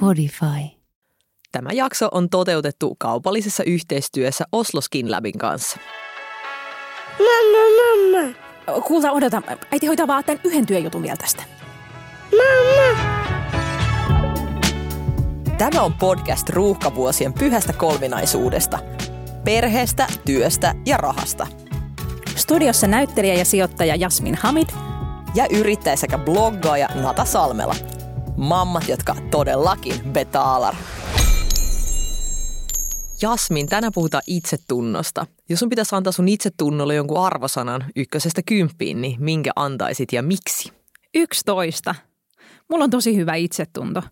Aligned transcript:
Podify. 0.00 0.76
Tämä 1.52 1.70
jakso 1.72 2.08
on 2.12 2.30
toteutettu 2.30 2.96
kaupallisessa 2.98 3.64
yhteistyössä 3.64 4.44
Oslo 4.52 4.80
Skin 4.80 5.10
Labin 5.10 5.38
kanssa. 5.38 5.78
Mamma, 7.18 7.58
mamma. 7.78 8.82
Kuulta, 8.86 9.12
odota. 9.12 9.42
Äiti 9.72 9.86
hoitaa 9.86 10.06
vaan 10.06 10.24
tämän 10.24 10.40
yhden 10.44 10.66
työjutun 10.66 11.02
vielä 11.02 11.16
tästä. 11.16 11.42
Mamma. 12.30 13.02
Tämä 15.58 15.82
on 15.82 15.92
podcast 15.92 16.48
ruuhkavuosien 16.48 17.32
pyhästä 17.32 17.72
kolminaisuudesta. 17.72 18.78
Perheestä, 19.44 20.06
työstä 20.24 20.74
ja 20.86 20.96
rahasta. 20.96 21.46
Studiossa 22.52 22.86
näyttelijä 22.86 23.34
ja 23.34 23.44
sijoittaja 23.44 23.96
Jasmin 23.96 24.34
Hamid. 24.34 24.68
Ja 25.34 25.46
yrittäjä 25.50 25.96
sekä 25.96 26.18
bloggaaja 26.18 26.88
Nata 26.94 27.24
Salmela. 27.24 27.74
Mammat, 28.36 28.88
jotka 28.88 29.16
todellakin 29.30 29.94
betaalar. 30.12 30.74
Jasmin, 33.22 33.68
tänään 33.68 33.92
puhutaan 33.94 34.22
itsetunnosta. 34.26 35.26
Jos 35.48 35.60
sun 35.60 35.68
pitäisi 35.68 35.94
antaa 35.94 36.12
sun 36.12 36.28
itsetunnolle 36.28 36.94
jonkun 36.94 37.24
arvosanan 37.26 37.84
ykkösestä 37.96 38.42
kymppiin, 38.46 39.00
niin 39.00 39.16
minkä 39.18 39.50
antaisit 39.56 40.12
ja 40.12 40.22
miksi? 40.22 40.72
11. 41.14 41.94
Mulla 42.70 42.84
on 42.84 42.90
tosi 42.90 43.16
hyvä 43.16 43.34
itsetunto. 43.34 44.02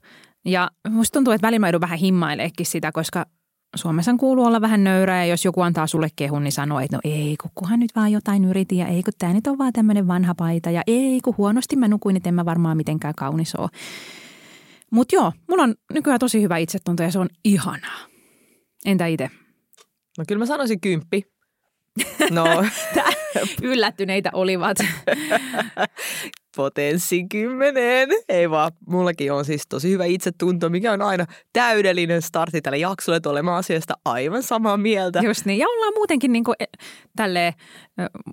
Ja 0.45 0.71
musta 0.89 1.13
tuntuu, 1.13 1.33
että 1.33 1.47
välillä 1.47 1.61
mä 1.61 1.69
joudun 1.69 1.81
vähän 1.81 1.99
himmaileekin 1.99 2.67
sitä, 2.67 2.93
koska 2.93 3.27
Suomessa 3.77 4.15
kuuluu 4.21 4.45
olla 4.45 4.61
vähän 4.61 4.85
nöyrä 4.85 5.17
ja 5.17 5.25
jos 5.25 5.45
joku 5.45 5.61
antaa 5.61 5.87
sulle 5.87 6.09
kehun, 6.17 6.45
niin 6.45 6.53
sanoo, 6.53 6.81
että 6.81 6.97
no 6.97 7.01
ei, 7.05 7.37
kun 7.43 7.51
kunhan 7.55 7.81
nyt 7.81 7.91
vaan 7.97 8.13
jotain 8.13 8.45
yritin 8.45 8.79
ja 8.79 8.87
ei, 8.87 9.03
kun 9.03 9.13
tämä 9.19 9.33
nyt 9.33 9.47
on 9.47 9.59
vaan 9.59 9.73
tämmöinen 9.73 10.09
vanha 10.09 10.35
paita 10.35 10.71
ja 10.71 10.83
ei, 10.87 11.21
kun 11.25 11.35
huonosti 11.39 11.77
mä 11.77 11.89
nukuin, 11.89 12.15
niin 12.15 12.29
en 12.29 12.35
mä 12.35 12.45
varmaan 12.45 12.77
mitenkään 12.77 13.15
kaunis 13.15 13.55
ole. 13.55 13.69
Mutta 14.91 15.15
joo, 15.15 15.33
mulla 15.49 15.63
on 15.63 15.75
nykyään 15.93 16.21
tosi 16.21 16.43
hyvä 16.43 16.57
itsetunto 16.57 17.03
ja 17.03 17.11
se 17.11 17.19
on 17.19 17.29
ihanaa. 17.45 18.01
Entä 18.85 19.07
itse? 19.07 19.31
No 20.19 20.25
kyllä 20.29 20.39
mä 20.39 20.47
sanoisin 20.47 20.81
kymppi. 20.81 21.23
No, 22.31 22.45
Yllättyneitä 23.63 24.31
olivat. 24.33 24.77
potenssi 26.57 27.27
kymmeneen. 27.31 28.09
Ei 28.29 28.51
vaan, 28.51 28.73
mullakin 28.87 29.33
on 29.33 29.45
siis 29.45 29.63
tosi 29.69 29.91
hyvä 29.91 30.05
itsetunto, 30.05 30.69
mikä 30.69 30.93
on 30.93 31.03
aina 31.03 31.27
täydellinen 31.53 32.23
startti 32.23 32.61
tälle 32.61 32.79
jaksolle, 32.79 33.17
että 33.17 33.31
olemme 33.31 33.51
asiasta 33.51 33.95
aivan 34.05 34.43
samaa 34.43 34.77
mieltä. 34.77 35.21
Just 35.25 35.45
niin. 35.45 35.59
Ja 35.59 35.69
ollaan 35.69 35.93
muutenkin 35.97 36.33
niin 36.33 36.45
kuin 36.45 36.57
tälle 37.17 37.55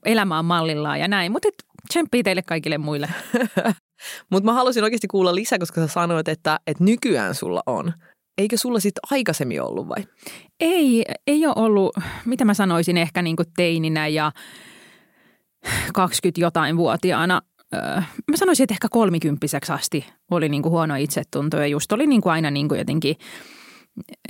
elämään 0.06 0.46
mallillaan 0.46 1.00
ja 1.00 1.08
näin. 1.08 1.32
Mutta 1.32 1.50
tsemppii 1.90 2.24
teille 2.24 2.42
kaikille 2.42 2.78
muille. 2.78 3.10
Mutta 4.32 4.46
mä 4.46 4.54
halusin 4.54 4.84
oikeasti 4.84 5.08
kuulla 5.08 5.36
lisää, 5.36 5.60
koska 5.60 5.82
sä 5.82 5.88
sanoit, 5.88 6.28
että, 6.28 6.60
että 6.68 6.84
nykyään 6.84 7.36
sulla 7.36 7.64
on. 7.66 7.94
Eikö 8.38 8.58
sulla 8.58 8.80
sitten 8.80 9.02
aikaisemmin 9.12 9.62
ollut 9.62 9.88
vai? 9.88 10.04
Ei, 10.60 11.06
ei 11.28 11.46
ole 11.46 11.54
ollut, 11.58 11.98
mitä 12.26 12.46
mä 12.46 12.54
sanoisin, 12.54 12.98
ehkä 12.98 13.22
niin 13.22 13.36
kuin 13.36 13.48
teininä 13.56 14.08
ja 14.08 14.32
20 15.94 16.42
jotain 16.42 16.78
vuotiaana. 16.78 17.42
Öö, 17.74 17.82
mä 18.32 18.38
sanoisin, 18.38 18.64
että 18.64 18.74
ehkä 18.74 18.88
kolmikymppiseksi 18.92 19.72
asti 19.72 20.06
oli 20.32 20.50
niin 20.50 20.62
kuin 20.62 20.72
huono 20.72 20.96
itsetunto 20.96 21.58
ja 21.58 21.68
just 21.68 21.92
oli 21.92 22.08
niin 22.08 22.22
kuin 22.22 22.34
aina 22.34 22.52
niin 22.52 22.68
kuin 22.68 22.80
jotenkin 22.80 23.16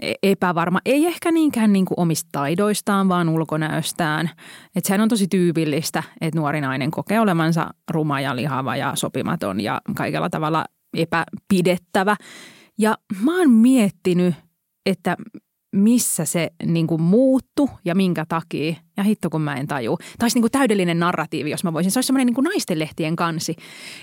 e- 0.02 0.14
epävarma. 0.24 0.80
Ei 0.86 1.06
ehkä 1.06 1.32
niinkään 1.32 1.74
niin 1.74 1.86
kuin 1.86 2.00
omista 2.00 2.30
taidoistaan, 2.32 3.10
vaan 3.10 3.30
ulkonäöstään. 3.30 4.30
Että 4.76 4.88
sehän 4.88 5.02
on 5.02 5.10
tosi 5.10 5.28
tyypillistä, 5.28 6.04
että 6.22 6.40
nuori 6.40 6.62
nainen 6.62 6.92
kokee 6.92 7.20
olevansa 7.20 7.70
ruma 7.92 8.22
ja 8.22 8.36
lihava 8.36 8.76
ja 8.76 8.92
sopimaton 8.96 9.62
ja 9.62 9.82
kaikella 9.96 10.30
tavalla 10.30 10.66
epäpidettävä. 10.98 12.16
Ja 12.78 12.98
mä 13.24 13.40
oon 13.40 13.52
miettinyt, 13.52 14.36
että 14.86 15.18
missä 15.76 16.26
se 16.26 16.52
niin 16.66 16.88
kuin 16.88 17.02
muuttu 17.02 17.70
ja 17.86 17.96
minkä 17.96 18.26
takia. 18.30 18.76
Ja 18.98 19.04
hitto 19.04 19.30
kun 19.30 19.42
mä 19.42 19.56
en 19.56 19.68
taju. 19.68 19.98
Taisi 20.20 20.40
niin 20.40 20.52
täydellinen 20.52 21.00
narratiivi, 21.00 21.50
jos 21.50 21.64
mä 21.64 21.74
voisin. 21.74 21.92
Se 21.92 22.00
olisi 22.00 22.08
semmoinen 22.08 22.26
niin 22.26 22.36
kuin 22.36 22.46
naistenlehtien 22.46 23.16
kansi. 23.16 23.56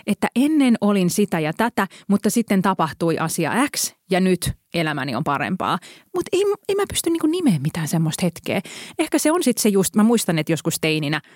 Että 0.07 0.29
ennen 0.37 0.75
olin 0.81 1.11
sitä 1.11 1.41
ja 1.41 1.53
tätä, 1.53 1.89
mutta 2.09 2.31
sitten 2.31 2.63
tapahtui 2.63 3.19
asia 3.19 3.53
X 3.77 3.95
ja 4.11 4.21
nyt 4.21 4.53
elämäni 4.75 5.15
on 5.15 5.25
parempaa. 5.25 5.79
Mutta 6.15 6.29
ei, 6.33 6.43
ei 6.69 6.75
mä 6.75 6.85
pysty 6.89 7.11
niin 7.11 7.21
kuin 7.21 7.31
nimeä 7.31 7.59
mitään 7.59 7.89
semmoista 7.89 8.27
hetkeä. 8.27 8.61
Ehkä 8.99 9.19
se 9.19 9.33
on 9.33 9.43
sitten 9.43 9.63
se 9.63 9.69
just, 9.69 9.97
mä 9.97 10.03
muistan, 10.03 10.39
että 10.39 10.53
joskus 10.53 10.81
teininä– 10.81 11.21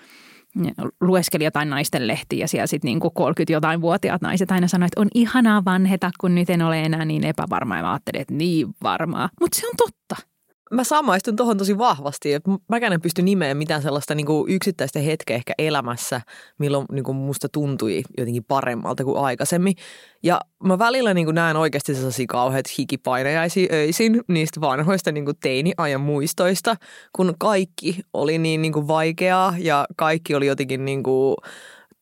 lueskeli 1.00 1.44
jotain 1.44 1.70
naisten 1.70 2.06
lehtiä 2.06 2.38
ja 2.38 2.48
siellä 2.48 2.66
sitten 2.66 2.88
niin 2.88 3.00
30 3.14 3.52
jotain 3.52 3.80
vuotiaat 3.80 4.22
naiset 4.22 4.50
aina 4.50 4.68
sanoivat, 4.68 4.92
että 4.92 5.00
on 5.00 5.08
ihanaa 5.14 5.64
vanheta, 5.64 6.10
kun 6.20 6.34
nyt 6.34 6.50
en 6.50 6.62
ole 6.62 6.82
enää 6.82 7.04
niin 7.04 7.24
epävarma. 7.24 7.76
Ja 7.76 7.82
mä 7.82 7.92
ajattelin, 7.92 8.20
että 8.20 8.34
niin 8.34 8.68
varmaa. 8.82 9.28
Mutta 9.40 9.60
se 9.60 9.66
on 9.68 9.74
totta 9.76 10.27
mä 10.70 10.84
samaistun 10.84 11.36
tuohon 11.36 11.58
tosi 11.58 11.78
vahvasti. 11.78 12.28
Mäkään 12.68 12.92
en 12.92 13.00
pysty 13.00 13.22
nimeä 13.22 13.54
mitään 13.54 13.82
sellaista 13.82 14.14
niin 14.14 14.26
kuin 14.26 14.52
yksittäistä 14.52 14.98
hetkeä 14.98 15.36
ehkä 15.36 15.52
elämässä, 15.58 16.20
milloin 16.58 16.86
niin 16.92 17.04
kuin 17.04 17.16
musta 17.16 17.48
tuntui 17.48 18.02
jotenkin 18.18 18.44
paremmalta 18.44 19.04
kuin 19.04 19.18
aikaisemmin. 19.18 19.74
Ja 20.22 20.40
mä 20.64 20.78
välillä 20.78 21.14
niin 21.14 21.24
kuin 21.26 21.34
näen 21.34 21.56
oikeasti 21.56 21.94
sellaisia 21.94 22.26
kauheat 22.28 22.66
hikipainajaisia 22.78 23.68
öisin 23.72 24.20
niistä 24.28 24.60
vanhoista 24.60 25.12
niin 25.12 25.24
kuin 25.24 25.36
teiniajan 25.40 26.00
muistoista, 26.00 26.76
kun 27.16 27.34
kaikki 27.38 28.00
oli 28.12 28.38
niin, 28.38 28.62
niin 28.62 28.72
kuin 28.72 28.88
vaikeaa 28.88 29.54
ja 29.58 29.86
kaikki 29.96 30.34
oli 30.34 30.46
jotenkin 30.46 30.84
niin 30.84 31.02
kuin– 31.02 31.36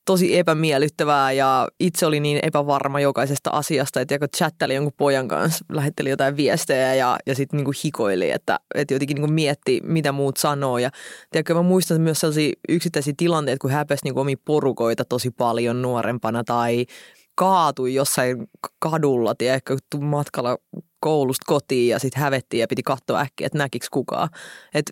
tosi 0.06 0.38
epämiellyttävää 0.38 1.32
ja 1.32 1.68
itse 1.80 2.06
oli 2.06 2.20
niin 2.20 2.38
epävarma 2.42 3.00
jokaisesta 3.00 3.50
asiasta, 3.50 4.00
että 4.00 4.18
kun 4.18 4.28
chatteli 4.36 4.74
jonkun 4.74 4.92
pojan 4.96 5.28
kanssa, 5.28 5.64
lähetteli 5.72 6.10
jotain 6.10 6.36
viestejä 6.36 6.94
ja, 6.94 7.18
ja 7.26 7.34
sitten 7.34 7.56
niinku 7.56 7.72
hikoili, 7.84 8.30
että, 8.30 8.60
että 8.74 8.94
jotenkin 8.94 9.14
niinku 9.14 9.32
mietti, 9.32 9.80
mitä 9.84 10.12
muut 10.12 10.36
sanoo. 10.36 10.78
Ja 10.78 10.90
tiedätkö, 11.30 11.54
mä 11.54 11.62
muistan 11.62 12.00
myös 12.00 12.20
sellaisia 12.20 12.52
yksittäisiä 12.68 13.14
tilanteita, 13.16 13.58
kun 13.60 13.70
häpesi 13.70 14.04
niinku 14.04 14.20
omia 14.20 14.36
porukoita 14.44 15.04
tosi 15.04 15.30
paljon 15.30 15.82
nuorempana 15.82 16.44
tai 16.44 16.86
kaatui 17.34 17.94
jossain 17.94 18.46
kadulla, 18.78 19.34
tiedätkö, 19.34 19.76
matkalla 20.00 20.58
koulusta 21.00 21.44
kotiin 21.46 21.88
ja 21.88 21.98
sitten 21.98 22.22
hävettiin 22.22 22.60
ja 22.60 22.68
piti 22.68 22.82
katsoa 22.82 23.20
äkkiä, 23.20 23.46
että 23.46 23.58
näkikö 23.58 23.86
kukaan. 23.90 24.28
Et 24.74 24.90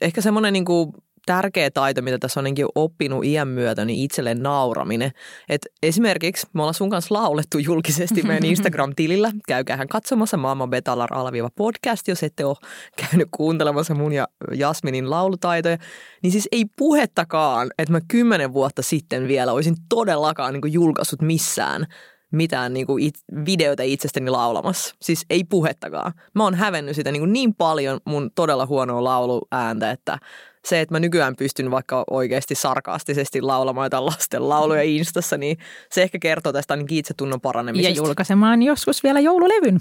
ehkä 0.00 0.20
semmoinen 0.20 0.52
niinku 0.52 0.94
tärkeä 1.26 1.70
taito, 1.70 2.02
mitä 2.02 2.18
tässä 2.18 2.40
on 2.40 2.46
oppinut 2.74 3.24
iän 3.24 3.48
myötä, 3.48 3.84
niin 3.84 3.98
itselleen 3.98 4.42
nauraminen. 4.42 5.10
Et 5.48 5.66
esimerkiksi 5.82 6.46
me 6.52 6.62
ollaan 6.62 6.74
sun 6.74 6.90
kanssa 6.90 7.14
laulettu 7.14 7.58
julkisesti 7.58 8.22
meidän 8.22 8.50
Instagram-tilillä. 8.50 9.32
Käykäähän 9.48 9.88
katsomassa 9.88 10.36
Maailman 10.36 10.70
Betalar 10.70 11.14
alaviiva 11.14 11.50
podcast, 11.56 12.08
jos 12.08 12.22
ette 12.22 12.44
ole 12.44 12.56
käynyt 12.96 13.28
kuuntelemassa 13.30 13.94
mun 13.94 14.12
ja 14.12 14.28
Jasminin 14.54 15.10
laulutaitoja. 15.10 15.78
Niin 16.22 16.32
siis 16.32 16.48
ei 16.52 16.64
puhettakaan, 16.76 17.70
että 17.78 17.92
mä 17.92 18.00
kymmenen 18.08 18.52
vuotta 18.52 18.82
sitten 18.82 19.28
vielä 19.28 19.52
olisin 19.52 19.76
todellakaan 19.88 20.52
niin 20.52 20.72
julkaissut 20.72 21.22
missään 21.22 21.86
mitään 22.32 22.74
niin 22.74 22.86
kuin 22.86 23.02
it, 23.02 23.14
videoita 23.46 23.82
itsestäni 23.82 24.30
laulamassa. 24.30 24.94
Siis 25.02 25.26
ei 25.30 25.44
puhettakaan. 25.44 26.12
Mä 26.34 26.44
oon 26.44 26.54
hävennyt 26.54 26.96
sitä 26.96 27.12
niin, 27.12 27.20
kuin 27.20 27.32
niin 27.32 27.54
paljon 27.54 28.00
mun 28.04 28.30
todella 28.34 28.66
huonoa 28.66 29.04
lauluääntä, 29.04 29.90
että 29.90 30.18
se, 30.66 30.80
että 30.80 30.94
mä 30.94 31.00
nykyään 31.00 31.36
pystyn 31.36 31.70
vaikka 31.70 32.04
oikeasti 32.10 32.54
sarkastisesti 32.54 33.42
laulamaan 33.42 33.86
jotain 33.86 34.06
lasten 34.06 34.48
lauluja 34.48 34.82
Instassa, 34.82 35.36
niin 35.36 35.58
se 35.92 36.02
ehkä 36.02 36.18
kertoo 36.18 36.52
tästä 36.52 36.74
ainakin 36.74 36.98
itsetunnon 36.98 37.40
paranemisesta. 37.40 37.90
Ja 37.90 38.06
julkaisemaan 38.06 38.62
joskus 38.62 39.02
vielä 39.02 39.20
joululevyn. 39.20 39.80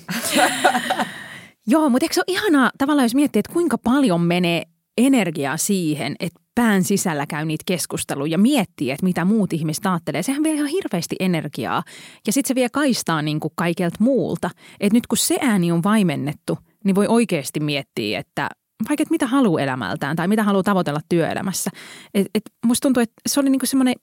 Joo, 1.67 1.89
mutta 1.89 2.05
eikö 2.05 2.13
se 2.13 2.21
ole 2.27 2.37
ihanaa 2.37 2.71
tavallaan, 2.77 3.05
jos 3.05 3.15
miettii, 3.15 3.39
että 3.39 3.53
kuinka 3.53 3.77
paljon 3.77 4.21
menee 4.21 4.63
energiaa 4.97 5.57
siihen, 5.57 6.15
että 6.19 6.39
pään 6.55 6.83
sisällä 6.83 7.25
käy 7.25 7.45
niitä 7.45 7.63
keskusteluja 7.65 8.31
ja 8.31 8.37
miettii, 8.37 8.91
että 8.91 9.05
mitä 9.05 9.25
muut 9.25 9.53
ihmiset 9.53 9.85
ajattelee. 9.85 10.23
Sehän 10.23 10.43
vie 10.43 10.53
ihan 10.53 10.67
hirveästi 10.67 11.15
energiaa 11.19 11.83
ja 12.27 12.33
sitten 12.33 12.47
se 12.47 12.55
vie 12.55 12.69
kaistaa 12.69 13.21
niin 13.21 13.39
kuin 13.39 13.53
kaikelta 13.55 13.97
muulta. 13.99 14.49
Että 14.79 14.97
nyt 14.97 15.07
kun 15.07 15.17
se 15.17 15.37
ääni 15.41 15.71
on 15.71 15.83
vaimennettu, 15.83 16.57
niin 16.83 16.95
voi 16.95 17.07
oikeasti 17.07 17.59
miettiä, 17.59 18.19
että 18.19 18.49
vaikka 18.89 19.01
että 19.03 19.11
mitä 19.11 19.27
haluaa 19.27 19.61
elämältään 19.61 20.15
tai 20.15 20.27
mitä 20.27 20.43
haluaa 20.43 20.63
tavoitella 20.63 20.99
työelämässä. 21.09 21.71
Et, 22.13 22.27
et 22.35 22.43
musta 22.65 22.85
tuntuu, 22.85 23.03
että 23.03 23.15
se 23.27 23.39
oli 23.39 23.49
niinku 23.49 23.65
semmoinen, 23.65 23.95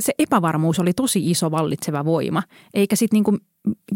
se 0.00 0.12
epävarmuus 0.18 0.78
oli 0.78 0.92
tosi 0.92 1.30
iso 1.30 1.50
vallitseva 1.50 2.04
voima, 2.04 2.42
eikä 2.74 2.96
sitten 2.96 3.16
niinku 3.16 3.38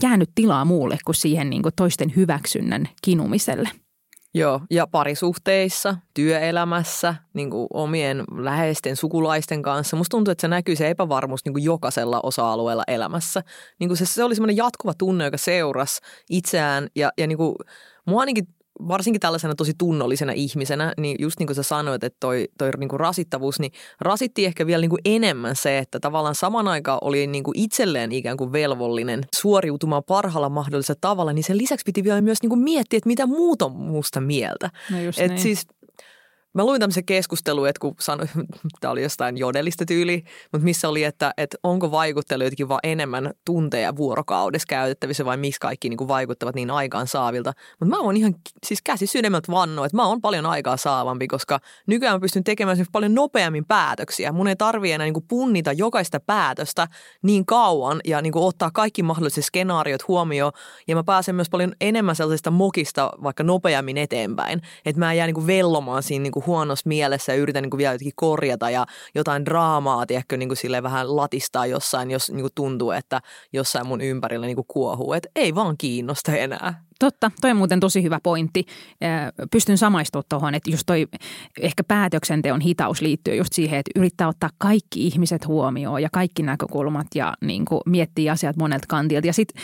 jäänyt 0.02 0.30
tilaa 0.34 0.64
muulle 0.64 0.98
kuin 1.04 1.16
siihen 1.16 1.50
niinku 1.50 1.70
toisten 1.76 2.12
hyväksynnän 2.16 2.88
kinumiselle. 3.02 3.68
Joo, 4.34 4.60
ja 4.70 4.86
parisuhteissa, 4.86 5.96
työelämässä, 6.14 7.14
niin 7.34 7.50
kuin 7.50 7.66
omien 7.74 8.24
läheisten 8.36 8.96
sukulaisten 8.96 9.62
kanssa. 9.62 9.96
Musta 9.96 10.10
tuntuu, 10.10 10.32
että 10.32 10.40
se 10.40 10.48
näkyy 10.48 10.76
se 10.76 10.90
epävarmuus 10.90 11.44
niin 11.44 11.52
kuin 11.52 11.64
jokaisella 11.64 12.20
osa-alueella 12.22 12.82
elämässä. 12.86 13.42
Niin 13.80 13.88
kuin 13.88 13.96
se, 13.98 14.06
se 14.06 14.24
oli 14.24 14.34
semmoinen 14.34 14.56
jatkuva 14.56 14.94
tunne, 14.94 15.24
joka 15.24 15.36
seurasi 15.36 16.00
itseään 16.30 16.88
ja, 16.96 17.10
ja 17.18 17.26
niin 17.26 17.38
kuin, 17.38 17.54
mua 18.06 18.20
ainakin 18.20 18.46
varsinkin 18.88 19.20
tällaisena 19.20 19.54
tosi 19.54 19.72
tunnollisena 19.78 20.32
ihmisenä, 20.32 20.92
niin 20.98 21.16
just 21.20 21.38
niin 21.38 21.46
kuin 21.46 21.54
sä 21.56 21.62
sanoit, 21.62 22.04
että 22.04 22.16
toi, 22.20 22.48
toi 22.58 22.70
niin 22.78 22.88
kuin 22.88 23.00
rasittavuus, 23.00 23.60
niin 23.60 23.72
rasitti 24.00 24.46
ehkä 24.46 24.66
vielä 24.66 24.80
niin 24.80 24.90
kuin 24.90 25.00
enemmän 25.04 25.56
se, 25.56 25.78
että 25.78 26.00
tavallaan 26.00 26.34
saman 26.34 26.68
aikaan 26.68 26.98
oli 27.02 27.26
niin 27.26 27.44
kuin 27.44 27.58
itselleen 27.58 28.12
ikään 28.12 28.36
kuin 28.36 28.52
velvollinen 28.52 29.20
suoriutumaan 29.34 30.04
parhaalla 30.04 30.48
mahdollisella 30.48 30.98
tavalla, 31.00 31.32
niin 31.32 31.44
sen 31.44 31.58
lisäksi 31.58 31.84
piti 31.84 32.04
vielä 32.04 32.20
myös 32.20 32.42
niin 32.42 32.50
kuin 32.50 32.60
miettiä, 32.60 32.96
että 32.96 33.08
mitä 33.08 33.26
muut 33.26 33.62
on 33.62 33.72
muusta 33.72 34.20
mieltä. 34.20 34.70
No 34.90 35.00
just 35.00 35.18
Et 35.20 35.30
niin. 35.30 35.40
siis 35.40 35.66
Mä 36.54 36.64
luin 36.64 36.80
tämmöisen 36.80 37.04
keskustelun, 37.04 37.68
että 37.68 37.80
kun 37.80 37.94
sanoin, 38.00 38.28
tämä 38.80 38.92
oli 38.92 39.02
jostain 39.02 39.38
jodelista 39.38 39.84
tyyli, 39.84 40.24
mutta 40.52 40.64
missä 40.64 40.88
oli, 40.88 41.04
että, 41.04 41.34
että 41.36 41.58
onko 41.62 41.90
vaikuttelu 41.90 42.42
jotenkin 42.42 42.68
vaan 42.68 42.80
enemmän 42.82 43.30
tunteja 43.44 43.96
vuorokaudessa 43.96 44.66
käytettävissä 44.68 45.24
vai 45.24 45.36
miksi 45.36 45.60
kaikki 45.60 45.88
niin 45.88 46.08
vaikuttavat 46.08 46.54
niin 46.54 46.70
aikaan 46.70 47.06
saavilta. 47.06 47.52
Mutta 47.80 47.96
mä 47.96 48.02
oon 48.02 48.16
ihan 48.16 48.34
siis 48.66 48.82
käsi 48.82 49.06
sydämeltä 49.06 49.52
vannoa, 49.52 49.86
että 49.86 49.96
mä 49.96 50.06
oon 50.06 50.20
paljon 50.20 50.46
aikaa 50.46 50.76
saavampi, 50.76 51.28
koska 51.28 51.58
nykyään 51.86 52.16
mä 52.16 52.20
pystyn 52.20 52.44
tekemään 52.44 52.72
esimerkiksi 52.72 52.92
paljon 52.92 53.14
nopeammin 53.14 53.64
päätöksiä. 53.64 54.32
Mun 54.32 54.48
ei 54.48 54.56
tarvi 54.56 54.92
enää 54.92 55.04
niin 55.04 55.26
punnita 55.28 55.72
jokaista 55.72 56.20
päätöstä 56.20 56.88
niin 57.22 57.46
kauan 57.46 58.00
ja 58.04 58.22
niin 58.22 58.32
ottaa 58.36 58.70
kaikki 58.70 59.02
mahdolliset 59.02 59.44
skenaariot 59.44 60.08
huomioon. 60.08 60.52
Ja 60.88 60.94
mä 60.94 61.04
pääsen 61.04 61.34
myös 61.34 61.50
paljon 61.50 61.72
enemmän 61.80 62.16
sellaisesta 62.16 62.50
mokista 62.50 63.12
vaikka 63.22 63.42
nopeammin 63.42 63.98
eteenpäin. 63.98 64.62
Että 64.84 64.98
mä 64.98 65.12
en 65.12 65.18
jää 65.18 65.26
niin 65.26 65.46
vellomaan 65.46 66.02
siinä 66.02 66.22
niin 66.22 66.41
huonossa 66.46 66.88
mielessä 66.88 67.32
ja 67.32 67.38
yritän 67.38 67.62
niin 67.62 67.70
kuin 67.70 67.78
vielä 67.78 67.94
jotenkin 67.94 68.12
korjata 68.16 68.70
ja 68.70 68.86
jotain 69.14 69.44
draamaa, 69.44 70.06
tiedätkö, 70.06 70.36
niin 70.36 70.48
kuin 70.48 70.56
silleen 70.56 70.82
vähän 70.82 71.16
latistaa 71.16 71.66
jossain, 71.66 72.10
jos 72.10 72.30
niin 72.30 72.40
kuin 72.40 72.52
tuntuu, 72.54 72.90
että 72.90 73.20
jossain 73.52 73.86
mun 73.86 74.00
ympärillä 74.00 74.46
niin 74.46 74.56
kuin 74.56 74.66
kuohuu. 74.68 75.12
Että 75.12 75.28
ei 75.36 75.54
vaan 75.54 75.76
kiinnosta 75.78 76.36
enää. 76.36 76.84
Totta, 76.98 77.30
toi 77.40 77.50
on 77.50 77.56
muuten 77.56 77.80
tosi 77.80 78.02
hyvä 78.02 78.18
pointti. 78.22 78.66
Pystyn 79.50 79.78
samaistumaan 79.78 80.24
tuohon, 80.28 80.54
että 80.54 80.70
just 80.70 80.82
toi 80.86 81.06
ehkä 81.60 81.84
päätöksenteon 81.84 82.60
hitaus 82.60 83.00
liittyy 83.00 83.34
just 83.34 83.52
siihen, 83.52 83.78
että 83.78 83.90
yrittää 83.96 84.28
ottaa 84.28 84.50
kaikki 84.58 85.06
ihmiset 85.06 85.46
huomioon 85.46 86.02
ja 86.02 86.08
kaikki 86.12 86.42
näkökulmat 86.42 87.06
ja 87.14 87.34
niin 87.40 87.64
kuin 87.64 87.80
miettii 87.86 88.30
asiat 88.30 88.56
monelta 88.56 88.86
kantilta. 88.88 89.26
Ja 89.26 89.32
sitten 89.32 89.62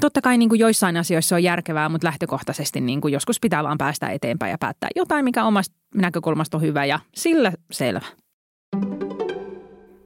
totta 0.00 0.20
kai 0.20 0.38
niin 0.38 0.48
kuin 0.48 0.58
joissain 0.58 0.96
asioissa 0.96 1.36
on 1.36 1.42
järkevää, 1.42 1.88
mutta 1.88 2.06
lähtökohtaisesti 2.06 2.80
niin 2.80 3.00
kuin 3.00 3.12
joskus 3.12 3.40
pitää 3.40 3.64
vaan 3.64 3.78
päästä 3.78 4.10
eteenpäin 4.10 4.50
ja 4.50 4.58
päättää 4.58 4.90
jotain, 4.96 5.24
mikä 5.24 5.44
omasta 5.44 5.74
näkökulmasta 5.94 6.56
on 6.56 6.62
hyvä 6.62 6.84
ja 6.84 6.98
sillä 7.14 7.52
selvä. 7.72 8.06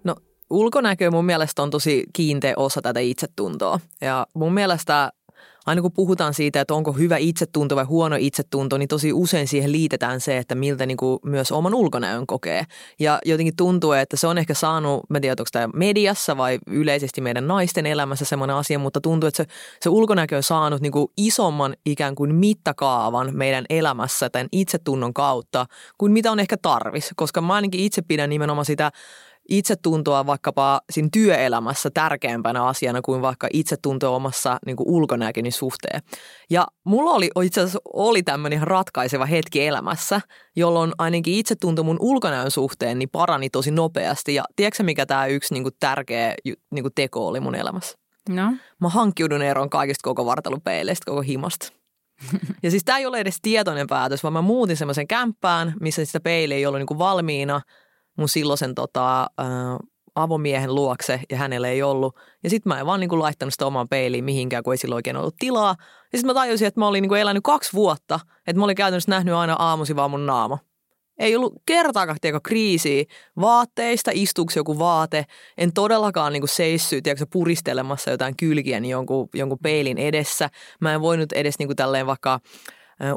No 0.04 0.16
ulkonäkö 0.50 1.10
mun 1.10 1.24
mielestä 1.24 1.62
on 1.62 1.70
tosi 1.70 2.04
kiinteä 2.12 2.54
osa 2.56 2.82
tätä 2.82 3.00
itsetuntoa. 3.00 3.80
Ja 4.00 4.26
mun 4.34 4.54
mielestä 4.54 5.12
aina 5.66 5.82
kun 5.82 5.92
puhutaan 5.92 6.34
siitä, 6.34 6.60
että 6.60 6.74
onko 6.74 6.92
hyvä 6.92 7.16
itsetunto 7.16 7.76
vai 7.76 7.84
huono 7.84 8.16
itsetunto, 8.18 8.78
niin 8.78 8.88
tosi 8.88 9.12
usein 9.12 9.48
siihen 9.48 9.72
liitetään 9.72 10.20
se, 10.20 10.38
että 10.38 10.54
miltä 10.54 10.86
niin 10.86 10.96
kuin 10.96 11.18
myös 11.24 11.52
oman 11.52 11.74
ulkonäön 11.74 12.26
kokee. 12.26 12.64
Ja 12.98 13.18
jotenkin 13.24 13.56
tuntuu, 13.56 13.92
että 13.92 14.16
se 14.16 14.26
on 14.26 14.38
ehkä 14.38 14.54
saanut, 14.54 15.02
mä 15.10 15.20
tiedän, 15.20 15.36
onko 15.38 15.48
tämä 15.52 15.68
mediassa 15.74 16.36
vai 16.36 16.58
yleisesti 16.66 17.20
meidän 17.20 17.48
naisten 17.48 17.86
elämässä 17.86 18.24
semmoinen 18.24 18.56
asia, 18.56 18.78
mutta 18.78 19.00
tuntuu, 19.00 19.28
että 19.28 19.36
se, 19.36 19.46
se 19.80 19.88
ulkonäkö 19.88 20.36
on 20.36 20.42
saanut 20.42 20.80
niin 20.80 20.92
kuin 20.92 21.08
isomman 21.16 21.74
ikään 21.86 22.14
kuin 22.14 22.34
mittakaavan 22.34 23.36
meidän 23.36 23.64
elämässä 23.70 24.30
tämän 24.30 24.48
itsetunnon 24.52 25.14
kautta 25.14 25.66
kuin 25.98 26.12
mitä 26.12 26.32
on 26.32 26.40
ehkä 26.40 26.56
tarvis. 26.56 27.10
Koska 27.16 27.40
mä 27.40 27.54
ainakin 27.54 27.80
itse 27.80 28.02
pidän 28.02 28.30
nimenomaan 28.30 28.64
sitä 28.64 28.90
itsetuntoa 29.48 30.26
vaikkapa 30.26 30.80
siinä 30.90 31.08
työelämässä 31.12 31.90
tärkeämpänä 31.90 32.64
asiana 32.64 33.02
kuin 33.02 33.22
vaikka 33.22 33.48
itsetunto 33.52 34.14
omassa 34.14 34.58
niin 34.66 34.76
kuin 34.76 34.88
ulkonäköni 34.88 35.50
suhteen. 35.50 36.00
Ja 36.50 36.66
mulla 36.84 37.10
oli 37.10 37.30
itse 37.42 37.60
asiassa 37.60 37.78
oli 37.92 38.22
tämmöinen 38.22 38.56
ihan 38.56 38.68
ratkaiseva 38.68 39.26
hetki 39.26 39.66
elämässä, 39.66 40.20
jolloin 40.56 40.92
ainakin 40.98 41.34
itsetunto 41.34 41.82
mun 41.82 41.96
ulkonäön 42.00 42.50
suhteen 42.50 42.98
niin 42.98 43.10
parani 43.12 43.50
tosi 43.50 43.70
nopeasti. 43.70 44.34
Ja 44.34 44.44
tiedätkö 44.56 44.82
mikä 44.82 45.06
tämä 45.06 45.26
yksi 45.26 45.54
niin 45.54 45.62
kuin 45.62 45.74
tärkeä 45.80 46.34
niin 46.44 46.84
kuin 46.84 46.94
teko 46.94 47.26
oli 47.26 47.40
mun 47.40 47.54
elämässä? 47.54 47.98
No, 48.28 48.52
Mä 48.80 48.88
hankkiudun 48.88 49.42
eroon 49.42 49.70
kaikista 49.70 50.04
koko 50.04 50.26
vartalopeileistä, 50.26 51.10
koko 51.10 51.20
himosta. 51.20 51.68
Ja 52.62 52.70
siis 52.70 52.84
tämä 52.84 52.98
ei 52.98 53.06
ole 53.06 53.20
edes 53.20 53.38
tietoinen 53.42 53.86
päätös, 53.86 54.22
vaan 54.22 54.32
mä 54.32 54.42
muutin 54.42 54.76
semmoisen 54.76 55.06
kämppään, 55.06 55.74
missä 55.80 56.04
sitä 56.04 56.20
peiliä 56.20 56.56
ei 56.56 56.66
ollut 56.66 56.80
niinku 56.80 56.98
valmiina 56.98 57.60
mun 58.16 58.28
silloisen 58.28 58.74
tota, 58.74 59.22
ä, 59.22 59.26
avomiehen 60.14 60.74
luokse 60.74 61.20
ja 61.30 61.36
hänellä 61.36 61.68
ei 61.68 61.82
ollut. 61.82 62.16
Ja 62.42 62.50
sitten 62.50 62.70
mä 62.70 62.80
en 62.80 62.86
vaan 62.86 63.00
niinku 63.00 63.18
laittanut 63.18 63.54
sitä 63.54 63.66
omaan 63.66 63.88
peiliin 63.88 64.24
mihinkään, 64.24 64.62
kun 64.62 64.72
ei 64.72 64.78
silloin 64.78 64.96
oikein 64.96 65.16
ollut 65.16 65.36
tilaa. 65.38 65.74
Ja 66.12 66.18
sitten 66.18 66.26
mä 66.26 66.34
tajusin, 66.34 66.68
että 66.68 66.80
mä 66.80 66.88
olin 66.88 67.02
niinku 67.02 67.14
elänyt 67.14 67.42
kaksi 67.44 67.72
vuotta, 67.72 68.20
että 68.46 68.58
mä 68.58 68.64
olin 68.64 68.76
käytännössä 68.76 69.10
nähnyt 69.10 69.34
aina 69.34 69.56
aamusi 69.58 69.96
vaan 69.96 70.10
mun 70.10 70.26
naama. 70.26 70.58
Ei 71.18 71.36
ollut 71.36 71.54
kertaakaan 71.66 72.18
tiedätkö, 72.20 72.48
kriisiä 72.48 73.04
vaatteista, 73.40 74.10
istuuko 74.14 74.52
joku 74.56 74.78
vaate. 74.78 75.24
En 75.58 75.72
todellakaan 75.72 76.32
niin 76.32 76.48
seissy 76.48 77.02
tiedätkö, 77.02 77.26
puristelemassa 77.32 78.10
jotain 78.10 78.36
kylkiä 78.36 78.80
niin 78.80 78.90
jonkun, 78.90 79.28
jonkun 79.34 79.58
peilin 79.62 79.98
edessä. 79.98 80.50
Mä 80.80 80.94
en 80.94 81.00
voinut 81.00 81.32
edes 81.32 81.58
niin 81.58 81.68
kuin, 81.68 81.76
tälleen 81.76 82.06
vaikka 82.06 82.40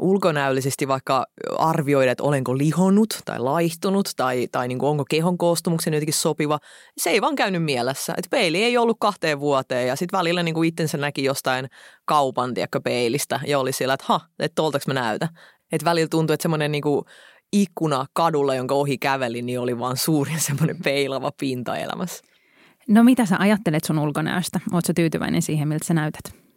ulkonäöllisesti 0.00 0.88
vaikka 0.88 1.26
arvioida, 1.58 2.12
että 2.12 2.24
olenko 2.24 2.58
lihonnut 2.58 3.18
tai 3.24 3.38
laihtunut 3.38 4.10
tai, 4.16 4.48
tai 4.52 4.68
niin 4.68 4.78
kuin 4.78 4.90
onko 4.90 5.04
kehon 5.10 5.38
koostumuksen 5.38 5.94
jotenkin 5.94 6.14
sopiva. 6.14 6.58
Se 6.98 7.10
ei 7.10 7.20
vaan 7.20 7.36
käynyt 7.36 7.64
mielessä. 7.64 8.14
Et 8.16 8.26
peili 8.30 8.62
ei 8.64 8.78
ollut 8.78 8.96
kahteen 9.00 9.40
vuoteen 9.40 9.88
ja 9.88 9.96
sitten 9.96 10.18
välillä 10.18 10.42
niin 10.42 10.54
kuin 10.54 10.68
itsensä 10.68 10.98
näki 10.98 11.24
jostain 11.24 11.68
kaupan 12.04 12.54
tiedätkö, 12.54 12.80
peilistä 12.80 13.40
ja 13.46 13.58
oli 13.58 13.72
siellä, 13.72 13.94
että 13.94 14.06
ha, 14.08 14.20
että 14.38 14.54
toltaks 14.54 14.86
mä 14.86 14.94
näytä. 14.94 15.28
Et 15.72 15.84
välillä 15.84 16.08
tuntui, 16.08 16.34
että 16.34 16.42
semmoinen 16.42 16.72
niin 16.72 16.82
kuin 16.82 17.04
ikkuna 17.52 18.06
kadulla, 18.12 18.54
jonka 18.54 18.74
ohi 18.74 18.98
kävelin, 18.98 19.46
niin 19.46 19.60
oli 19.60 19.78
vaan 19.78 19.96
suurin 19.96 20.40
semmoinen 20.48 20.76
peilava 20.84 21.32
pinta 21.40 21.76
elämässä. 21.76 22.24
no 22.88 23.04
mitä 23.04 23.26
sä 23.26 23.36
ajattelet 23.38 23.84
sun 23.84 23.98
ulkonäöstä? 23.98 24.60
Oletko 24.72 24.92
tyytyväinen 24.94 25.42
siihen, 25.42 25.68
miltä 25.68 25.84
sä 25.84 25.94
näytät? 25.94 26.47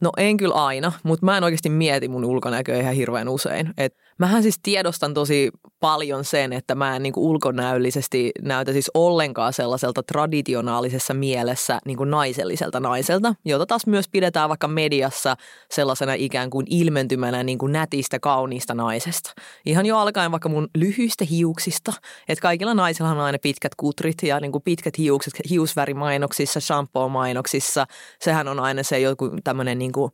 No 0.00 0.10
en 0.16 0.36
kyllä 0.36 0.54
aina, 0.54 0.92
mutta 1.02 1.26
mä 1.26 1.36
en 1.36 1.44
oikeasti 1.44 1.68
mieti 1.68 2.08
mun 2.08 2.24
ulkonäköä 2.24 2.80
ihan 2.80 2.94
hirveän 2.94 3.28
usein. 3.28 3.74
Et 3.78 3.94
mähän 4.18 4.42
siis 4.42 4.58
tiedostan 4.62 5.14
tosi 5.14 5.50
paljon 5.80 6.24
sen, 6.24 6.52
että 6.52 6.74
mä 6.74 6.96
en 6.96 7.02
niinku 7.02 7.30
ulkonäöllisesti 7.30 8.30
näytä 8.42 8.72
siis 8.72 8.90
ollenkaan 8.94 9.52
sellaiselta 9.52 10.02
traditionaalisessa 10.02 11.14
mielessä 11.14 11.78
niinku 11.84 12.04
naiselliselta 12.04 12.80
naiselta, 12.80 13.34
jota 13.44 13.66
taas 13.66 13.86
myös 13.86 14.08
pidetään 14.08 14.48
vaikka 14.48 14.68
mediassa 14.68 15.36
sellaisena 15.70 16.14
ikään 16.14 16.50
kuin 16.50 16.66
ilmentymänä 16.70 17.42
niinku 17.42 17.66
nätistä, 17.66 18.18
kauniista 18.18 18.74
naisesta. 18.74 19.32
Ihan 19.66 19.86
jo 19.86 19.98
alkaen 19.98 20.30
vaikka 20.30 20.48
mun 20.48 20.68
lyhyistä 20.78 21.24
hiuksista, 21.24 21.92
että 22.28 22.42
kaikilla 22.42 22.74
naisilla 22.74 23.10
on 23.10 23.20
aina 23.20 23.38
pitkät 23.42 23.74
kutrit 23.74 24.22
ja 24.22 24.40
niinku 24.40 24.60
pitkät 24.60 24.98
hiukset 24.98 25.34
hiusvärimainoksissa, 25.50 26.60
shampoo-mainoksissa. 26.60 27.86
Sehän 28.20 28.48
on 28.48 28.60
aina 28.60 28.82
se 28.82 29.00
joku 29.00 29.30
tämmöinen 29.44 29.78
niinku 29.78 30.10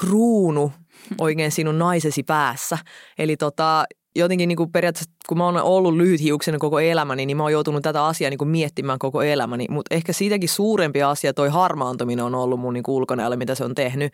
kruunu 0.00 0.72
oikein 1.18 1.52
sinun 1.52 1.78
naisesi 1.78 2.22
päässä. 2.22 2.78
Eli 3.18 3.36
tota, 3.36 3.84
jotenkin 4.16 4.48
niin 4.48 4.56
kuin 4.56 4.72
periaatteessa, 4.72 5.10
kun 5.28 5.38
mä 5.38 5.44
oon 5.44 5.56
ollut 5.56 5.94
lyhythiuksena 5.94 6.58
koko 6.58 6.80
elämäni, 6.80 7.26
niin 7.26 7.36
mä 7.36 7.42
oon 7.42 7.52
joutunut 7.52 7.82
tätä 7.82 8.06
asiaa 8.06 8.30
niin 8.30 8.38
kuin 8.38 8.48
miettimään 8.48 8.98
koko 8.98 9.22
elämäni. 9.22 9.66
Mutta 9.70 9.94
ehkä 9.94 10.12
siitäkin 10.12 10.48
suurempi 10.48 11.02
asia 11.02 11.34
toi 11.34 11.48
harmaantuminen 11.48 12.24
on 12.24 12.34
ollut 12.34 12.60
mun 12.60 12.74
niin 12.74 12.84
ulkonäöllä, 12.88 13.36
mitä 13.36 13.54
se 13.54 13.64
on 13.64 13.74
tehnyt. 13.74 14.12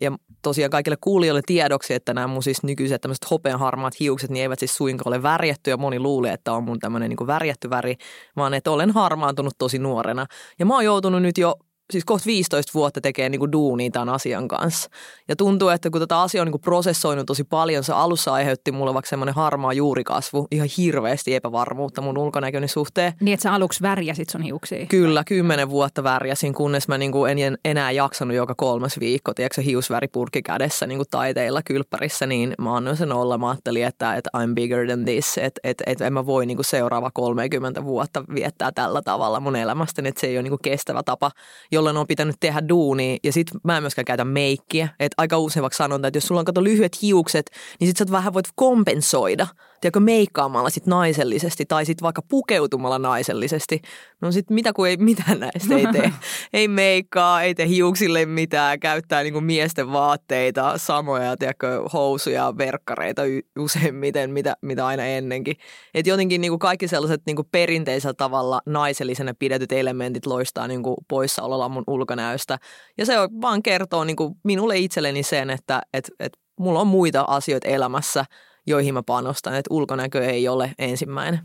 Ja 0.00 0.12
tosiaan 0.42 0.70
kaikille 0.70 0.96
kuulijoille 1.00 1.42
tiedoksi, 1.46 1.94
että 1.94 2.14
nämä 2.14 2.26
mun 2.26 2.42
siis 2.42 2.62
nykyiset 2.62 3.00
tämmöiset 3.00 3.30
hopeanharmaat 3.30 4.00
hiukset, 4.00 4.30
niin 4.30 4.42
eivät 4.42 4.58
siis 4.58 4.76
suinkaan 4.76 5.08
ole 5.08 5.22
värjätty. 5.22 5.70
Ja 5.70 5.76
moni 5.76 6.00
luulee, 6.00 6.32
että 6.32 6.52
on 6.52 6.64
mun 6.64 6.78
tämmöinen 6.78 7.10
niin 7.10 7.26
värjätty 7.26 7.70
väri, 7.70 7.94
vaan 8.36 8.54
että 8.54 8.70
olen 8.70 8.90
harmaantunut 8.90 9.54
tosi 9.58 9.78
nuorena. 9.78 10.26
Ja 10.58 10.66
mä 10.66 10.74
oon 10.74 10.84
joutunut 10.84 11.22
nyt 11.22 11.38
jo 11.38 11.54
siis 11.92 12.04
kohta 12.04 12.26
15 12.26 12.72
vuotta 12.74 13.00
tekee 13.00 13.28
niin 13.28 13.38
kuin 13.38 13.52
duunia 13.52 13.90
tämän 13.90 14.08
asian 14.08 14.48
kanssa. 14.48 14.90
Ja 15.28 15.36
tuntuu, 15.36 15.68
että 15.68 15.90
kun 15.90 16.00
tätä 16.00 16.20
asiaa 16.20 16.42
on 16.42 16.46
niin 16.46 16.52
kuin 16.52 16.62
prosessoinut 16.62 17.26
tosi 17.26 17.44
paljon, 17.44 17.84
se 17.84 17.92
alussa 17.92 18.32
aiheutti 18.32 18.72
mulle 18.72 18.94
vaikka 18.94 19.08
semmoinen 19.08 19.34
harmaa 19.34 19.72
juurikasvu, 19.72 20.46
ihan 20.50 20.68
hirveästi 20.78 21.34
epävarmuutta 21.34 22.00
mun 22.00 22.18
ulkonäköni 22.18 22.68
suhteen. 22.68 23.12
Niin, 23.20 23.34
että 23.34 23.42
sä 23.42 23.52
aluksi 23.52 23.82
värjäsit 23.82 24.30
sun 24.30 24.42
hiuksia. 24.42 24.86
Kyllä, 24.86 25.24
kymmenen 25.24 25.70
vuotta 25.70 26.02
värjäsin, 26.02 26.54
kunnes 26.54 26.88
mä 26.88 26.98
niin 26.98 27.12
kuin 27.12 27.38
en 27.38 27.58
enää 27.64 27.90
jaksanut 27.90 28.36
joka 28.36 28.54
kolmas 28.54 29.00
viikko, 29.00 29.34
tiedätkö, 29.34 29.62
hiusväripurkki 29.62 30.42
kädessä 30.42 30.86
niin 30.86 30.98
kuin 30.98 31.08
taiteilla 31.10 31.62
kylppärissä, 31.62 32.26
niin 32.26 32.54
mä 32.58 32.76
annoin 32.76 32.96
sen 32.96 33.12
olla. 33.12 33.38
Mä 33.38 33.48
ajattelin, 33.48 33.84
että, 33.84 34.14
että 34.14 34.30
I'm 34.36 34.54
bigger 34.54 34.86
than 34.86 35.04
this, 35.04 35.38
että, 35.38 35.60
että, 35.64 35.84
että 35.86 36.06
en 36.06 36.12
mä 36.12 36.26
voi 36.26 36.46
niin 36.46 36.56
kuin 36.56 36.64
seuraava 36.64 37.10
30 37.14 37.84
vuotta 37.84 38.24
viettää 38.34 38.72
tällä 38.72 39.02
tavalla 39.02 39.40
mun 39.40 39.56
elämästäni, 39.56 40.08
että 40.08 40.20
se 40.20 40.26
ei 40.26 40.36
ole 40.36 40.42
niin 40.42 40.50
kuin 40.50 40.62
kestävä 40.62 41.02
tapa, 41.02 41.30
jolloin 41.78 41.96
on 41.96 42.06
pitänyt 42.06 42.36
tehdä 42.40 42.68
duunia. 42.68 43.16
Ja 43.24 43.32
sit 43.32 43.46
mä 43.64 43.76
en 43.76 43.82
myöskään 43.82 44.04
käytä 44.04 44.24
meikkiä. 44.24 44.88
Että 45.00 45.14
aika 45.18 45.38
usein 45.38 45.62
vaikka 45.62 45.76
sanotaan, 45.76 46.08
että 46.08 46.16
jos 46.16 46.26
sulla 46.26 46.40
on 46.40 46.44
kato 46.44 46.64
lyhyet 46.64 47.02
hiukset, 47.02 47.50
niin 47.80 47.88
sit 47.88 47.96
sä 47.96 48.06
vähän 48.10 48.32
voit 48.32 48.48
kompensoida 48.54 49.46
tiedätkö, 49.80 50.00
meikkaamalla 50.00 50.70
sit 50.70 50.86
naisellisesti 50.86 51.64
tai 51.66 51.86
sitten 51.86 52.02
vaikka 52.02 52.22
pukeutumalla 52.28 52.98
naisellisesti. 52.98 53.80
No 54.20 54.32
sitten 54.32 54.54
mitä 54.54 54.72
kuin 54.72 54.90
ei 54.90 54.96
mitään 55.10 55.40
näistä 55.40 55.74
ei 55.74 55.86
tee. 55.92 56.12
ei 56.52 56.68
meikkaa, 56.68 57.42
ei 57.42 57.54
tee 57.54 57.68
hiuksille 57.68 58.26
mitään, 58.26 58.80
käyttää 58.80 59.22
niinku 59.22 59.40
miesten 59.40 59.92
vaatteita, 59.92 60.78
samoja 60.78 61.36
tiedätkö, 61.36 61.82
housuja, 61.92 62.54
verkkareita 62.58 63.22
useimmiten, 63.58 64.30
mitä, 64.30 64.56
mitä 64.62 64.86
aina 64.86 65.04
ennenkin. 65.04 65.56
Et 65.94 66.06
jotenkin 66.06 66.40
niinku 66.40 66.58
kaikki 66.58 66.88
sellaiset 66.88 67.22
niinku 67.26 67.44
perinteisellä 67.52 68.14
tavalla 68.14 68.60
naisellisena 68.66 69.32
pidetyt 69.38 69.72
elementit 69.72 70.26
loistaa 70.26 70.68
niinku 70.68 70.96
poissaololla 71.08 71.68
mun 71.68 71.84
ulkonäöstä. 71.86 72.58
Ja 72.98 73.06
se 73.06 73.14
vaan 73.40 73.62
kertoo 73.62 74.04
niinku 74.04 74.36
minulle 74.44 74.78
itselleni 74.78 75.22
sen, 75.22 75.50
että 75.50 75.82
et, 75.94 76.10
et 76.20 76.32
mulla 76.58 76.80
on 76.80 76.86
muita 76.86 77.24
asioita 77.28 77.68
elämässä, 77.68 78.24
joihin 78.68 78.94
mä 78.94 79.02
panostan, 79.02 79.54
että 79.54 79.74
ulkonäkö 79.74 80.24
ei 80.24 80.48
ole 80.48 80.72
ensimmäinen. 80.78 81.40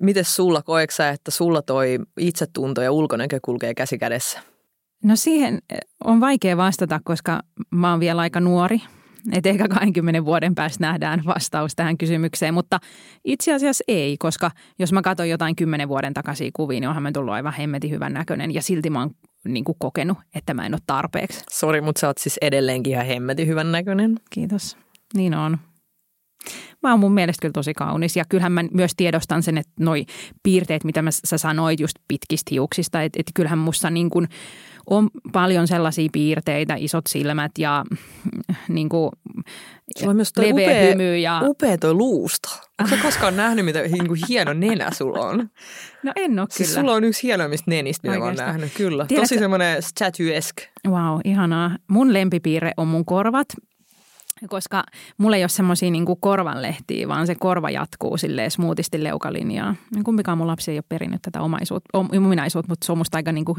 Miten 0.00 0.24
sulla, 0.24 0.62
koeksä, 0.62 1.08
että 1.08 1.30
sulla 1.30 1.62
toi 1.62 1.98
itsetunto 2.20 2.82
ja 2.82 2.92
ulkonäkö 2.92 3.38
kulkee 3.44 3.74
käsi 3.74 3.98
kädessä? 3.98 4.40
No 5.04 5.16
siihen 5.16 5.58
on 6.04 6.20
vaikea 6.20 6.56
vastata, 6.56 7.00
koska 7.04 7.40
mä 7.70 7.90
oon 7.90 8.00
vielä 8.00 8.20
aika 8.20 8.40
nuori. 8.40 8.80
Et 9.32 9.46
ehkä 9.46 9.68
20 9.68 10.24
vuoden 10.24 10.54
päästä 10.54 10.86
nähdään 10.86 11.22
vastaus 11.26 11.76
tähän 11.76 11.98
kysymykseen, 11.98 12.54
mutta 12.54 12.78
itse 13.24 13.54
asiassa 13.54 13.84
ei, 13.88 14.16
koska 14.18 14.50
jos 14.78 14.92
mä 14.92 15.02
katson 15.02 15.28
jotain 15.28 15.56
10 15.56 15.88
vuoden 15.88 16.14
takaisia 16.14 16.50
kuvia, 16.52 16.80
niin 16.80 16.88
onhan 16.88 17.02
mä 17.02 17.12
tullut 17.12 17.34
aivan 17.34 17.52
hemmetin 17.52 17.90
hyvän 17.90 18.12
näköinen 18.12 18.54
ja 18.54 18.62
silti 18.62 18.90
mä 18.90 18.98
oon 18.98 19.10
niin 19.44 19.64
kuin 19.64 19.76
kokenut, 19.78 20.18
että 20.34 20.54
mä 20.54 20.66
en 20.66 20.74
ole 20.74 20.80
tarpeeksi. 20.86 21.44
Sori, 21.50 21.80
mutta 21.80 22.00
sä 22.00 22.06
oot 22.06 22.18
siis 22.18 22.38
edelleenkin 22.42 22.92
ihan 22.92 23.06
hemmetin 23.06 23.46
hyvän 23.46 23.72
näköinen. 23.72 24.16
Kiitos. 24.30 24.76
Niin 25.14 25.34
on. 25.34 25.58
Mä 26.82 26.90
oon 26.90 27.00
mun 27.00 27.14
mielestä 27.14 27.42
kyllä 27.42 27.52
tosi 27.52 27.74
kaunis 27.74 28.16
ja 28.16 28.24
kyllähän 28.28 28.52
mä 28.52 28.64
myös 28.72 28.92
tiedostan 28.96 29.42
sen, 29.42 29.58
että 29.58 29.72
noi 29.80 30.06
piirteet, 30.42 30.84
mitä 30.84 31.02
mä, 31.02 31.10
sä 31.10 31.38
sanoit 31.38 31.80
just 31.80 31.96
pitkistä 32.08 32.48
hiuksista, 32.50 33.02
että, 33.02 33.20
että 33.20 33.32
kyllähän 33.34 33.58
musta 33.58 33.90
niin 33.90 34.10
kuin 34.10 34.28
on 34.90 35.10
paljon 35.32 35.68
sellaisia 35.68 36.08
piirteitä, 36.12 36.74
isot 36.78 37.06
silmät 37.06 37.52
ja 37.58 37.84
niin 38.68 38.88
kuin 38.88 39.10
Sulla 39.98 40.10
on 40.10 40.16
myös 40.16 40.32
toi 40.32 40.52
upea, 40.52 40.90
hymy 40.90 41.18
ja... 41.18 41.40
upea 41.44 41.78
toi 41.78 41.94
luusta. 41.94 42.48
Onko 42.82 42.96
koskaan 43.02 43.36
nähnyt, 43.36 43.64
mitä 43.64 43.82
niin 43.82 44.06
kuin 44.06 44.20
hieno 44.28 44.52
nenä 44.52 44.90
sulla 44.90 45.20
on? 45.20 45.50
No 46.02 46.12
en 46.16 46.38
ole 46.38 46.46
siis 46.50 46.68
kyllä. 46.68 46.80
sulla 46.80 46.94
on 46.94 47.04
yksi 47.04 47.22
hienoimmista 47.22 47.70
nenistä, 47.70 48.08
mitä 48.08 48.20
Oikeastaan. 48.20 48.48
mä 48.48 48.52
oon 48.52 48.60
nähnyt. 48.60 48.76
Kyllä. 48.76 49.06
Tiedätkö, 49.06 49.28
Tosi 49.28 49.38
semmoinen 49.38 49.82
statuesque. 49.82 50.68
Wow, 50.88 51.20
ihanaa. 51.24 51.76
Mun 51.88 52.12
lempipiirre 52.12 52.72
on 52.76 52.88
mun 52.88 53.04
korvat 53.04 53.48
koska 54.48 54.84
mulla 55.18 55.36
ei 55.36 55.42
ole 55.42 55.48
semmoisia 55.48 55.90
niin 55.90 56.04
korvanlehtiä, 56.20 57.08
vaan 57.08 57.26
se 57.26 57.34
korva 57.34 57.70
jatkuu 57.70 58.16
silleen 58.16 58.50
smoothisti 58.50 59.04
leukalinjaa. 59.04 59.74
Niin 59.94 60.04
kumpikaan 60.04 60.38
mun 60.38 60.46
lapsi 60.46 60.70
ei 60.70 60.76
ole 60.76 60.84
perinnyt 60.88 61.22
tätä 61.22 61.40
omaisuutta, 61.40 61.98
ominaisuutta, 61.98 62.72
mutta 62.72 62.86
se 62.86 62.92
on 62.92 62.98
musta 62.98 63.18
aika 63.18 63.32
niin 63.32 63.44
kuin 63.44 63.56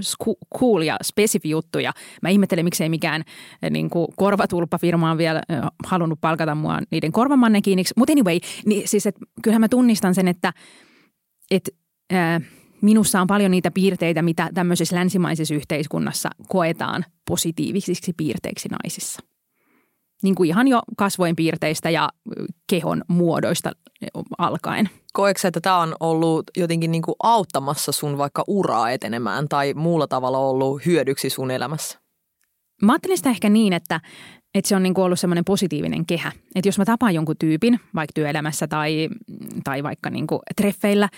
cool 0.60 0.82
ja 0.82 0.98
spesifi 1.04 1.50
juttu. 1.50 1.80
Ja 1.80 1.94
mä 2.22 2.30
ihmettelen, 2.30 2.66
miksei 2.66 2.90
mikään 2.90 3.24
niin 3.70 3.90
kuin 3.90 4.08
korvatulppafirma 4.18 5.12
on 5.12 5.18
vielä 5.18 5.42
halunnut 5.86 6.22
palkata 6.22 6.56
mua 6.56 6.80
niiden 6.92 7.12
korvamannekiiniksi. 7.12 7.94
Mutta 7.98 8.14
anyway, 8.14 8.40
niin 8.66 8.88
siis 8.88 9.06
et, 9.06 9.16
kyllähän 9.42 9.62
mä 9.62 9.70
tunnistan 9.70 10.16
sen, 10.16 10.28
että 10.28 10.54
et, 11.52 11.70
ää, 12.12 12.42
minussa 12.82 13.22
on 13.22 13.28
paljon 13.28 13.52
niitä 13.52 13.72
piirteitä, 13.72 14.22
mitä 14.22 14.50
tämmöisessä 14.54 14.96
länsimaisessa 14.96 15.56
yhteiskunnassa 15.56 16.30
koetaan 16.48 17.06
positiivisiksi 17.30 18.14
piirteiksi 18.18 18.70
naisissa 18.70 19.20
niin 20.24 20.36
kuin 20.36 20.50
ihan 20.50 20.68
jo 20.68 20.82
kasvojen 20.98 21.36
piirteistä 21.36 21.90
ja 21.90 22.10
kehon 22.70 23.02
muodoista 23.08 23.72
alkaen. 24.38 24.90
Koetko 25.14 25.48
että 25.48 25.62
tämä 25.62 25.78
on 25.78 25.96
ollut 26.00 26.44
jotenkin 26.58 26.92
niin 26.92 27.02
kuin 27.02 27.16
auttamassa 27.24 27.92
sun 27.92 28.18
vaikka 28.18 28.44
uraa 28.48 28.92
etenemään 28.92 29.48
tai 29.50 29.74
muulla 29.74 30.08
tavalla 30.08 30.38
ollut 30.38 30.86
hyödyksi 30.86 31.30
sun 31.30 31.52
elämässä? 31.52 32.00
Mä 32.82 32.92
ajattelen 32.92 33.18
sitä 33.18 33.30
ehkä 33.30 33.50
niin, 33.50 33.74
että, 33.74 34.02
että 34.56 34.70
se 34.70 34.76
on 34.76 34.84
niin 34.84 34.94
kuin 34.94 35.06
ollut 35.06 35.20
semmoinen 35.20 35.46
positiivinen 35.46 36.06
kehä. 36.06 36.32
Että 36.56 36.68
jos 36.68 36.78
mä 36.78 36.86
tapaan 36.86 37.16
jonkun 37.16 37.36
tyypin, 37.40 37.80
vaikka 37.96 38.12
työelämässä 38.14 38.68
tai, 38.68 39.10
tai 39.64 39.84
vaikka 39.84 40.10
niin 40.10 40.28
kuin 40.28 40.40
treffeillä, 40.56 41.10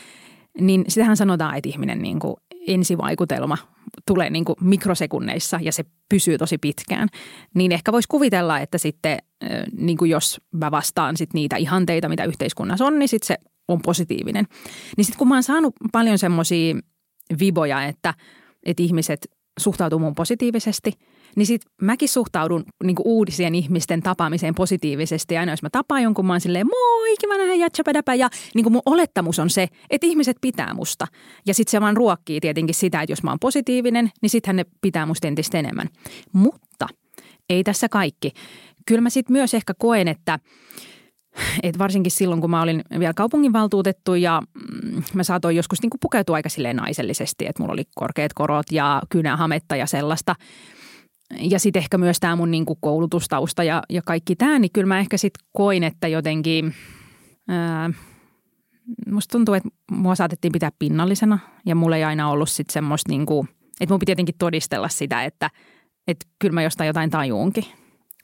niin 0.59 0.85
sitähän 0.87 1.17
sanotaan, 1.17 1.57
että 1.57 1.69
ihminen 1.69 2.01
niin 2.01 2.19
kuin 2.19 2.35
ensivaikutelma 2.67 3.57
tulee 4.07 4.29
niin 4.29 4.45
kuin 4.45 4.55
mikrosekunneissa 4.61 5.59
ja 5.61 5.71
se 5.71 5.85
pysyy 6.09 6.37
tosi 6.37 6.57
pitkään. 6.57 7.07
Niin 7.55 7.71
ehkä 7.71 7.91
voisi 7.91 8.07
kuvitella, 8.07 8.59
että 8.59 8.77
sitten 8.77 9.17
niin 9.77 9.97
kuin 9.97 10.11
jos 10.11 10.41
mä 10.51 10.71
vastaan 10.71 11.17
sit 11.17 11.33
niitä 11.33 11.55
ihanteita, 11.55 12.09
mitä 12.09 12.25
yhteiskunnassa 12.25 12.85
on, 12.85 12.99
niin 12.99 13.09
sitten 13.09 13.27
se 13.27 13.37
on 13.67 13.81
positiivinen. 13.81 14.45
Niin 14.97 15.05
sitten 15.05 15.17
kun 15.17 15.27
mä 15.27 15.35
oon 15.35 15.43
saanut 15.43 15.75
paljon 15.91 16.17
semmoisia 16.17 16.75
viboja, 17.39 17.83
että, 17.83 18.13
että 18.65 18.83
ihmiset 18.83 19.27
suhtautuu 19.59 19.99
mun 19.99 20.15
positiivisesti– 20.15 20.93
niin 21.35 21.45
sitten 21.45 21.71
mäkin 21.81 22.09
suhtaudun 22.09 22.63
niin 22.83 22.95
uudisien 23.05 23.55
ihmisten 23.55 24.01
tapaamiseen 24.01 24.55
positiivisesti. 24.55 25.37
Aina 25.37 25.51
jos 25.51 25.63
mä 25.63 25.69
tapaan 25.71 26.03
jonkun, 26.03 26.25
mä 26.25 26.33
oon 26.33 26.41
silleen 26.41 26.67
moi, 26.67 27.15
kiva 27.19 27.37
nähdä 27.37 27.53
jätsäpädäpä. 27.53 28.15
Ja 28.15 28.29
niin 28.55 28.71
mun 28.71 28.81
olettamus 28.85 29.39
on 29.39 29.49
se, 29.49 29.67
että 29.89 30.07
ihmiset 30.07 30.37
pitää 30.41 30.73
musta. 30.73 31.07
Ja 31.45 31.53
sitten 31.53 31.71
se 31.71 31.81
vaan 31.81 31.97
ruokkii 31.97 32.39
tietenkin 32.39 32.75
sitä, 32.75 33.01
että 33.01 33.11
jos 33.11 33.23
mä 33.23 33.31
oon 33.31 33.39
positiivinen, 33.39 34.11
niin 34.21 34.29
sittenhän 34.29 34.55
ne 34.55 34.65
pitää 34.81 35.05
musta 35.05 35.27
entistä 35.27 35.57
enemmän. 35.57 35.89
Mutta 36.33 36.87
ei 37.49 37.63
tässä 37.63 37.89
kaikki. 37.89 38.31
Kyllä 38.85 39.01
mä 39.01 39.09
sitten 39.09 39.33
myös 39.33 39.53
ehkä 39.53 39.73
koen, 39.77 40.07
että 40.07 40.39
et 41.63 41.79
varsinkin 41.79 42.11
silloin, 42.11 42.41
kun 42.41 42.49
mä 42.49 42.61
olin 42.61 42.81
vielä 42.99 43.13
kaupunginvaltuutettu 43.13 44.15
ja 44.15 44.41
mm, 44.53 45.03
mä 45.13 45.23
saatoin 45.23 45.55
joskus 45.55 45.81
niin 45.81 45.89
kuin 45.89 45.99
pukeutua 45.99 46.35
aika 46.35 46.49
silleen 46.49 46.75
naisellisesti, 46.75 47.45
että 47.47 47.63
mulla 47.63 47.73
oli 47.73 47.83
korkeat 47.95 48.33
korot 48.33 48.65
ja 48.71 49.01
kynähametta 49.09 49.75
ja 49.75 49.85
sellaista– 49.85 50.35
ja 51.39 51.59
sitten 51.59 51.79
ehkä 51.79 51.97
myös 51.97 52.19
tämä 52.19 52.35
mun 52.35 52.51
niinku 52.51 52.75
koulutustausta 52.75 53.63
ja, 53.63 53.83
ja 53.89 54.01
kaikki 54.05 54.35
tämä, 54.35 54.59
niin 54.59 54.71
kyllä 54.73 54.87
mä 54.87 54.99
ehkä 54.99 55.17
sitten 55.17 55.45
koin, 55.51 55.83
että 55.83 56.07
jotenkin 56.07 56.73
ää, 57.47 57.89
musta 59.11 59.31
tuntuu, 59.31 59.55
että 59.55 59.69
mua 59.91 60.15
saatettiin 60.15 60.51
pitää 60.51 60.71
pinnallisena 60.79 61.39
ja 61.65 61.75
mulla 61.75 61.97
ei 61.97 62.03
aina 62.03 62.29
ollut 62.29 62.49
sitten 62.49 62.73
semmoista 62.73 63.09
niinku, 63.09 63.47
että 63.81 63.93
mun 63.93 63.99
piti 63.99 64.11
jotenkin 64.11 64.35
todistella 64.39 64.89
sitä, 64.89 65.23
että, 65.23 65.49
että 66.07 66.25
kyllä 66.39 66.53
mä 66.53 66.63
jostain 66.63 66.87
jotain 66.87 67.09
tajuunkin. 67.09 67.65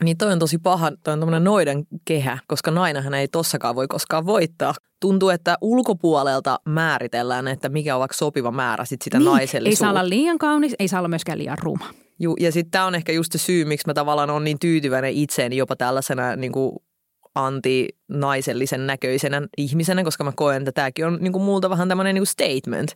Niin 0.04 0.18
toi 0.18 0.32
on 0.32 0.40
tosi 0.40 0.58
paha, 0.58 0.92
toi 1.04 1.14
on 1.14 1.20
tämmöinen 1.20 1.44
noiden 1.44 1.88
kehä, 2.06 2.38
koska 2.48 2.72
nainahan 2.72 3.14
ei 3.14 3.28
tossakaan 3.28 3.76
voi 3.76 3.88
koskaan 3.88 4.26
voittaa. 4.26 4.74
Tuntuu, 5.02 5.30
että 5.30 5.58
ulkopuolelta 5.62 6.60
määritellään, 6.66 7.48
että 7.48 7.70
mikä 7.70 7.96
on 7.96 8.00
vaikka 8.00 8.18
sopiva 8.18 8.52
määrä 8.52 8.86
sit 8.86 9.02
sitä 9.02 9.18
niin, 9.18 9.26
naisellisuutta. 9.26 9.70
Ei 9.70 9.76
saa 9.76 9.90
olla 9.90 10.10
liian 10.10 10.38
kaunis, 10.38 10.76
ei 10.80 10.88
saa 10.88 11.00
olla 11.00 11.08
myöskään 11.08 11.38
liian 11.38 11.58
ruma. 11.62 11.90
Ju, 12.20 12.36
ja 12.40 12.52
sitten 12.52 12.72
tämä 12.72 12.86
on 12.86 12.96
ehkä 12.96 13.12
just 13.12 13.32
se 13.32 13.38
syy, 13.38 13.66
miksi 13.66 13.88
mä 13.88 13.94
tavallaan 13.94 14.30
on 14.30 14.44
niin 14.44 14.60
tyytyväinen 14.60 15.14
itseeni 15.14 15.58
jopa 15.58 15.76
tällaisena 15.76 16.36
niin 16.36 16.52
kuin 16.52 16.76
anti-naisellisen 17.36 18.88
näköisenä 18.88 19.42
ihmisenä, 19.58 20.04
koska 20.04 20.24
mä 20.24 20.32
koen, 20.36 20.62
että 20.62 20.72
tämäkin 20.72 21.06
on 21.06 21.18
niin 21.22 21.34
kuin 21.34 21.44
multa 21.44 21.70
vähän 21.70 21.88
tämmöinen 21.88 22.16
niin 22.16 22.26
statement. 22.26 22.96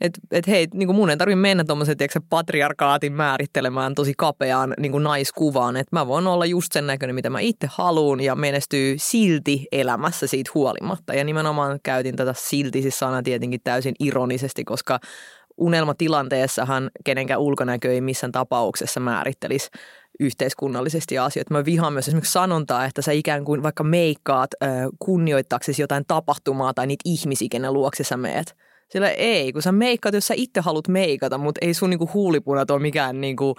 Että 0.00 0.20
et 0.30 0.46
hei, 0.46 0.66
niin 0.74 0.86
kuin 0.86 0.96
mun 0.96 1.10
ei 1.10 1.16
tarvitse 1.16 1.36
mennä 1.36 1.64
tuommoisen 1.64 1.96
patriarkaatin 2.30 3.12
määrittelemään 3.12 3.94
tosi 3.94 4.14
kapeaan 4.18 4.74
niin 4.80 4.92
kuin 4.92 5.04
naiskuvaan. 5.04 5.76
Että 5.76 5.96
mä 5.96 6.06
voin 6.06 6.26
olla 6.26 6.46
just 6.46 6.72
sen 6.72 6.86
näköinen, 6.86 7.14
mitä 7.14 7.30
mä 7.30 7.40
itse 7.40 7.68
haluan 7.70 8.20
ja 8.20 8.34
menestyy 8.34 8.94
silti 8.98 9.66
elämässä 9.72 10.26
siitä 10.26 10.50
huolimatta. 10.54 11.14
Ja 11.14 11.24
nimenomaan 11.24 11.78
käytin 11.82 12.16
tätä 12.16 12.34
silti 12.36 12.82
siis 12.82 12.98
sana 12.98 13.22
tietenkin 13.22 13.60
täysin 13.64 13.94
ironisesti, 14.00 14.64
koska 14.64 14.98
unelmatilanteessahan 15.56 16.90
kenenkään 17.04 17.40
ulkonäkö 17.40 17.92
ei 17.92 18.00
missään 18.00 18.32
tapauksessa 18.32 19.00
määrittelisi 19.00 19.68
yhteiskunnallisesti 20.20 21.18
asioita. 21.18 21.54
Mä 21.54 21.64
vihaan 21.64 21.92
myös 21.92 22.08
esimerkiksi 22.08 22.32
sanontaa, 22.32 22.84
että 22.84 23.02
sä 23.02 23.12
ikään 23.12 23.44
kuin 23.44 23.62
vaikka 23.62 23.84
meikkaat 23.84 24.50
kunnioittaaksesi 24.98 25.82
jotain 25.82 26.04
tapahtumaa 26.08 26.74
tai 26.74 26.86
niitä 26.86 27.02
ihmisiä, 27.04 27.48
kenen 27.50 27.72
luokse 27.72 28.04
sä 28.04 28.16
meet. 28.16 28.65
Sillä 28.92 29.10
ei, 29.10 29.52
kun 29.52 29.62
sä 29.62 29.72
meikkaat, 29.72 30.14
jos 30.14 30.26
sä 30.26 30.34
itse 30.36 30.60
haluat 30.60 30.88
meikata, 30.88 31.38
mutta 31.38 31.58
ei 31.62 31.74
sun 31.74 31.90
niinku 31.90 32.10
huulipunat 32.14 32.70
ole 32.70 32.82
mikään 32.82 33.20
niinku 33.20 33.54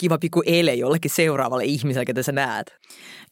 kiva 0.00 0.18
pikku 0.18 0.42
ele 0.46 0.74
jollekin 0.74 1.10
seuraavalle 1.10 1.64
ihmiselle, 1.64 2.04
ketä 2.04 2.22
sä 2.22 2.32
näet. 2.32 2.76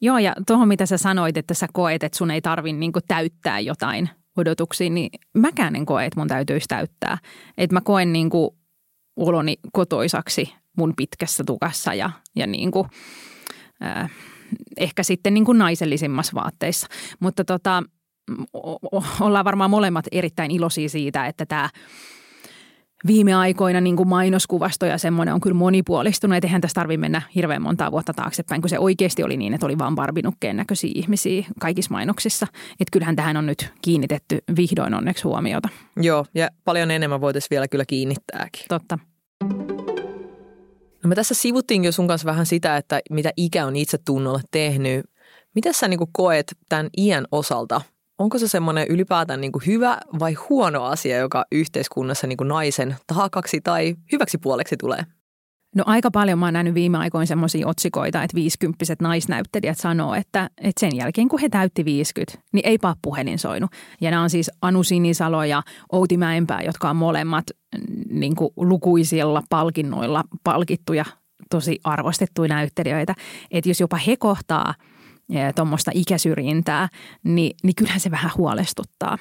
Joo, 0.01 0.17
ja 0.17 0.35
tuohon 0.47 0.67
mitä 0.67 0.85
sä 0.85 0.97
sanoit, 0.97 1.37
että 1.37 1.53
sä 1.53 1.67
koet, 1.73 2.03
että 2.03 2.17
sun 2.17 2.31
ei 2.31 2.41
tarvi 2.41 2.73
niinku 2.73 2.99
täyttää 3.07 3.59
jotain 3.59 4.09
odotuksiin, 4.37 4.95
niin 4.95 5.09
mäkään 5.33 5.75
en 5.75 5.85
koe, 5.85 6.05
että 6.05 6.19
mun 6.19 6.27
täytyisi 6.27 6.67
täyttää. 6.67 7.17
Että 7.57 7.73
mä 7.73 7.81
koen 7.81 8.13
niin 8.13 8.29
kuin 8.29 8.49
oloni 9.15 9.55
kotoisaksi 9.73 10.53
mun 10.77 10.93
pitkässä 10.97 11.43
tukassa 11.43 11.93
ja, 11.93 12.09
ja 12.35 12.47
niin 12.47 12.71
kuin, 12.71 12.87
äh, 13.83 14.11
ehkä 14.77 15.03
sitten 15.03 15.33
niin 15.33 15.45
kuin 15.45 15.57
naisellisimmassa 15.57 16.33
vaatteissa. 16.35 16.87
Mutta 17.19 17.45
tota, 17.45 17.83
ollaan 19.19 19.45
varmaan 19.45 19.69
molemmat 19.69 20.05
erittäin 20.11 20.51
iloisia 20.51 20.89
siitä, 20.89 21.27
että 21.27 21.45
tämä 21.45 21.69
viime 23.07 23.33
aikoina 23.33 23.81
niin 23.81 23.95
kuin 23.95 24.09
mainoskuvasto 24.09 24.85
ja 24.85 24.97
semmoinen 24.97 25.33
on 25.33 25.41
kyllä 25.41 25.53
monipuolistunut. 25.53 26.37
Että 26.37 26.47
eihän 26.47 26.61
tässä 26.61 26.75
tarvitse 26.75 26.99
mennä 26.99 27.21
hirveän 27.35 27.61
montaa 27.61 27.91
vuotta 27.91 28.13
taaksepäin, 28.13 28.61
kun 28.61 28.69
se 28.69 28.79
oikeasti 28.79 29.23
oli 29.23 29.37
niin, 29.37 29.53
että 29.53 29.65
oli 29.65 29.77
vaan 29.77 29.95
barbinukkeen 29.95 30.57
näköisiä 30.57 30.91
ihmisiä 30.95 31.45
kaikissa 31.59 31.91
mainoksissa. 31.91 32.47
Että 32.71 32.91
kyllähän 32.91 33.15
tähän 33.15 33.37
on 33.37 33.45
nyt 33.45 33.73
kiinnitetty 33.81 34.37
vihdoin 34.57 34.93
onneksi 34.93 35.23
huomiota. 35.23 35.69
Joo, 35.97 36.25
ja 36.35 36.49
paljon 36.65 36.91
enemmän 36.91 37.21
voitaisiin 37.21 37.49
vielä 37.49 37.67
kyllä 37.67 37.85
kiinnittääkin. 37.85 38.65
Totta. 38.69 38.99
No 41.03 41.07
me 41.07 41.15
tässä 41.15 41.33
sivuttiin 41.33 41.83
jo 41.83 41.91
sun 41.91 42.07
kanssa 42.07 42.25
vähän 42.25 42.45
sitä, 42.45 42.77
että 42.77 43.01
mitä 43.09 43.31
ikä 43.37 43.65
on 43.65 43.75
itse 43.75 43.97
tunnolla 44.05 44.41
tehnyt. 44.51 45.05
Miten 45.55 45.73
sä 45.73 45.87
niin 45.87 45.99
koet 46.11 46.55
tämän 46.69 46.89
iän 46.97 47.25
osalta? 47.31 47.81
Onko 48.23 48.39
se 48.39 48.47
semmoinen 48.47 48.87
ylipäätään 48.89 49.41
niin 49.41 49.51
hyvä 49.65 49.97
vai 50.19 50.33
huono 50.33 50.83
asia, 50.83 51.17
joka 51.17 51.45
yhteiskunnassa 51.51 52.27
niin 52.27 52.37
naisen 52.43 52.95
taakaksi 53.07 53.61
tai 53.61 53.95
hyväksi 54.11 54.37
puoleksi 54.37 54.77
tulee? 54.77 54.99
No 55.75 55.83
aika 55.87 56.11
paljon 56.11 56.39
mä 56.39 56.45
oon 56.45 56.53
nähnyt 56.53 56.73
viime 56.73 56.97
aikoina 56.97 57.25
semmoisia 57.25 57.67
otsikoita, 57.67 58.23
että 58.23 58.35
viisikymppiset 58.35 59.01
naisnäyttelijät 59.01 59.77
sanoo, 59.77 60.13
että, 60.13 60.49
että 60.57 60.79
sen 60.79 60.95
jälkeen 60.95 61.29
kun 61.29 61.39
he 61.39 61.49
täytti 61.49 61.85
50, 61.85 62.37
niin 62.53 62.67
ei 62.67 62.77
puhelin 63.01 63.39
soinut. 63.39 63.71
Ja 64.01 64.11
nämä 64.11 64.23
on 64.23 64.29
siis 64.29 64.51
Anu 64.61 64.83
Sinisalo 64.83 65.43
ja 65.43 65.63
Outi 65.91 66.17
Mäenpää, 66.17 66.61
jotka 66.61 66.89
on 66.89 66.95
molemmat 66.95 67.45
niin 68.09 68.35
kuin 68.35 68.49
lukuisilla 68.55 69.43
palkinnoilla 69.49 70.23
palkittuja, 70.43 71.05
tosi 71.49 71.79
arvostettuja 71.83 72.49
näyttelijöitä. 72.49 73.15
Että 73.51 73.69
jos 73.69 73.79
jopa 73.79 73.97
he 73.97 74.17
kohtaa 74.17 74.73
tuommoista 75.55 75.91
ikäsyrjintää, 75.93 76.89
niin, 77.23 77.55
niin 77.63 77.75
kyllähän 77.75 77.99
se 77.99 78.11
vähän 78.11 78.31
huolestuttaa 78.37 79.17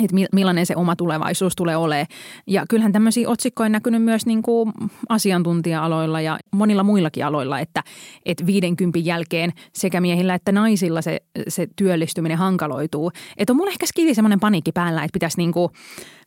että 0.00 0.16
millainen 0.32 0.66
se 0.66 0.76
oma 0.76 0.96
tulevaisuus 0.96 1.56
tulee 1.56 1.76
olemaan. 1.76 2.06
Ja 2.46 2.64
kyllähän 2.68 2.92
tämmöisiä 2.92 3.28
otsikkoja 3.28 3.66
on 3.66 3.72
näkynyt 3.72 4.02
myös 4.02 4.26
niin 4.26 4.42
kuin 4.42 4.72
asiantuntija-aloilla 5.08 6.20
ja 6.20 6.38
monilla 6.52 6.82
muillakin 6.82 7.26
aloilla, 7.26 7.60
että, 7.60 7.82
että 8.26 8.46
50 8.46 8.98
jälkeen 8.98 9.52
sekä 9.74 10.00
miehillä 10.00 10.34
että 10.34 10.52
naisilla 10.52 11.02
se, 11.02 11.20
se 11.48 11.66
työllistyminen 11.76 12.38
hankaloituu. 12.38 13.12
Että 13.36 13.52
on 13.52 13.56
mulla 13.56 13.70
ehkä 13.70 13.86
skidi 13.86 14.14
semmoinen 14.14 14.40
paniikki 14.40 14.72
päällä, 14.72 15.04
että 15.04 15.12
pitäisi 15.12 15.38
niin 15.38 15.52
kuin, 15.52 15.68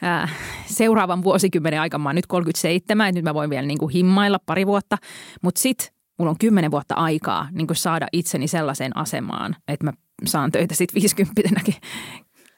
äh, 0.04 0.34
seuraavan 0.66 1.24
vuosikymmenen 1.24 1.82
aikana, 1.82 2.04
mä 2.04 2.10
oon 2.10 2.16
nyt 2.16 2.28
37, 2.28 3.08
että 3.08 3.18
nyt 3.18 3.24
mä 3.24 3.34
voin 3.34 3.50
vielä 3.50 3.68
niin 3.68 3.78
kuin 3.78 3.94
himmailla 3.94 4.40
pari 4.46 4.68
vuotta, 4.68 4.98
mutta 5.42 5.62
sitten 5.62 5.95
mulla 6.18 6.32
on 6.32 6.38
kymmenen 6.38 6.72
vuotta 6.72 6.96
aikaa 6.96 7.48
niin 7.52 7.68
saada 7.74 8.08
itseni 8.12 8.48
sellaiseen 8.48 8.98
asemaan, 8.98 9.56
että 9.68 9.86
mä 9.86 9.94
saan 10.26 10.52
töitä 10.52 10.76
sitten 10.76 11.02
50 11.02 11.42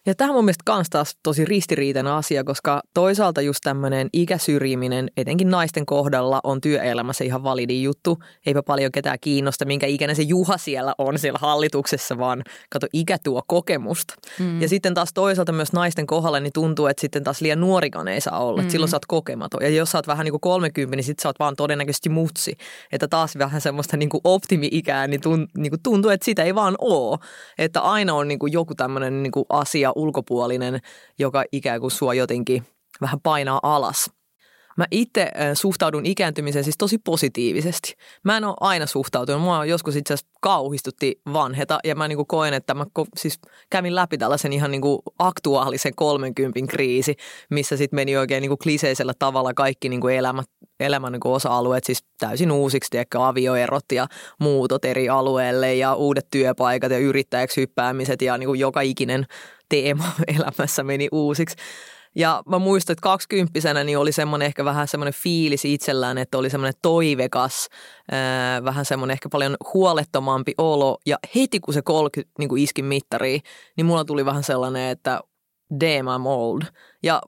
ja 0.07 0.15
tämä 0.15 0.29
on 0.29 0.35
mun 0.35 0.45
mielestä 0.45 0.63
kans 0.65 0.89
taas 0.89 1.15
tosi 1.23 1.45
ristiriitainen 1.45 2.13
asia, 2.13 2.43
koska 2.43 2.81
toisaalta 2.93 3.41
just 3.41 3.59
tämmöinen 3.63 4.09
ikäsyrjiminen, 4.13 5.11
etenkin 5.17 5.49
naisten 5.49 5.85
kohdalla, 5.85 6.39
on 6.43 6.61
työelämässä 6.61 7.23
ihan 7.23 7.43
validi 7.43 7.83
juttu. 7.83 8.17
Eipä 8.45 8.63
paljon 8.63 8.91
ketään 8.91 9.17
kiinnosta, 9.21 9.65
minkä 9.65 9.87
ikäinen 9.87 10.15
se 10.15 10.21
Juha 10.21 10.57
siellä 10.57 10.95
on 10.97 11.19
siellä 11.19 11.39
hallituksessa, 11.41 12.17
vaan 12.17 12.43
kato, 12.69 12.87
ikä 12.93 13.17
tuo 13.23 13.41
kokemusta. 13.47 14.13
Mm. 14.39 14.61
Ja 14.61 14.69
sitten 14.69 14.93
taas 14.93 15.09
toisaalta 15.13 15.51
myös 15.51 15.73
naisten 15.73 16.07
kohdalla 16.07 16.39
niin 16.39 16.53
tuntuu, 16.53 16.87
että 16.87 17.01
sitten 17.01 17.23
taas 17.23 17.41
liian 17.41 17.59
nuorikaan 17.59 18.07
ei 18.07 18.21
saa 18.21 18.39
olla. 18.39 18.61
Mm. 18.61 18.69
Silloin 18.69 18.89
sä 18.89 18.95
oot 18.95 19.05
kokematon. 19.05 19.63
Ja 19.63 19.69
jos 19.69 19.91
sä 19.91 19.97
oot 19.97 20.07
vähän 20.07 20.23
niin 20.23 20.33
kuin 20.33 20.41
30, 20.41 20.95
niin 20.95 21.03
sitten 21.03 21.23
sä 21.23 21.29
oot 21.29 21.39
vaan 21.39 21.55
todennäköisesti 21.55 22.09
mutsi. 22.09 22.57
Että 22.91 23.07
taas 23.07 23.37
vähän 23.37 23.61
semmoista 23.61 23.97
niin 23.97 24.09
kuin 24.09 24.21
optimi-ikää, 24.23 25.07
niin, 25.07 25.21
niin 25.57 25.71
kuin 25.71 25.83
tuntuu, 25.83 26.11
että 26.11 26.25
sitä 26.25 26.43
ei 26.43 26.55
vaan 26.55 26.75
ole. 26.79 27.17
Että 27.57 27.81
aina 27.81 28.13
on 28.13 28.27
niin 28.27 28.39
kuin 28.39 28.53
joku 28.53 28.75
tämmöinen 28.75 29.23
niin 29.23 29.31
kuin 29.31 29.45
asia 29.49 29.91
ulkopuolinen, 29.97 30.79
joka 31.19 31.43
ikään 31.51 31.81
kuin 31.81 31.91
sua 31.91 32.13
jotenkin 32.13 32.63
vähän 33.01 33.19
painaa 33.23 33.59
alas. 33.63 34.11
Mä 34.77 34.85
itse 34.91 35.31
suhtaudun 35.53 36.05
ikääntymiseen 36.05 36.63
siis 36.63 36.77
tosi 36.77 36.97
positiivisesti. 36.97 37.93
Mä 38.23 38.37
en 38.37 38.43
ole 38.43 38.55
aina 38.59 38.85
suhtautunut. 38.85 39.41
Mua 39.41 39.65
joskus 39.65 39.95
itse 39.95 40.13
asiassa 40.13 40.31
kauhistutti 40.41 41.21
vanheta 41.33 41.79
ja 41.83 41.95
mä 41.95 42.07
niinku 42.07 42.25
koen, 42.25 42.53
että 42.53 42.73
mä 42.73 42.85
siis 43.15 43.39
kävin 43.69 43.95
läpi 43.95 44.17
tällaisen 44.17 44.53
ihan 44.53 44.71
niinku 44.71 45.01
aktuaalisen 45.19 45.95
30 45.95 46.59
kriisi, 46.69 47.15
missä 47.49 47.77
sitten 47.77 47.97
meni 47.97 48.17
oikein 48.17 48.41
niinku 48.41 48.57
kliseisellä 48.57 49.13
tavalla 49.19 49.53
kaikki 49.53 49.89
niinku 49.89 50.07
elämä, 50.07 50.43
elämän 50.79 51.11
niinku 51.11 51.33
osa-alueet 51.33 51.83
siis 51.83 52.05
täysin 52.19 52.51
uusiksi, 52.51 52.89
tiedätkö, 52.89 53.27
avioerot 53.27 53.85
ja 53.91 54.07
muutot 54.39 54.85
eri 54.85 55.09
alueelle 55.09 55.75
ja 55.75 55.93
uudet 55.93 56.27
työpaikat 56.31 56.91
ja 56.91 56.97
yrittäjäksi 56.97 57.61
hyppäämiset 57.61 58.21
ja 58.21 58.37
niinku 58.37 58.53
joka 58.53 58.81
ikinen 58.81 59.25
teema 59.69 60.11
elämässä 60.37 60.83
meni 60.83 61.07
uusiksi. 61.11 61.55
Ja 62.15 62.43
mä 62.49 62.59
muistan, 62.59 62.93
että 62.93 63.01
kaksikymppisenä 63.01 63.83
niin 63.83 63.97
oli 63.97 64.11
semmoinen 64.11 64.45
ehkä 64.45 64.65
vähän 64.65 64.87
semmoinen 64.87 65.13
fiilis 65.13 65.65
itsellään, 65.65 66.17
että 66.17 66.37
oli 66.37 66.49
semmoinen 66.49 66.79
toivekas, 66.81 67.69
vähän 68.65 68.85
semmoinen 68.85 69.13
ehkä 69.13 69.29
paljon 69.31 69.57
huolettomampi 69.73 70.53
olo. 70.57 70.97
Ja 71.05 71.17
heti 71.35 71.59
kun 71.59 71.73
se 71.73 71.81
30 71.81 72.33
niin 72.39 72.49
kuin 72.49 72.63
iski 72.63 72.81
mittariin, 72.81 73.41
niin 73.77 73.85
mulla 73.85 74.05
tuli 74.05 74.25
vähän 74.25 74.43
sellainen, 74.43 74.89
että 74.89 75.19
damn 75.79 76.07
I'm 76.07 76.27
old. 76.27 76.61
Ja 77.03 77.21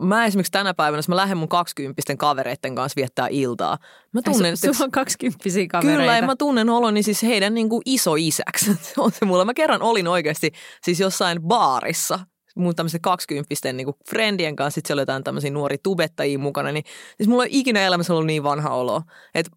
mä 0.00 0.24
esimerkiksi 0.24 0.52
tänä 0.52 0.74
päivänä, 0.74 0.98
jos 0.98 1.08
mä 1.08 1.16
lähden 1.16 1.38
mun 1.38 1.48
kaksikymppisten 1.48 2.18
kavereiden 2.18 2.74
kanssa 2.74 2.96
viettää 2.96 3.26
iltaa. 3.30 3.78
Mä 4.12 4.22
tunnen, 4.22 4.56
Su, 4.56 4.74
sulla 4.74 4.84
on 4.84 4.90
kaksikymppisiä 4.90 5.66
kavereita. 5.68 6.00
Kyllä, 6.00 6.16
ja 6.16 6.22
mä 6.22 6.36
tunnen 6.36 6.70
oloni 6.70 7.02
siis 7.02 7.22
heidän 7.22 7.54
niin 7.54 7.68
kuin 7.68 7.82
iso 7.84 8.14
isäksi. 8.18 8.74
se 8.82 9.00
on 9.00 9.12
se 9.12 9.24
mulla. 9.24 9.44
Mä 9.44 9.54
kerran 9.54 9.82
olin 9.82 10.08
oikeasti 10.08 10.52
siis 10.82 11.00
jossain 11.00 11.42
baarissa 11.42 12.18
mun 12.56 12.74
tämmöisen 12.74 13.00
kaksikymppisten 13.00 13.76
niin 13.76 13.86
friendien 14.10 14.56
kanssa, 14.56 14.74
sitten 14.74 14.88
siellä 14.88 15.00
oli 15.00 15.02
jotain 15.02 15.24
tämmöisiä 15.24 15.50
nuoria 15.50 15.78
tubettajia 15.82 16.38
mukana, 16.38 16.72
niin 16.72 16.84
siis 17.16 17.28
mulla 17.28 17.44
ei 17.44 17.58
ikinä 17.58 17.86
elämässä 17.86 18.12
ollut 18.12 18.26
niin 18.26 18.42
vanha 18.42 18.70
olo. 18.70 19.02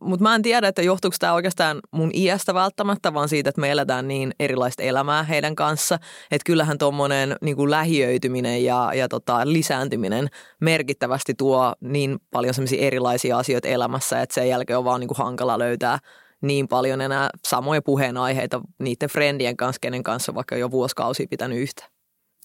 Mutta 0.02 0.24
mä 0.24 0.36
en 0.36 0.42
tiedä, 0.42 0.68
että 0.68 0.82
johtuuko 0.82 1.16
tämä 1.20 1.34
oikeastaan 1.34 1.80
mun 1.92 2.12
iästä 2.14 2.54
välttämättä, 2.54 3.14
vaan 3.14 3.30
siitä, 3.30 3.50
että 3.50 3.62
me 3.62 3.72
eletään 3.72 4.08
niin 4.08 4.32
erilaista 4.40 4.84
elämää 4.84 5.24
heidän 5.24 5.56
kanssa. 5.56 5.96
Että 6.32 6.46
kyllähän 6.46 6.78
tuommoinen 6.78 7.36
niin 7.42 7.72
lähiöityminen 7.72 8.64
ja, 8.64 8.92
ja 8.94 9.08
tota, 9.08 9.42
lisääntyminen 9.44 10.28
merkittävästi 10.62 11.34
tuo 11.38 11.74
niin 11.82 12.18
paljon 12.32 12.54
semmoisia 12.54 12.88
erilaisia 12.88 13.38
asioita 13.38 13.68
elämässä, 13.68 14.22
että 14.22 14.36
sen 14.36 14.50
jälkeen 14.50 14.78
on 14.78 14.86
vaan 14.86 15.00
niin 15.00 15.08
kuin 15.08 15.18
hankala 15.18 15.60
löytää 15.60 16.00
niin 16.42 16.68
paljon 16.68 17.02
enää 17.02 17.30
samoja 17.48 17.82
puheenaiheita 17.82 18.62
niiden 18.80 19.10
friendien 19.10 19.58
kanssa, 19.58 19.80
kenen 19.80 20.04
kanssa 20.04 20.36
vaikka 20.36 20.58
jo 20.58 20.72
vuosikausia 20.72 21.28
pitänyt 21.30 21.58
yhtä. 21.58 21.99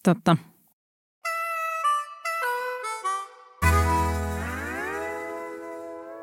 Totta. 0.04 0.36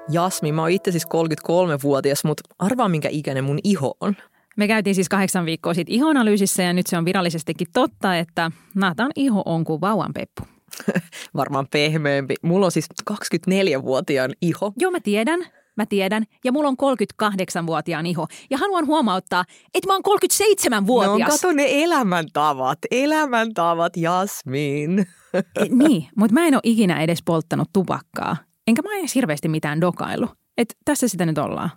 Jasmi, 0.09 0.51
mä 0.51 0.61
oon 0.61 0.71
itse 0.71 0.91
siis 0.91 1.05
33-vuotias, 1.05 2.23
mutta 2.23 2.43
arvaa 2.59 2.89
minkä 2.89 3.09
ikäinen 3.11 3.43
mun 3.43 3.59
iho 3.63 3.93
on. 3.99 4.15
Me 4.57 4.67
käytiin 4.67 4.95
siis 4.95 5.09
kahdeksan 5.09 5.45
viikkoa 5.45 5.73
sitten 5.73 5.95
ihonalyysissä 5.95 6.63
ja 6.63 6.73
nyt 6.73 6.87
se 6.87 6.97
on 6.97 7.05
virallisestikin 7.05 7.67
totta, 7.73 8.17
että 8.17 8.51
Natan 8.75 9.11
iho 9.15 9.41
on 9.45 9.63
kuin 9.63 9.81
vauvan 9.81 10.13
peppu. 10.13 10.43
Varmaan 11.35 11.67
pehmeämpi. 11.71 12.35
Mulla 12.41 12.65
on 12.65 12.71
siis 12.71 12.87
24-vuotiaan 13.11 14.31
iho. 14.41 14.73
Joo, 14.77 14.91
mä 14.91 14.99
tiedän. 14.99 15.39
Mä 15.77 15.85
tiedän. 15.85 16.23
Ja 16.43 16.51
mulla 16.51 16.69
on 16.69 16.75
38-vuotiaan 17.23 18.05
iho. 18.05 18.27
Ja 18.49 18.57
haluan 18.57 18.87
huomauttaa, 18.87 19.43
että 19.73 19.87
mä 19.87 19.93
oon 19.93 20.03
37-vuotias. 20.19 21.29
No 21.29 21.37
kato 21.37 21.51
ne 21.51 21.65
elämäntavat. 21.69 22.79
Elämäntavat, 22.91 23.97
Jasmin. 23.97 24.99
E, 25.33 25.65
niin, 25.69 26.07
mutta 26.15 26.33
mä 26.33 26.47
en 26.47 26.53
ole 26.53 26.61
ikinä 26.63 27.01
edes 27.01 27.19
polttanut 27.25 27.69
tupakkaa. 27.73 28.37
Enkä 28.67 28.81
mä 28.81 28.89
edes 28.99 29.15
hirveästi 29.15 29.49
mitään 29.49 29.81
dokailu. 29.81 30.27
Et 30.57 30.77
tässä 30.85 31.07
sitä 31.07 31.25
nyt 31.25 31.37
ollaan. 31.37 31.69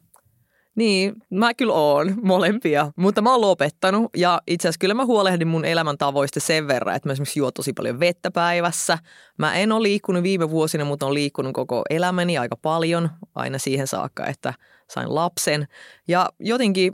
Niin, 0.74 1.14
mä 1.30 1.54
kyllä 1.54 1.72
oon 1.72 2.14
molempia, 2.22 2.92
mutta 2.96 3.22
mä 3.22 3.30
oon 3.30 3.40
lopettanut 3.40 4.10
ja 4.16 4.42
itse 4.46 4.68
asiassa 4.68 4.78
kyllä 4.78 4.94
mä 4.94 5.04
huolehdin 5.04 5.48
mun 5.48 5.64
elämäntavoista 5.64 6.40
sen 6.40 6.68
verran, 6.68 6.96
että 6.96 7.08
mä 7.08 7.12
esimerkiksi 7.12 7.38
juo 7.40 7.50
tosi 7.50 7.72
paljon 7.72 8.00
vettä 8.00 8.30
päivässä. 8.30 8.98
Mä 9.38 9.54
en 9.54 9.72
ole 9.72 9.82
liikkunut 9.82 10.22
viime 10.22 10.50
vuosina, 10.50 10.84
mutta 10.84 11.06
on 11.06 11.14
liikkunut 11.14 11.52
koko 11.54 11.82
elämäni 11.90 12.38
aika 12.38 12.56
paljon, 12.56 13.10
aina 13.34 13.58
siihen 13.58 13.86
saakka, 13.86 14.26
että 14.26 14.54
sain 14.90 15.14
lapsen. 15.14 15.66
Ja 16.08 16.28
jotenkin, 16.40 16.92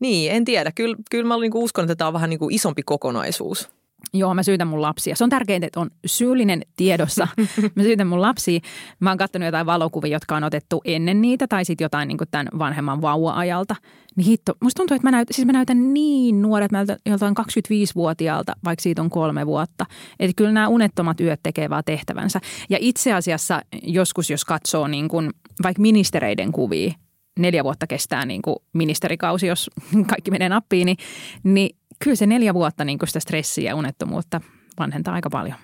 niin, 0.00 0.32
en 0.32 0.44
tiedä, 0.44 0.72
kyllä, 0.72 0.96
kyllä 1.10 1.28
mä 1.28 1.36
niinku 1.36 1.64
uskon, 1.64 1.84
että 1.84 1.96
tämä 1.96 2.08
on 2.08 2.14
vähän 2.14 2.30
niin 2.30 2.40
kuin 2.40 2.54
isompi 2.54 2.82
kokonaisuus. 2.82 3.77
Joo, 4.14 4.34
mä 4.34 4.42
syytän 4.42 4.68
mun 4.68 4.82
lapsia. 4.82 5.16
Se 5.16 5.24
on 5.24 5.30
tärkeintä, 5.30 5.66
että 5.66 5.80
on 5.80 5.90
syyllinen 6.06 6.62
tiedossa. 6.76 7.28
mä 7.76 7.82
syytän 7.82 8.06
mun 8.06 8.22
lapsia. 8.22 8.60
Mä 9.00 9.10
oon 9.10 9.18
katsonut 9.18 9.46
jotain 9.46 9.66
valokuvia, 9.66 10.12
jotka 10.12 10.36
on 10.36 10.44
otettu 10.44 10.80
ennen 10.84 11.20
niitä 11.20 11.46
tai 11.48 11.64
sitten 11.64 11.84
jotain 11.84 12.08
niin 12.08 12.18
tämän 12.30 12.48
vanhemman 12.58 13.02
vauva-ajalta. 13.02 13.76
Niin 14.16 14.26
hitto, 14.26 14.52
musta 14.62 14.80
tuntuu, 14.80 14.94
että 14.94 15.06
mä 15.06 15.10
näytän, 15.10 15.34
siis 15.34 15.46
mä 15.46 15.52
näytän 15.52 15.94
niin 15.94 16.42
nuoret, 16.42 16.72
mä 16.72 16.78
näytän 16.78 16.96
joltain 17.06 17.34
25-vuotiaalta, 17.40 18.52
vaikka 18.64 18.82
siitä 18.82 19.02
on 19.02 19.10
kolme 19.10 19.46
vuotta. 19.46 19.86
Että 20.20 20.34
kyllä 20.36 20.52
nämä 20.52 20.68
unettomat 20.68 21.20
yöt 21.20 21.40
tekee 21.42 21.70
vaan 21.70 21.84
tehtävänsä. 21.86 22.40
Ja 22.70 22.78
itse 22.80 23.12
asiassa 23.12 23.62
joskus, 23.82 24.30
jos 24.30 24.44
katsoo 24.44 24.88
niin 24.88 25.08
kuin 25.08 25.30
vaikka 25.62 25.82
ministereiden 25.82 26.52
kuvia, 26.52 26.92
neljä 27.38 27.64
vuotta 27.64 27.86
kestää 27.86 28.26
niin 28.26 28.42
kuin 28.42 28.56
ministerikausi, 28.72 29.46
jos 29.46 29.70
kaikki 30.10 30.30
menee 30.30 30.48
nappiin, 30.48 30.86
niin, 30.86 30.96
niin 31.44 31.76
kyllä 32.04 32.16
se 32.16 32.26
neljä 32.26 32.54
vuotta 32.54 32.84
niin 32.84 32.98
sitä 33.06 33.20
stressiä 33.20 33.70
ja 33.70 33.76
unettomuutta 33.76 34.40
vanhentaa 34.78 35.14
aika 35.14 35.30
paljon. 35.30 35.56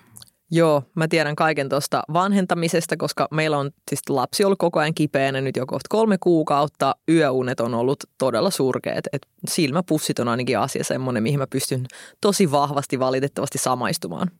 Joo, 0.51 0.83
mä 0.95 1.07
tiedän 1.07 1.35
kaiken 1.35 1.69
tuosta 1.69 2.03
vanhentamisesta, 2.13 2.97
koska 2.97 3.27
meillä 3.31 3.57
on 3.57 3.71
siis 3.89 4.09
lapsi 4.09 4.43
ollut 4.45 4.59
koko 4.59 4.79
ajan 4.79 4.93
kipeänä 4.93 5.41
nyt 5.41 5.55
jo 5.55 5.65
kohta 5.65 5.87
kolme 5.89 6.17
kuukautta. 6.19 6.95
Yöunet 7.09 7.59
on 7.59 7.73
ollut 7.73 8.03
todella 8.17 8.49
surkeat. 8.49 9.05
Et 9.13 9.27
silmäpussit 9.49 10.19
on 10.19 10.27
ainakin 10.27 10.59
asia 10.59 10.83
semmoinen, 10.83 11.23
mihin 11.23 11.39
mä 11.39 11.47
pystyn 11.49 11.85
tosi 12.21 12.51
vahvasti 12.51 12.99
valitettavasti 12.99 13.57
samaistumaan. 13.57 14.31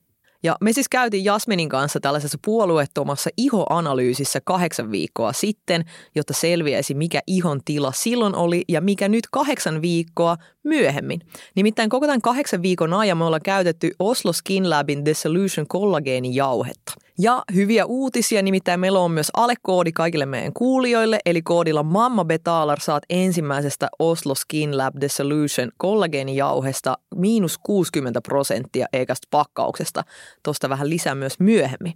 Ja 0.46 0.56
me 0.62 0.74
siis 0.74 0.90
käytiin 0.90 1.26
Jasminin 1.26 1.70
kanssa 1.70 2.00
tällaisessa 2.00 2.38
puolueettomassa 2.46 3.30
ihoanalyysissä 3.38 4.42
kahdeksan 4.44 4.92
viikkoa 4.92 5.34
sitten, 5.34 5.86
jotta 6.16 6.34
selviäisi 6.34 6.94
mikä 6.94 7.22
ihon 7.28 7.62
tila 7.66 7.92
silloin 7.92 8.36
oli 8.36 8.64
ja 8.68 8.82
mikä 8.82 9.10
nyt 9.10 9.28
kahdeksan 9.32 9.82
viikkoa 9.82 10.38
myöhemmin. 10.64 11.22
Nimittäin 11.56 11.90
koko 11.90 12.06
tämän 12.06 12.22
kahdeksan 12.22 12.62
viikon 12.62 12.94
ajan 12.94 13.18
me 13.18 13.26
ollaan 13.26 13.42
käytetty 13.42 13.92
Oslo 14.00 14.34
Skin 14.34 14.70
Labin 14.70 15.04
The 15.04 15.14
Solution 15.14 15.68
kollageenijauhetta. 15.68 17.05
Ja 17.18 17.44
hyviä 17.54 17.86
uutisia, 17.86 18.42
nimittäin 18.42 18.80
meillä 18.80 19.00
on 19.00 19.12
myös 19.12 19.32
alekoodi 19.34 19.92
kaikille 19.92 20.26
meidän 20.26 20.54
kuulijoille, 20.54 21.20
eli 21.26 21.42
koodilla 21.42 21.84
Mamma 21.84 22.26
Betalar 22.26 22.80
saat 22.80 23.04
ensimmäisestä 23.10 23.90
Oslo 24.00 24.36
Skin 24.36 24.78
Lab 24.78 24.96
The 25.00 25.10
Solution 25.10 25.72
kollageenijauhesta 25.78 26.98
miinus 27.16 27.58
60 27.58 28.22
prosenttia 28.22 28.86
eikästä 28.94 29.28
pakkauksesta. 29.32 30.04
Tuosta 30.44 30.70
vähän 30.70 30.90
lisää 30.90 31.16
myös 31.16 31.40
myöhemmin. 31.40 31.94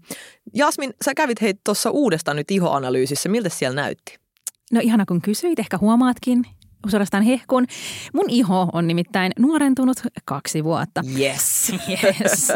Jasmin, 0.53 0.93
sä 1.05 1.13
kävit 1.13 1.41
hei 1.41 1.53
tuossa 1.63 1.91
uudestaan 1.91 2.37
nyt 2.37 2.51
ihoanalyysissä. 2.51 3.29
Miltä 3.29 3.49
siellä 3.49 3.75
näytti? 3.75 4.19
No 4.71 4.79
ihana 4.83 5.05
kun 5.05 5.21
kysyit, 5.21 5.59
ehkä 5.59 5.77
huomaatkin 5.77 6.45
suorastaan 6.87 7.23
hehkun. 7.23 7.65
Mun 8.13 8.25
iho 8.27 8.69
on 8.73 8.87
nimittäin 8.87 9.31
nuorentunut 9.39 9.97
kaksi 10.25 10.63
vuotta. 10.63 11.01
Yes. 11.19 11.73
yes. 11.89 12.51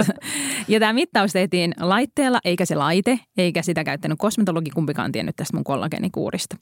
Ja 0.67 0.79
tämä 0.79 0.93
mittaus 0.93 1.33
tehtiin 1.33 1.73
laitteella, 1.79 2.39
eikä 2.45 2.65
se 2.65 2.75
laite, 2.75 3.19
eikä 3.38 3.62
sitä 3.62 3.83
käyttänyt 3.83 4.19
kosmetologi 4.19 4.69
kumpikaan 4.69 5.12
tiennyt 5.12 5.36
tästä 5.36 5.57
mun 5.57 5.63
kollageenikuurista. 5.63 6.57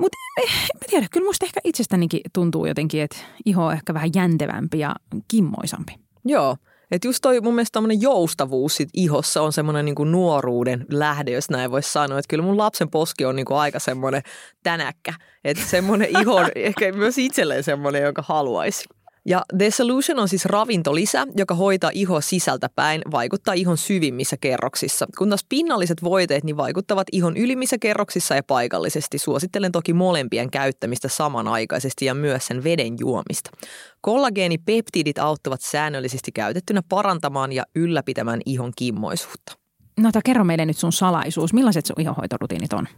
Mutta 0.00 0.18
en 0.42 0.48
tiedä, 0.90 1.06
kyllä 1.12 1.26
musta 1.26 1.46
ehkä 1.46 1.60
itsestänikin 1.64 2.20
tuntuu 2.32 2.66
jotenkin, 2.66 3.02
että 3.02 3.16
iho 3.44 3.66
on 3.66 3.72
ehkä 3.72 3.94
vähän 3.94 4.10
jäntevämpi 4.14 4.78
ja 4.78 4.94
kimmoisampi. 5.28 5.92
Joo, 6.24 6.56
et 6.90 7.04
just 7.04 7.18
toi 7.22 7.40
mun 7.40 7.54
mielestä 7.54 7.72
tämmöinen 7.72 8.00
joustavuus 8.00 8.76
sit 8.76 8.88
ihossa 8.94 9.42
on 9.42 9.52
semmoinen 9.52 9.84
niinku 9.84 10.04
nuoruuden 10.04 10.86
lähde, 10.90 11.30
jos 11.30 11.50
näin 11.50 11.70
voisi 11.70 11.92
sanoa. 11.92 12.18
Että 12.18 12.28
kyllä 12.28 12.44
mun 12.44 12.58
lapsen 12.58 12.90
poski 12.90 13.24
on 13.24 13.36
niinku 13.36 13.54
aika 13.54 13.78
semmoinen 13.78 14.22
tänäkkä. 14.62 15.14
Että 15.44 15.64
semmoinen 15.66 16.08
iho 16.20 16.34
on 16.34 16.50
ehkä 16.54 16.92
myös 16.92 17.18
itselleen 17.18 17.64
semmoinen, 17.64 18.02
jonka 18.02 18.22
haluaisi. 18.28 18.84
Ja 19.28 19.42
The 19.58 19.70
Solution 19.70 20.18
on 20.18 20.28
siis 20.28 20.44
ravintolisä, 20.44 21.26
joka 21.36 21.54
hoitaa 21.54 21.90
iho 21.94 22.20
sisältä 22.20 22.68
päin, 22.74 23.02
vaikuttaa 23.10 23.54
ihon 23.54 23.78
syvimmissä 23.78 24.36
kerroksissa. 24.40 25.06
Kun 25.18 25.28
taas 25.28 25.46
pinnalliset 25.48 26.04
voiteet 26.04 26.44
niin 26.44 26.56
vaikuttavat 26.56 27.06
ihon 27.12 27.36
ylimmissä 27.36 27.76
kerroksissa 27.78 28.34
ja 28.34 28.42
paikallisesti. 28.42 29.18
Suosittelen 29.18 29.72
toki 29.72 29.92
molempien 29.92 30.50
käyttämistä 30.50 31.08
samanaikaisesti 31.08 32.04
ja 32.04 32.14
myös 32.14 32.46
sen 32.46 32.64
veden 32.64 32.96
juomista. 33.00 33.50
Kollageenipeptidit 34.00 35.18
auttavat 35.18 35.60
säännöllisesti 35.60 36.32
käytettynä 36.32 36.82
parantamaan 36.88 37.52
ja 37.52 37.64
ylläpitämään 37.74 38.40
ihon 38.46 38.72
kimmoisuutta. 38.76 39.52
No 40.00 40.10
kerro 40.24 40.44
meille 40.44 40.66
nyt 40.66 40.78
sun 40.78 40.92
salaisuus. 40.92 41.52
Millaiset 41.52 41.86
sun 41.86 42.00
ihohoitorutiinit 42.00 42.72
on? 42.72 42.88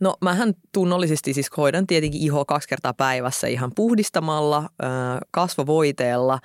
No 0.00 0.16
mähän 0.20 0.54
tunnollisesti 0.72 1.34
siis 1.34 1.50
hoidan 1.56 1.86
tietenkin 1.86 2.22
ihoa 2.22 2.44
kaksi 2.44 2.68
kertaa 2.68 2.94
päivässä 2.94 3.46
ihan 3.46 3.72
puhdistamalla, 3.76 4.68
kasvovoiteella, 5.30 6.38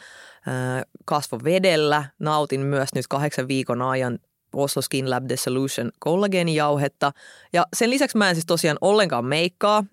kasvovedellä. 1.05 2.05
Nautin 2.19 2.61
myös 2.61 2.89
nyt 2.95 3.07
kahdeksan 3.07 3.47
viikon 3.47 3.81
ajan 3.81 4.19
Oslo 4.53 4.81
Skin 4.81 5.09
Lab 5.09 5.27
The 5.27 5.37
Solution 5.37 5.91
kollageenijauhetta. 5.99 7.11
Ja 7.53 7.65
sen 7.75 7.89
lisäksi 7.89 8.17
mä 8.17 8.29
en 8.29 8.35
siis 8.35 8.45
tosiaan 8.45 8.77
ollenkaan 8.81 9.25
meikkaa. 9.25 9.83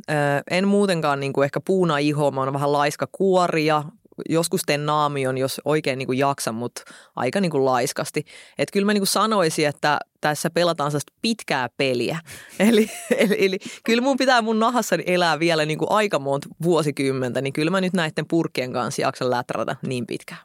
En 0.51 0.69
muutenkaan 0.69 1.21
niin 1.21 1.33
kuin 1.33 1.45
ehkä 1.45 1.61
puuna 1.61 1.99
ihoa, 1.99 2.31
mä 2.31 2.41
oon 2.41 2.53
vähän 2.53 2.73
laiska 2.73 3.09
kuoria, 3.13 3.85
joskus 4.29 4.63
teen 4.67 4.87
naamion, 4.87 5.39
jos 5.39 5.61
oikein 5.65 5.99
niin 5.99 6.07
kuin 6.07 6.19
jaksan, 6.19 6.55
mutta 6.55 6.83
aika 7.17 7.41
niin 7.41 7.51
kuin 7.51 7.65
laiskasti. 7.65 8.25
Että 8.59 8.73
kyllä 8.73 8.87
mä 8.87 8.93
niin 8.93 9.01
kuin 9.01 9.09
sanoisin, 9.09 9.69
että 9.69 9.99
tässä 10.21 10.51
pelataan 10.51 10.91
sellaista 10.91 11.13
pitkää 11.23 11.69
peliä. 11.77 12.19
Eli, 12.59 12.91
eli, 13.17 13.37
eli 13.39 13.59
kyllä 13.85 14.03
mun 14.03 14.17
pitää 14.17 14.43
mun 14.43 14.59
nahassani 14.59 15.05
elää 15.07 15.39
vielä 15.39 15.67
niin 15.67 15.79
kuin 15.79 15.91
aika 15.91 16.19
monta 16.19 16.49
vuosikymmentä, 16.63 17.41
niin 17.41 17.53
kyllä 17.53 17.71
mä 17.71 17.81
nyt 17.81 17.93
näiden 17.93 18.27
purkien 18.29 18.73
kanssa 18.73 19.03
jaksan 19.03 19.31
läträtä 19.31 19.77
niin 19.87 20.07
pitkään. 20.07 20.41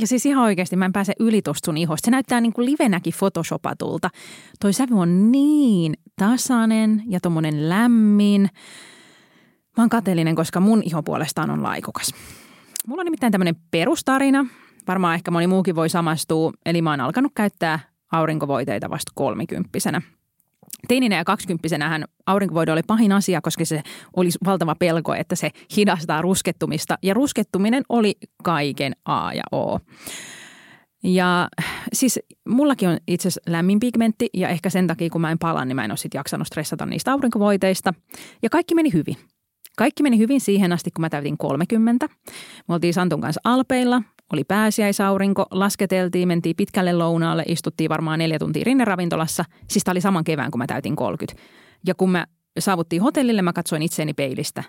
Ja 0.00 0.06
siis 0.06 0.26
ihan 0.26 0.44
oikeasti 0.44 0.76
mä 0.76 0.84
en 0.84 0.92
pääse 0.92 1.12
yli 1.20 1.42
tosta 1.42 1.66
sun 1.66 1.76
ihosta. 1.76 2.06
Se 2.06 2.10
näyttää 2.10 2.40
niin 2.40 2.52
kuin 2.52 2.66
livenäkin 2.66 3.14
photoshopatulta. 3.18 4.10
Toi 4.60 4.72
sävy 4.72 4.94
on 4.94 5.32
niin 5.32 5.94
tasainen 6.16 7.02
ja 7.08 7.20
tommonen 7.20 7.68
lämmin. 7.68 8.42
Mä 9.76 9.82
oon 9.82 9.88
kateellinen, 9.88 10.34
koska 10.34 10.60
mun 10.60 10.82
iho 10.84 11.02
puolestaan 11.02 11.50
on 11.50 11.62
laikukas. 11.62 12.14
Mulla 12.86 13.00
on 13.00 13.04
nimittäin 13.04 13.32
tämmöinen 13.32 13.56
perustarina. 13.70 14.46
Varmaan 14.88 15.14
ehkä 15.14 15.30
moni 15.30 15.46
muukin 15.46 15.76
voi 15.76 15.88
samastua. 15.88 16.52
Eli 16.66 16.82
mä 16.82 16.90
oon 16.90 17.00
alkanut 17.00 17.32
käyttää 17.34 17.80
aurinkovoiteita 18.12 18.90
vasta 18.90 19.12
kolmikymppisenä. 19.14 20.02
Teininä 20.88 21.16
ja 21.16 21.24
kaksikymppisenähän 21.24 22.04
aurinkovoide 22.26 22.72
oli 22.72 22.82
pahin 22.86 23.12
asia, 23.12 23.40
koska 23.40 23.64
se 23.64 23.82
oli 24.16 24.28
valtava 24.44 24.74
pelko, 24.74 25.14
että 25.14 25.36
se 25.36 25.50
hidastaa 25.76 26.22
ruskettumista. 26.22 26.98
Ja 27.02 27.14
ruskettuminen 27.14 27.82
oli 27.88 28.14
kaiken 28.42 28.92
A 29.04 29.32
ja 29.32 29.42
O. 29.52 29.78
Ja 31.04 31.48
siis 31.92 32.20
mullakin 32.48 32.88
on 32.88 32.98
itse 33.08 33.28
asiassa 33.28 33.50
lämmin 33.50 33.80
pigmentti 33.80 34.30
ja 34.34 34.48
ehkä 34.48 34.70
sen 34.70 34.86
takia 34.86 35.10
kun 35.10 35.20
mä 35.20 35.30
en 35.30 35.38
pala, 35.38 35.64
niin 35.64 35.76
mä 35.76 35.84
en 35.84 35.90
ole 35.90 35.96
sit 35.96 36.14
jaksanut 36.14 36.46
stressata 36.46 36.86
niistä 36.86 37.12
aurinkovoiteista. 37.12 37.94
Ja 38.42 38.50
kaikki 38.50 38.74
meni 38.74 38.92
hyvin. 38.92 39.16
Kaikki 39.76 40.02
meni 40.02 40.18
hyvin 40.18 40.40
siihen 40.40 40.72
asti, 40.72 40.90
kun 40.90 41.00
mä 41.00 41.08
täytin 41.10 41.38
30. 41.38 42.08
Me 42.68 42.74
oltiin 42.74 42.94
Santun 42.94 43.20
kanssa 43.20 43.40
Alpeilla, 43.44 44.02
oli 44.32 44.44
pääsiäisaurinko, 44.44 45.46
lasketeltiin, 45.50 46.28
mentiin 46.28 46.56
pitkälle 46.56 46.92
lounaalle, 46.92 47.44
istuttiin 47.48 47.90
varmaan 47.90 48.18
neljä 48.18 48.38
tuntia 48.38 48.64
rinneravintolassa. 48.64 49.44
Siis 49.68 49.84
tämä 49.84 49.92
oli 49.92 50.00
saman 50.00 50.24
kevään, 50.24 50.50
kun 50.50 50.58
mä 50.58 50.66
täytin 50.66 50.96
30. 50.96 51.42
Ja 51.86 51.94
kun 51.94 52.10
mä 52.10 52.26
saavuttiin 52.58 53.02
hotellille, 53.02 53.42
mä 53.42 53.52
katsoin 53.52 53.82
itseeni 53.82 54.14
peilistä. 54.14 54.64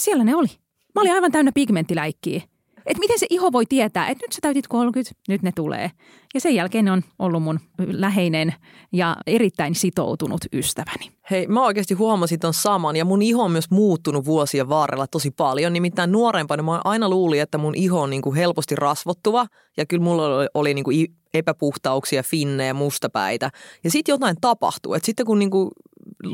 Siellä 0.00 0.24
ne 0.24 0.34
oli. 0.34 0.48
Mä 0.94 1.00
olin 1.00 1.12
aivan 1.12 1.32
täynnä 1.32 1.52
pigmenttiläikkiä. 1.54 2.42
Että 2.88 3.00
miten 3.00 3.18
se 3.18 3.26
iho 3.30 3.52
voi 3.52 3.66
tietää, 3.66 4.08
että 4.08 4.24
nyt 4.24 4.32
sä 4.32 4.38
täytit 4.42 4.68
30, 4.68 5.14
nyt 5.28 5.42
ne 5.42 5.52
tulee. 5.54 5.90
Ja 6.34 6.40
sen 6.40 6.54
jälkeen 6.54 6.84
ne 6.84 6.92
on 6.92 7.02
ollut 7.18 7.42
mun 7.42 7.60
läheinen 7.78 8.54
ja 8.92 9.16
erittäin 9.26 9.74
sitoutunut 9.74 10.40
ystäväni. 10.52 11.10
Hei, 11.30 11.46
mä 11.46 11.64
oikeasti 11.64 11.94
huomasin 11.94 12.40
ton 12.40 12.54
saman 12.54 12.96
ja 12.96 13.04
mun 13.04 13.22
iho 13.22 13.42
on 13.42 13.50
myös 13.50 13.70
muuttunut 13.70 14.24
vuosien 14.24 14.68
varrella 14.68 15.06
tosi 15.06 15.30
paljon. 15.30 15.72
Nimittäin 15.72 16.12
nuorempana 16.12 16.62
mä 16.62 16.80
aina 16.84 17.08
luulin, 17.08 17.40
että 17.40 17.58
mun 17.58 17.74
iho 17.74 18.00
on 18.00 18.10
niin 18.10 18.22
kuin 18.22 18.36
helposti 18.36 18.76
rasvottuva 18.76 19.46
ja 19.76 19.86
kyllä 19.86 20.04
mulla 20.04 20.26
oli, 20.26 20.46
oli 20.54 20.74
niin 20.74 20.84
kuin 20.84 21.06
epäpuhtauksia, 21.34 22.22
finnejä, 22.22 22.74
mustapäitä. 22.74 23.50
Ja 23.84 23.90
sitten 23.90 24.12
jotain 24.12 24.36
tapahtuu. 24.40 24.96
Sitten 25.02 25.26
kun 25.26 25.38
niinku 25.38 25.70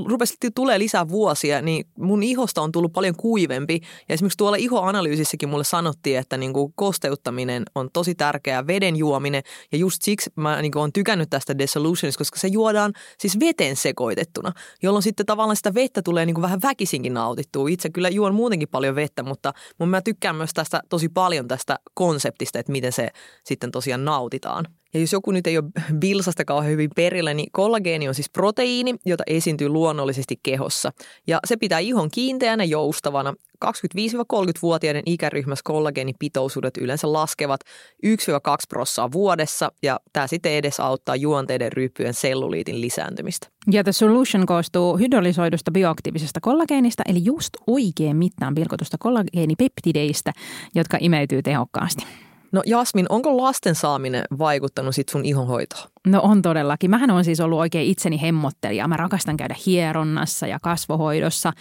rupesi 0.07 0.35
tulee 0.55 0.79
lisää 0.79 1.09
vuosia, 1.09 1.63
niin 1.63 1.87
mun 1.99 2.23
ihosta 2.23 2.63
on 2.63 2.73
tullut 2.73 2.93
paljon 2.93 3.17
kuivempi. 3.17 3.81
Ja 4.09 4.15
esimerkiksi 4.15 4.37
tuolla 4.37 4.57
ihoanalyysissäkin 4.57 5.49
mulle 5.49 5.65
sanottiin, 5.65 6.19
että 6.19 6.37
niin 6.37 6.53
kuin 6.53 6.73
kosteuttaminen 6.77 7.63
on 7.75 7.89
tosi 7.93 8.15
tärkeää, 8.15 8.67
veden 8.67 8.97
juominen. 8.97 9.43
Ja 9.73 9.79
just 9.79 10.03
siksi 10.03 10.31
mä 10.37 10.63
niin 10.63 10.73
kuin 10.73 10.81
olen 10.81 10.93
tykännyt 10.93 11.31
tästä 11.31 11.59
Desolutionista, 11.59 12.19
koska 12.19 12.39
se 12.39 12.49
juodaan 12.49 12.93
siis 13.19 13.41
veten 13.41 13.77
sekoitettuna, 13.77 14.53
jolloin 14.83 15.03
sitten 15.03 15.27
tavallaan 15.27 15.57
sitä 15.57 15.75
vettä 15.75 16.03
tulee 16.03 16.27
niin 16.27 16.35
kuin 16.35 16.43
vähän 16.43 16.63
väkisinkin 16.63 17.15
nautittua. 17.15 17.69
Itse 17.69 17.91
kyllä 17.91 18.09
juon 18.09 18.35
muutenkin 18.35 18.69
paljon 18.69 18.95
vettä, 18.95 19.23
mutta 19.23 19.53
mun 19.79 19.89
mä 19.89 20.03
tykkään 20.03 20.37
myös 20.37 20.51
tästä 20.55 20.81
tosi 20.89 21.09
paljon 21.09 21.49
tästä 21.49 21.79
konseptista, 21.95 22.59
että 22.59 22.73
miten 22.73 22.93
se 22.93 23.09
sitten 23.45 23.71
tosiaan 23.71 24.05
nautitaan. 24.05 24.67
Ja 24.95 25.01
jos 25.01 25.13
joku 25.13 25.31
nyt 25.31 25.47
ei 25.47 25.59
ole 25.59 25.67
bilsasta 25.99 26.45
kauhean 26.45 26.73
hyvin 26.73 26.91
perillä, 26.97 27.35
niin 27.35 27.49
kollageeni 27.53 28.09
on 28.09 28.15
siis 28.15 28.31
proteiini, 28.31 28.95
jota 29.07 29.25
esiintyy 29.27 29.69
luonnollisesti 29.69 30.41
kehossa. 30.43 30.93
Ja 31.27 31.41
se 31.47 31.57
pitää 31.57 31.79
ihon 31.79 32.11
kiinteänä 32.11 32.65
joustavana. 32.65 33.35
25-30-vuotiaiden 33.65 35.03
ikäryhmässä 35.07 35.63
kollageenipitoisuudet 35.65 36.77
yleensä 36.77 37.13
laskevat 37.13 37.61
1-2 38.07 38.09
prossaa 38.69 39.13
vuodessa 39.13 39.73
ja 39.83 40.01
tämä 40.13 40.27
sitten 40.27 40.53
edesauttaa 40.53 41.17
juonteiden 41.17 41.73
ryppyjen 41.73 42.15
selluliitin 42.15 42.81
lisääntymistä. 42.81 43.49
Ja 43.71 43.85
The 43.85 43.93
Solution 43.93 44.47
koostuu 44.47 44.97
hydrolysoidusta 44.97 45.71
bioaktiivisesta 45.71 46.41
kollageenista, 46.41 47.03
eli 47.09 47.25
just 47.25 47.51
oikein 47.67 48.17
mittaan 48.17 48.55
pilkotusta 48.55 48.97
kollageenipeptideistä, 49.01 50.33
jotka 50.75 50.99
imeytyy 51.01 51.43
tehokkaasti. 51.43 52.07
No 52.55 52.63
Jasmin, 52.67 53.07
onko 53.09 53.37
lasten 53.37 53.75
saaminen 53.75 54.25
vaikuttanut 54.39 54.95
sit 54.95 55.09
sun 55.09 55.25
ihonhoitoon? 55.25 55.89
No 56.07 56.21
on 56.23 56.43
todellakin. 56.43 56.91
Mähän 56.91 57.11
on 57.11 57.25
siis 57.25 57.41
ollut 57.41 57.59
oikein 57.59 57.91
itseni 57.91 58.23
hemmottelija. 58.23 58.89
Mä 58.89 58.97
rakastan 58.97 59.37
käydä 59.37 59.55
hieronnassa 59.67 60.47
ja 60.47 60.59
kasvohoidossa. 60.63 61.53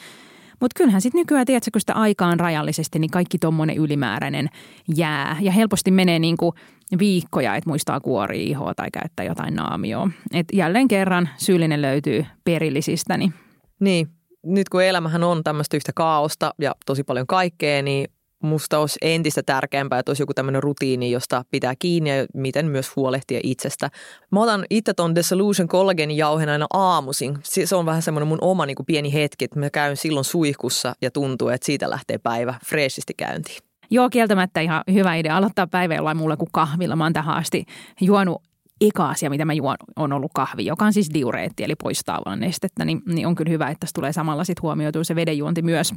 Mutta 0.59 0.77
kyllähän 0.77 1.01
sitten 1.01 1.19
nykyään, 1.19 1.45
tiedätkö, 1.45 1.69
kun 1.73 1.81
sitä 1.81 1.93
aikaan 1.93 2.39
rajallisesti, 2.39 2.99
niin 2.99 3.11
kaikki 3.11 3.37
tuommoinen 3.39 3.77
ylimääräinen 3.77 4.49
jää. 4.95 5.37
Ja 5.41 5.51
helposti 5.51 5.91
menee 5.91 6.19
niin 6.19 6.37
kuin 6.37 6.51
viikkoja, 6.99 7.55
että 7.55 7.69
muistaa 7.69 7.99
kuori 7.99 8.43
ihoa 8.43 8.73
tai 8.75 8.87
käyttää 8.91 9.25
jotain 9.25 9.55
naamioa. 9.55 10.09
Et 10.33 10.47
jälleen 10.53 10.87
kerran 10.87 11.29
syyllinen 11.37 11.81
löytyy 11.81 12.25
perillisistäni. 12.43 13.31
Niin, 13.79 14.07
nyt 14.45 14.69
kun 14.69 14.83
elämähän 14.83 15.23
on 15.23 15.43
tämmöistä 15.43 15.77
yhtä 15.77 15.91
kaaosta 15.95 16.53
ja 16.61 16.75
tosi 16.85 17.03
paljon 17.03 17.27
kaikkea, 17.27 17.81
niin 17.81 18.07
musta 18.43 18.79
olisi 18.79 18.99
entistä 19.01 19.43
tärkeämpää, 19.43 19.99
että 19.99 20.09
olisi 20.09 20.23
joku 20.23 20.33
tämmöinen 20.33 20.63
rutiini, 20.63 21.11
josta 21.11 21.45
pitää 21.51 21.73
kiinni 21.79 22.09
ja 22.09 22.25
miten 22.33 22.65
myös 22.65 22.95
huolehtia 22.95 23.39
itsestä. 23.43 23.89
Mä 24.31 24.39
otan 24.39 24.65
itse 24.69 24.93
ton 24.93 25.13
The 25.13 25.23
Solution 25.23 25.67
Collagenin 25.67 26.17
jauhen 26.17 26.49
aina 26.49 26.67
aamuisin. 26.73 27.37
Se 27.43 27.75
on 27.75 27.85
vähän 27.85 28.01
semmoinen 28.01 28.27
mun 28.27 28.37
oma 28.41 28.65
niin 28.65 28.75
kuin 28.75 28.85
pieni 28.85 29.13
hetki, 29.13 29.45
että 29.45 29.59
mä 29.59 29.69
käyn 29.69 29.97
silloin 29.97 30.23
suihkussa 30.23 30.93
ja 31.01 31.11
tuntuu, 31.11 31.49
että 31.49 31.65
siitä 31.65 31.89
lähtee 31.89 32.17
päivä 32.17 32.55
freshisti 32.65 33.13
käyntiin. 33.17 33.57
Joo, 33.91 34.09
kieltämättä 34.09 34.61
ihan 34.61 34.83
hyvä 34.93 35.15
idea 35.15 35.37
aloittaa 35.37 35.67
päivä 35.67 35.95
jollain 35.95 36.17
muulla 36.17 36.37
kuin 36.37 36.49
kahvilla. 36.51 36.95
Mä 36.95 37.03
oon 37.03 37.13
tähän 37.13 37.35
asti 37.35 37.65
juonut 38.01 38.41
eka 38.81 39.09
asia, 39.09 39.29
mitä 39.29 39.45
mä 39.45 39.53
juon, 39.53 39.77
on 39.95 40.13
ollut 40.13 40.31
kahvi, 40.33 40.65
joka 40.65 40.85
on 40.85 40.93
siis 40.93 41.13
diureetti, 41.13 41.63
eli 41.63 41.75
poistaa 41.75 42.21
vaan 42.25 42.39
nestettä, 42.39 42.85
niin, 42.85 43.01
niin 43.05 43.27
on 43.27 43.35
kyllä 43.35 43.49
hyvä, 43.49 43.69
että 43.69 43.79
tässä 43.79 43.93
tulee 43.93 44.13
samalla 44.13 44.43
sitten 44.43 44.61
huomioitua 44.61 45.03
se 45.03 45.15
vedenjuonti 45.15 45.61
myös. 45.61 45.93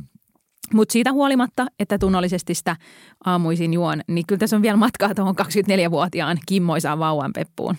Mutta 0.73 0.93
siitä 0.93 1.13
huolimatta, 1.13 1.67
että 1.79 1.99
tunnollisesti 1.99 2.55
sitä 2.55 2.77
aamuisin 3.25 3.75
juon, 3.75 4.01
niin 4.09 4.27
kyllä 4.27 4.39
tässä 4.39 4.57
on 4.57 4.63
vielä 4.63 4.77
matkaa 4.77 5.15
tuohon 5.15 5.35
24-vuotiaan 5.43 6.39
kimmoisaan 6.49 6.99
vauvan 6.99 7.33
peppuun. 7.33 7.77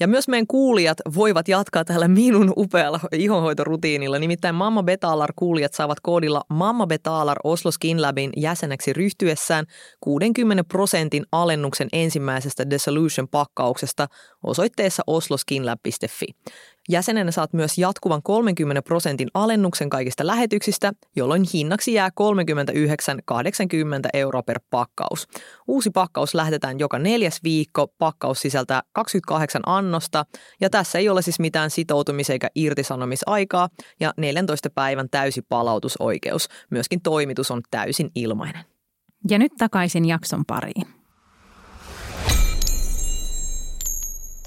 Ja 0.00 0.08
myös 0.08 0.28
meidän 0.28 0.46
kuulijat 0.46 0.98
voivat 1.14 1.48
jatkaa 1.48 1.84
tällä 1.84 2.08
minun 2.08 2.52
upealla 2.56 3.00
ihonhoitorutiinilla. 3.12 4.18
Nimittäin 4.18 4.54
Mamma 4.54 4.82
Betalar 4.82 5.32
kuulijat 5.36 5.74
saavat 5.74 6.00
koodilla 6.00 6.42
Mamma 6.48 6.86
Betalar 6.86 7.38
Oslo 7.44 7.70
Skin 7.70 8.02
Labin 8.02 8.30
jäseneksi 8.36 8.92
ryhtyessään 8.92 9.66
60 10.00 10.64
prosentin 10.64 11.24
alennuksen 11.32 11.88
ensimmäisestä 11.92 12.64
The 12.66 12.78
Solution 12.78 13.28
pakkauksesta 13.28 14.06
osoitteessa 14.42 15.02
osloskinlab.fi. 15.06 16.26
Jäsenenä 16.90 17.30
saat 17.30 17.52
myös 17.52 17.78
jatkuvan 17.78 18.22
30 18.22 18.82
prosentin 18.82 19.28
alennuksen 19.34 19.90
kaikista 19.90 20.26
lähetyksistä, 20.26 20.92
jolloin 21.16 21.42
hinnaksi 21.54 21.94
jää 21.94 22.08
39,80 22.08 22.14
euroa 24.14 24.42
per 24.42 24.60
pakkaus. 24.70 25.28
Uusi 25.68 25.90
pakkaus 25.90 26.34
lähetetään 26.34 26.78
joka 26.78 26.98
neljäs 26.98 27.40
viikko. 27.44 27.86
Pakkaus 27.98 28.40
sisältää 28.40 28.82
28 28.92 29.62
annosta 29.66 30.24
ja 30.60 30.70
tässä 30.70 30.98
ei 30.98 31.08
ole 31.08 31.22
siis 31.22 31.40
mitään 31.40 31.70
sitoutumis- 31.70 32.32
eikä 32.32 32.48
irtisanomisaikaa 32.54 33.68
ja 34.00 34.14
14 34.16 34.70
päivän 34.70 35.08
täysi 35.10 35.42
palautusoikeus. 35.42 36.48
Myöskin 36.70 37.02
toimitus 37.02 37.50
on 37.50 37.62
täysin 37.70 38.10
ilmainen. 38.14 38.64
Ja 39.30 39.38
nyt 39.38 39.52
takaisin 39.58 40.04
jakson 40.04 40.44
pariin. 40.46 40.99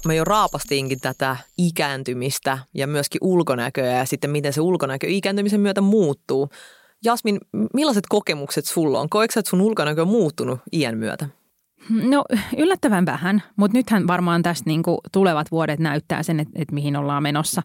Me 0.06 0.14
jo 0.14 0.24
raapastiinkin 0.24 1.00
tätä 1.00 1.36
ikääntymistä 1.58 2.58
ja 2.74 2.86
myöskin 2.86 3.18
ulkonäköä 3.24 3.98
ja 3.98 4.04
sitten 4.04 4.30
miten 4.30 4.52
se 4.52 4.60
ulkonäkö 4.60 5.06
ikääntymisen 5.06 5.60
myötä 5.60 5.80
muuttuu. 5.80 6.48
Jasmin, 7.04 7.38
millaiset 7.74 8.04
kokemukset 8.08 8.64
sulla 8.64 9.00
on? 9.00 9.08
Koetko 9.08 9.40
että 9.40 9.50
sun 9.50 9.60
ulkonäkö 9.60 10.02
on 10.02 10.08
muuttunut 10.08 10.60
iän 10.72 10.98
myötä? 10.98 11.28
No 11.88 12.24
yllättävän 12.56 13.06
vähän, 13.06 13.42
mutta 13.56 13.78
nythän 13.78 14.06
varmaan 14.06 14.42
tästä 14.42 14.70
niin 14.70 14.82
kuin 14.82 14.98
tulevat 15.12 15.50
vuodet 15.50 15.80
näyttää 15.80 16.22
sen, 16.22 16.40
että, 16.40 16.52
että 16.54 16.74
mihin 16.74 16.96
ollaan 16.96 17.22
menossa. 17.22 17.62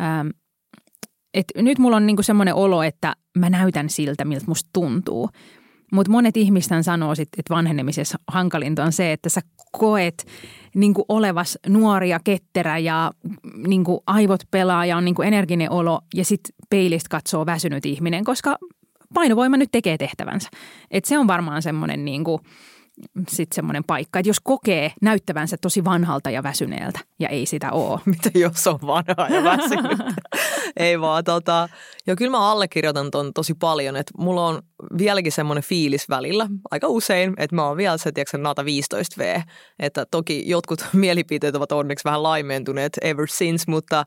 Ähm, 0.00 0.28
et 1.34 1.46
nyt 1.56 1.78
mulla 1.78 1.96
on 1.96 2.06
niin 2.06 2.24
semmoinen 2.24 2.54
olo, 2.54 2.82
että 2.82 3.16
mä 3.38 3.50
näytän 3.50 3.90
siltä, 3.90 4.24
miltä 4.24 4.44
musta 4.48 4.70
tuntuu. 4.72 5.30
Mutta 5.92 6.12
monet 6.12 6.36
ihmisten 6.36 6.84
sanoo 6.84 7.14
sitten, 7.14 7.40
että 7.40 7.54
vanhenemisessa 7.54 8.18
hankalinta 8.28 8.84
on 8.84 8.92
se, 8.92 9.12
että 9.12 9.28
sä 9.28 9.40
koet 9.72 10.26
niin 10.76 10.94
kuin 10.94 11.04
olevas 11.08 11.58
nuori 11.68 12.08
ja 12.08 12.20
ketterä 12.24 12.78
ja 12.78 13.12
niin 13.66 13.84
kuin 13.84 14.00
aivot 14.06 14.40
pelaa 14.50 14.86
ja 14.86 14.96
on 14.96 15.04
niin 15.04 15.14
kuin 15.14 15.28
energinen 15.28 15.70
olo 15.70 16.00
ja 16.14 16.24
sitten 16.24 16.54
peilistä 16.70 17.08
katsoo 17.10 17.46
väsynyt 17.46 17.86
ihminen, 17.86 18.24
koska 18.24 18.56
painovoima 19.14 19.56
nyt 19.56 19.70
tekee 19.72 19.98
tehtävänsä. 19.98 20.48
Et 20.90 21.04
se 21.04 21.18
on 21.18 21.26
varmaan 21.26 21.62
semmoinen 21.62 22.04
niin 22.04 22.24
kuin– 22.24 22.40
sitten 23.28 23.54
semmoinen 23.54 23.84
paikka, 23.84 24.18
että 24.18 24.28
jos 24.28 24.40
kokee 24.40 24.92
näyttävänsä 25.02 25.56
tosi 25.56 25.84
vanhalta 25.84 26.30
ja 26.30 26.42
väsyneeltä 26.42 27.00
ja 27.18 27.28
ei 27.28 27.46
sitä 27.46 27.72
ole. 27.72 28.00
Mitä 28.16 28.30
jos 28.34 28.66
on 28.66 28.78
vanha 28.86 29.28
ja 29.28 29.44
väsynyt? 29.44 29.98
ei 30.76 31.00
vaan 31.00 31.24
tota, 31.24 31.68
jo 32.06 32.16
kyllä 32.16 32.30
mä 32.30 32.50
allekirjoitan 32.50 33.10
ton 33.10 33.32
tosi 33.34 33.54
paljon, 33.54 33.96
että 33.96 34.12
mulla 34.18 34.46
on 34.46 34.62
vieläkin 34.98 35.32
semmoinen 35.32 35.64
fiilis 35.64 36.08
välillä 36.08 36.48
aika 36.70 36.88
usein, 36.88 37.34
että 37.36 37.56
mä 37.56 37.66
oon 37.66 37.76
vielä 37.76 37.98
se, 37.98 38.12
tiedätkö, 38.12 38.38
Nata 38.38 38.62
15V, 38.62 39.42
että 39.78 40.06
toki 40.10 40.42
jotkut 40.46 40.84
mielipiteet 40.92 41.56
ovat 41.56 41.72
onneksi 41.72 42.04
vähän 42.04 42.22
laimentuneet 42.22 42.92
ever 43.02 43.28
since, 43.28 43.64
mutta 43.68 44.04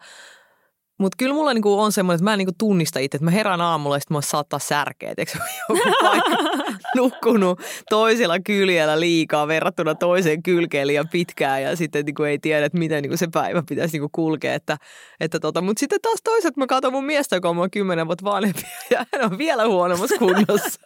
mutta 1.00 1.16
kyllä 1.18 1.34
mulla 1.34 1.54
niinku 1.54 1.80
on 1.80 1.92
semmoinen, 1.92 2.16
että 2.16 2.24
mä 2.24 2.34
en 2.34 2.38
niinku 2.38 2.56
tunnista 2.58 3.00
itse, 3.00 3.16
että 3.18 3.26
mä 3.26 3.32
herään 3.32 3.62
aamulla 3.62 3.96
ja 3.96 4.00
sitten 4.00 4.18
mä 4.18 4.22
saattaa 4.22 4.60
särkeä, 4.60 5.14
eikö 5.18 5.32
joku 5.70 5.82
nukkunut 6.96 7.60
toisella 7.90 8.40
kyljellä 8.40 9.00
liikaa 9.00 9.48
verrattuna 9.48 9.96
toiseen 9.96 10.44
kylkeen 10.44 10.88
liian 10.88 11.10
pitkään 11.10 11.64
ja 11.64 11.76
sitten 11.76 12.06
niinku 12.06 12.24
ei 12.24 12.40
tiedä, 12.40 12.66
että 12.66 12.78
miten 12.78 13.02
niinku 13.02 13.18
se 13.18 13.28
päivä 13.34 13.64
pitäisi 13.70 13.94
niinku 13.94 14.10
kulkea. 14.12 14.54
Että, 14.54 14.78
että 15.20 15.40
tota. 15.40 15.62
Mutta 15.62 15.80
sitten 15.80 16.02
taas 16.02 16.20
toiset 16.24 16.58
mä 16.58 16.68
katson 16.68 16.94
mun 16.94 17.06
miestä, 17.06 17.36
joka 17.36 17.50
on 17.50 17.72
kymmenen 17.72 18.08
vuotta 18.08 18.26
vanhempi 18.26 18.62
ja 18.92 19.06
hän 19.14 19.32
on 19.32 19.38
vielä 19.38 19.68
huonommassa 19.68 20.18
kunnossa. 20.18 20.82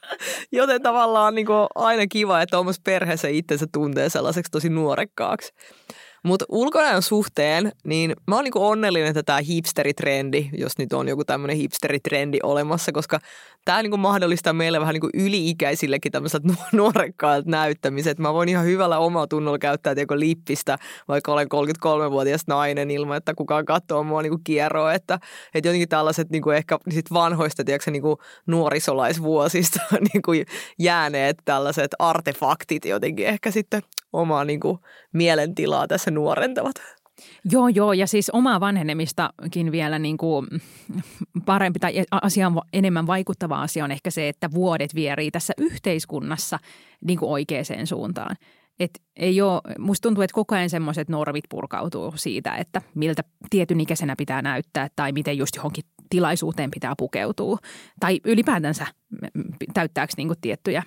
Joten 0.52 0.82
tavallaan 0.82 1.28
on 1.28 1.36
niinku 1.36 1.54
aina 1.76 2.08
kiva, 2.08 2.42
että 2.42 2.60
omassa 2.60 2.82
perheessä 2.86 3.28
itsensä 3.28 3.66
tuntee 3.72 4.10
sellaiseksi 4.10 4.52
tosi 4.52 4.70
nuorekkaaksi. 4.70 5.54
Mutta 6.24 6.46
ulkonäön 6.50 7.02
suhteen, 7.02 7.72
niin 7.84 8.16
mä 8.28 8.36
oon 8.36 8.44
niinku 8.44 8.68
onnellinen, 8.68 9.10
että 9.10 9.24
tämä 9.24 9.40
hipsteritrendi, 9.40 10.50
jos 10.58 10.78
nyt 10.78 10.94
on 10.94 11.08
joku 11.08 11.26
tämmöinen 11.26 11.58
hipsteritrendi 11.58 12.40
olemassa, 12.44 12.92
koska 12.92 13.20
tämä 13.66 13.84
niinku 13.84 13.98
mahdollistaa 13.98 14.54
meille 14.54 14.80
vähän 14.80 14.94
niinku 14.94 15.10
yli-ikäisillekin 15.14 16.12
tämmöiset 16.12 16.44
nuorekkaat 16.72 17.46
näyttämiset. 17.46 18.20
Mä 18.20 18.34
voin 18.34 18.50
ihan 18.50 18.66
hyvällä 18.66 19.00
omalla 19.00 19.28
tunnolla 19.28 19.60
käyttää 19.60 19.96
tiedätkö, 19.96 20.20
lippistä, 20.20 20.78
vaikka 21.08 21.34
olen 21.34 21.48
33-vuotias 21.54 22.48
nainen 22.48 22.92
ilman, 22.92 23.18
että 23.18 23.34
kukaan 23.34 23.66
katsoo 23.66 24.04
mua 24.04 24.22
niinku 24.22 24.42
kierroa. 24.44 24.94
Että, 24.94 25.20
että 25.54 25.68
jotenkin 25.68 25.90
tällaiset 25.90 26.30
niinku 26.30 26.50
ehkä 26.50 26.78
sit 26.90 27.14
vanhoista 27.14 27.64
tiedätkö, 27.64 27.92
niinku 27.92 28.18
nuorisolaisvuosista 28.48 29.80
niinku 30.14 30.32
jääneet 30.80 31.38
tällaiset 31.46 31.92
artefaktit 32.00 32.86
jotenkin 32.86 33.28
ehkä 33.28 33.52
sitten 33.52 33.82
omaa 34.14 34.46
niinku 34.46 34.80
mielentilaa 35.14 35.88
tässä 35.88 36.12
nuorentavat. 36.12 36.76
Joo, 37.52 37.68
joo, 37.68 37.94
ja 37.94 38.08
siis 38.08 38.30
omaa 38.30 38.60
vanhenemistakin 38.60 39.72
vielä 39.72 40.00
niin 40.00 40.18
kuin 40.18 40.48
parempi 41.46 41.80
tai 41.80 42.04
asiaan 42.12 42.62
enemmän 42.74 43.08
vaikuttava 43.08 43.62
asia 43.62 43.84
on 43.84 43.92
ehkä 43.92 44.12
se, 44.12 44.30
että 44.30 44.52
vuodet 44.52 44.96
vierii 44.96 45.32
tässä 45.32 45.54
yhteiskunnassa 45.58 46.60
niin 47.06 47.20
kuin 47.20 47.32
oikeaan 47.32 47.88
suuntaan. 47.88 48.36
Et 48.80 49.02
ei 49.16 49.42
ole, 49.42 49.62
musta 49.80 50.08
tuntuu, 50.08 50.22
että 50.22 50.36
koko 50.36 50.56
ajan 50.56 50.70
semmoiset 50.70 51.10
normit 51.10 51.44
purkautuu 51.50 52.14
siitä, 52.16 52.56
että 52.56 52.82
miltä 52.96 53.24
tietyn 53.50 53.82
ikäisenä 53.82 54.16
pitää 54.18 54.42
näyttää 54.42 54.88
tai 54.96 55.12
miten 55.12 55.38
just 55.38 55.56
johonkin 55.56 55.84
tilaisuuteen 56.10 56.72
pitää 56.72 56.94
pukeutua. 56.98 57.58
Tai 58.00 58.20
ylipäätänsä 58.26 58.88
täyttääkö 59.74 60.14
niin 60.18 60.34
tiettyjä 60.42 60.84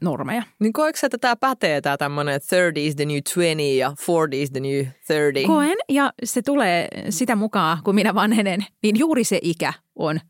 normeja. 0.00 0.42
Niin 0.60 0.72
koetko 0.72 1.06
että 1.06 1.18
tämä 1.18 1.36
pätee, 1.36 1.80
tämä 1.80 1.96
tämmöinen 1.96 2.40
30 2.50 2.80
is 2.80 2.96
the 2.96 3.04
new 3.04 3.16
20 3.16 3.62
ja 3.62 3.94
40 4.08 4.36
is 4.36 4.50
the 4.50 4.60
new 4.60 4.84
30? 5.08 5.46
Koen, 5.46 5.78
ja 5.88 6.12
se 6.24 6.42
tulee 6.42 6.88
sitä 7.10 7.36
mukaan, 7.36 7.78
kun 7.84 7.94
minä 7.94 8.14
vanhenen, 8.14 8.66
niin 8.82 8.98
juuri 8.98 9.24
se 9.24 9.38
ikä 9.42 9.72
on 9.96 10.20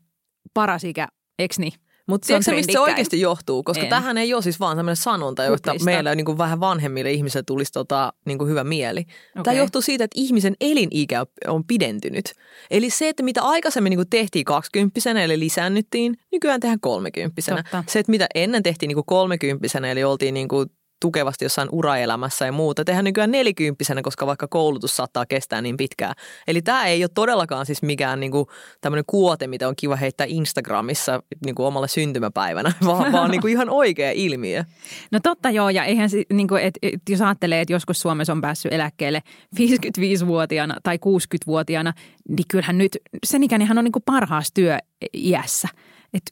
paras 0.53 0.83
ikä, 0.83 1.07
eikö 1.39 1.55
niin? 1.57 1.73
Mutta 2.11 2.27
tiedätkö 2.27 2.51
mistä 2.51 2.71
se 2.73 2.79
oikeasti 2.79 3.21
johtuu? 3.21 3.63
Koska 3.63 3.83
en. 3.83 3.89
tähän 3.89 4.17
ei 4.17 4.33
ole 4.33 4.41
siis 4.41 4.59
vaan 4.59 4.77
sellainen 4.77 4.95
sanonta, 4.95 5.43
josta 5.43 5.73
meillä 5.83 6.15
niin 6.15 6.25
kuin 6.25 6.37
vähän 6.37 6.59
vanhemmille 6.59 7.11
ihmisille 7.11 7.43
tulisi 7.43 7.71
tota, 7.71 8.13
niin 8.25 8.37
kuin 8.37 8.49
hyvä 8.49 8.63
mieli. 8.63 9.01
Okay. 9.01 9.43
Tämä 9.43 9.57
johtuu 9.57 9.81
siitä, 9.81 10.03
että 10.03 10.19
ihmisen 10.19 10.55
elinikä 10.61 11.25
on 11.47 11.63
pidentynyt. 11.63 12.33
Eli 12.71 12.89
se, 12.89 13.09
että 13.09 13.23
mitä 13.23 13.41
aikaisemmin 13.41 13.89
niin 13.89 13.97
kuin 13.97 14.09
tehtiin 14.09 14.45
20 14.45 14.99
eli 15.23 15.39
lisännyttiin, 15.39 16.17
nykyään 16.31 16.59
tehdään 16.59 16.79
30 16.79 17.41
Se, 17.87 17.99
että 17.99 18.11
mitä 18.11 18.27
ennen 18.35 18.63
tehtiin 18.63 18.87
niin 18.87 18.95
kuin 18.95 19.05
30 19.05 19.87
eli 19.91 20.03
oltiin 20.03 20.33
niin 20.33 20.47
kuin 20.47 20.69
tukevasti 21.01 21.45
jossain 21.45 21.69
uraelämässä 21.71 22.45
ja 22.45 22.51
muuta. 22.51 22.85
Tehdään 22.85 23.05
nykyään 23.05 23.31
nelikymppisenä, 23.31 24.01
koska 24.01 24.27
vaikka 24.27 24.47
koulutus 24.47 24.95
saattaa 24.95 25.25
kestää 25.25 25.61
niin 25.61 25.77
pitkään. 25.77 26.13
Eli 26.47 26.61
tämä 26.61 26.85
ei 26.85 27.03
ole 27.03 27.09
todellakaan 27.13 27.65
siis 27.65 27.81
mikään 27.81 28.19
niinku 28.19 28.47
tämmöinen 28.81 29.03
kuote, 29.07 29.47
mitä 29.47 29.67
on 29.67 29.75
kiva 29.75 29.95
heittää 29.95 30.27
Instagramissa 30.29 31.23
niinku 31.45 31.65
omalla 31.65 31.87
syntymäpäivänä, 31.87 32.71
vaan, 32.85 33.11
vaan 33.11 33.31
niinku 33.31 33.47
ihan 33.47 33.69
oikea 33.69 34.11
ilmiö. 34.11 34.63
No 35.11 35.19
totta 35.23 35.49
joo, 35.49 35.69
ja 35.69 35.83
eihän 35.83 36.09
niinku, 36.33 36.55
et, 36.55 36.77
et, 36.81 37.01
jos 37.09 37.21
ajattelee, 37.21 37.61
että 37.61 37.73
joskus 37.73 38.01
Suomessa 38.01 38.33
on 38.33 38.41
päässyt 38.41 38.73
eläkkeelle 38.73 39.21
55-vuotiaana 39.55 40.75
tai 40.83 40.95
60-vuotiaana, 40.95 41.93
niin 42.29 42.45
kyllähän 42.51 42.77
nyt 42.77 42.97
sen 43.25 43.43
ikäinenhän 43.43 43.77
on 43.77 43.83
niinku 43.83 43.99
parhaassa 44.05 44.53
työiässä– 44.53 45.67
Että 46.13 46.31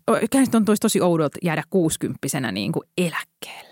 on 0.58 0.65
tosi 0.82 1.01
oudolta 1.01 1.38
jäädä 1.43 1.63
kuusikymppisenä 1.69 2.51
niin 2.51 2.71
kuin 2.71 2.84
eläkkeelle. 2.97 3.68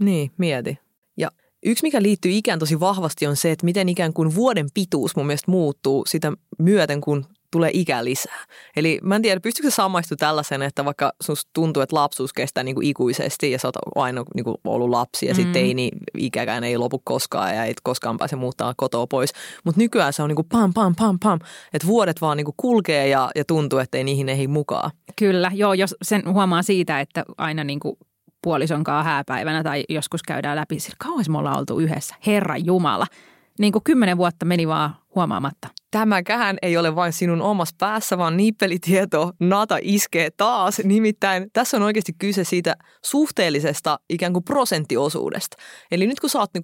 Niin, 0.00 0.30
mieti. 0.38 0.78
Ja 1.16 1.30
yksi, 1.66 1.82
mikä 1.82 2.02
liittyy 2.02 2.32
ikään 2.32 2.58
tosi 2.58 2.80
vahvasti, 2.80 3.26
on 3.26 3.36
se, 3.36 3.50
että 3.50 3.64
miten 3.64 3.88
ikään 3.88 4.12
kuin 4.12 4.34
vuoden 4.34 4.66
pituus 4.74 5.16
mun 5.16 5.26
mielestä 5.26 5.50
muuttuu 5.50 6.04
sitä 6.06 6.32
myöten, 6.58 7.00
kun 7.00 7.26
tulee 7.50 7.70
ikä 7.72 8.04
lisää. 8.04 8.44
Eli 8.76 8.98
mä 9.02 9.16
en 9.16 9.22
tiedä, 9.22 9.40
pystyykö 9.40 9.70
se 9.70 9.74
samaistu 9.74 10.16
tällaisen, 10.16 10.62
että 10.62 10.84
vaikka 10.84 11.12
susta 11.22 11.50
tuntuu, 11.52 11.82
että 11.82 11.96
lapsuus 11.96 12.32
kestää 12.32 12.64
niin 12.64 12.74
kuin 12.74 12.86
ikuisesti 12.86 13.50
ja 13.50 13.58
sä 13.58 13.68
oot 13.68 13.76
aina 13.94 14.24
niin 14.34 14.44
kuin 14.44 14.56
ollut 14.64 14.90
lapsi 14.90 15.26
ja 15.26 15.32
mm. 15.32 15.36
sitten 15.36 15.52
teini 15.52 15.90
ikäkään 16.18 16.64
ei 16.64 16.78
lopu 16.78 17.02
koskaan 17.04 17.54
ja 17.54 17.64
ei 17.64 17.74
koskaan 17.82 18.18
pääse 18.18 18.36
muuttaa 18.36 18.74
kotoa 18.76 19.06
pois. 19.06 19.32
Mutta 19.64 19.80
nykyään 19.80 20.12
se 20.12 20.22
on 20.22 20.28
niin 20.28 20.36
kuin 20.36 20.48
pam, 20.48 20.74
pam, 20.74 20.94
pam, 20.94 21.18
pam, 21.18 21.40
että 21.72 21.86
vuodet 21.86 22.20
vaan 22.20 22.36
niin 22.36 22.44
kuin 22.44 22.54
kulkee 22.56 23.08
ja, 23.08 23.30
ja 23.34 23.44
tuntuu, 23.44 23.78
että 23.78 23.98
ei 23.98 24.04
niihin 24.04 24.28
ehdi 24.28 24.46
mukaan. 24.46 24.90
Kyllä, 25.18 25.50
joo, 25.54 25.74
jos 25.74 25.94
sen 26.02 26.22
huomaa 26.32 26.62
siitä, 26.62 27.00
että 27.00 27.24
aina 27.38 27.64
niin 27.64 27.80
kuin 27.80 27.96
puolisonkaan 28.46 29.04
hääpäivänä 29.04 29.62
tai 29.62 29.84
joskus 29.88 30.22
käydään 30.22 30.56
läpi, 30.56 30.78
kauan 30.98 31.24
me 31.28 31.38
ollaan 31.38 31.58
oltu 31.58 31.78
yhdessä, 31.78 32.14
Herra 32.26 32.56
Jumala. 32.56 33.06
Niin 33.58 33.72
kuin 33.72 33.84
kymmenen 33.84 34.16
vuotta 34.16 34.44
meni 34.44 34.68
vaan 34.68 34.96
huomaamatta. 35.14 35.68
Tämäkään 35.90 36.58
ei 36.62 36.76
ole 36.76 36.94
vain 36.94 37.12
sinun 37.12 37.42
omassa 37.42 37.74
päässä, 37.78 38.18
vaan 38.18 38.36
nippelitieto 38.36 39.30
Nata 39.40 39.78
iskee 39.82 40.28
taas. 40.36 40.78
Nimittäin 40.84 41.50
tässä 41.52 41.76
on 41.76 41.82
oikeasti 41.82 42.12
kyse 42.18 42.44
siitä 42.44 42.76
suhteellisesta 43.04 43.98
ikään 44.10 44.32
kuin 44.32 44.44
prosenttiosuudesta. 44.44 45.56
Eli 45.90 46.06
nyt 46.06 46.20
kun 46.20 46.30
sä 46.30 46.38
oot 46.38 46.50
niin 46.54 46.62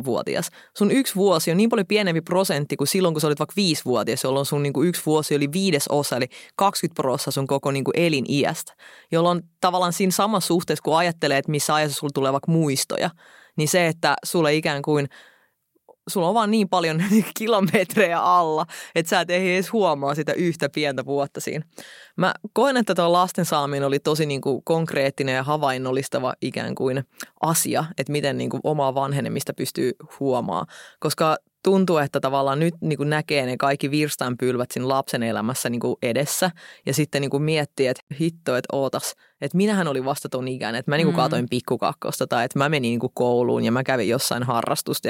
37-vuotias, 0.00 0.48
sun 0.78 0.90
yksi 0.90 1.14
vuosi 1.14 1.50
on 1.50 1.56
niin 1.56 1.70
paljon 1.70 1.86
pienempi 1.86 2.20
prosentti 2.20 2.76
kuin 2.76 2.88
silloin, 2.88 3.14
kun 3.14 3.20
sä 3.20 3.26
olit 3.26 3.38
vaikka 3.38 3.54
viisivuotias, 3.56 4.24
jolloin 4.24 4.46
sun 4.46 4.62
niin 4.62 4.72
kuin 4.72 4.88
yksi 4.88 5.02
vuosi 5.06 5.36
oli 5.36 5.52
viides 5.52 5.88
osa, 5.88 6.16
eli 6.16 6.26
20 6.56 7.02
prosenttia 7.02 7.32
sun 7.32 7.46
koko 7.46 7.70
niin 7.70 7.84
kuin 7.84 7.98
eliniästä. 7.98 8.72
Jolloin 9.12 9.42
tavallaan 9.60 9.92
siinä 9.92 10.12
samassa 10.12 10.46
suhteessa, 10.46 10.82
kun 10.82 10.96
ajattelee, 10.96 11.38
että 11.38 11.50
missä 11.50 11.74
ajassa 11.74 11.98
sulla 11.98 12.10
tulee 12.14 12.32
vaikka 12.32 12.52
muistoja, 12.52 13.10
niin 13.56 13.68
se, 13.68 13.86
että 13.86 14.14
sulle 14.24 14.54
ikään 14.54 14.82
kuin– 14.82 15.08
sulla 16.08 16.28
on 16.28 16.34
vaan 16.34 16.50
niin 16.50 16.68
paljon 16.68 17.02
kilometrejä 17.38 18.20
alla, 18.20 18.66
että 18.94 19.10
sä 19.10 19.20
et 19.20 19.30
edes 19.30 19.72
huomaa 19.72 20.14
sitä 20.14 20.32
yhtä 20.32 20.68
pientä 20.68 21.04
vuotta 21.04 21.40
siinä. 21.40 21.64
Mä 22.16 22.34
koen, 22.52 22.76
että 22.76 22.94
tuo 22.94 23.12
lasten 23.12 23.44
saaminen 23.44 23.86
oli 23.86 23.98
tosi 23.98 24.26
niin 24.26 24.40
kuin 24.40 24.62
konkreettinen 24.64 25.34
ja 25.34 25.42
havainnollistava 25.42 26.34
ikään 26.40 26.74
kuin 26.74 27.04
asia, 27.40 27.84
että 27.98 28.12
miten 28.12 28.38
niin 28.38 28.50
kuin 28.50 28.60
omaa 28.64 28.94
vanhenemista 28.94 29.54
pystyy 29.54 29.92
huomaa, 30.20 30.66
koska 31.00 31.36
tuntuu, 31.66 31.98
että 31.98 32.20
tavallaan 32.20 32.60
nyt 32.60 32.74
niin 32.80 32.96
kuin 32.96 33.10
näkee 33.10 33.46
ne 33.46 33.56
kaikki 33.56 33.90
virstanpylvät 33.90 34.70
siinä 34.70 34.88
lapsen 34.88 35.22
elämässä 35.22 35.70
niin 35.70 35.80
kuin 35.80 35.96
edessä 36.02 36.50
ja 36.86 36.94
sitten 36.94 37.20
niin 37.20 37.30
kuin 37.30 37.42
miettii, 37.42 37.86
että 37.86 38.02
hitto, 38.20 38.56
että 38.56 38.76
ootas, 38.76 39.14
että 39.40 39.56
minähän 39.56 39.88
olin 39.88 40.04
vasta 40.04 40.28
ton 40.28 40.48
ikäinen, 40.48 40.78
että 40.78 40.90
mä 40.90 40.96
niin 40.96 41.06
kuin 41.06 41.14
mm. 41.14 41.22
katoin 41.22 41.46
pikkukakkosta 41.50 42.26
tai 42.26 42.44
että 42.44 42.58
mä 42.58 42.68
menin 42.68 42.82
niin 42.82 43.00
kuin 43.00 43.12
kouluun 43.14 43.64
ja 43.64 43.72
mä 43.72 43.82
kävin 43.82 44.08
jossain 44.08 44.42
harrastusta, 44.42 45.08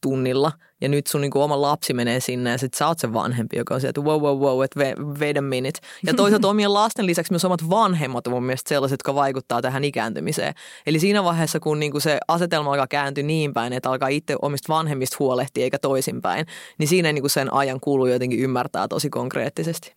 tunnilla 0.00 0.52
ja 0.80 0.88
nyt 0.88 1.06
sun 1.06 1.20
niinku 1.20 1.42
oma 1.42 1.60
lapsi 1.62 1.94
menee 1.94 2.20
sinne 2.20 2.50
ja 2.50 2.58
sitten 2.58 2.78
sä 2.78 2.88
oot 2.88 2.98
se 2.98 3.12
vanhempi, 3.12 3.56
joka 3.56 3.74
on 3.74 3.80
sieltä 3.80 4.00
wow, 4.00 4.22
wow, 4.22 4.38
wow, 4.38 4.64
että 4.64 4.80
wait 5.20 5.36
a 5.36 5.42
minute. 5.42 5.80
Ja 6.06 6.14
toisaalta 6.14 6.48
omien 6.56 6.74
lasten 6.74 7.06
lisäksi 7.06 7.32
myös 7.32 7.44
omat 7.44 7.70
vanhemmat 7.70 8.26
on 8.26 8.32
mun 8.32 8.44
mielestä 8.44 8.68
sellaiset, 8.68 8.92
jotka 8.92 9.14
vaikuttaa 9.14 9.62
tähän 9.62 9.84
ikääntymiseen. 9.84 10.54
Eli 10.86 10.98
siinä 10.98 11.24
vaiheessa, 11.24 11.60
kun 11.60 11.80
niinku 11.80 12.00
se 12.00 12.18
asetelma 12.28 12.70
alkaa 12.70 12.86
kääntyä 12.86 13.24
niin 13.24 13.52
päin, 13.52 13.72
että 13.72 13.90
alkaa 13.90 14.08
itse 14.08 14.36
omista 14.42 14.72
vanhemmista 14.72 15.16
huolehtia 15.18 15.64
eikä 15.64 15.78
toisinpäin, 15.78 16.46
niin 16.78 16.88
siinä 16.88 17.12
niinku 17.12 17.28
sen 17.28 17.52
ajan 17.52 17.80
kulu 17.80 18.06
jotenkin 18.06 18.40
ymmärtää 18.40 18.88
tosi 18.88 19.10
konkreettisesti. 19.10 19.94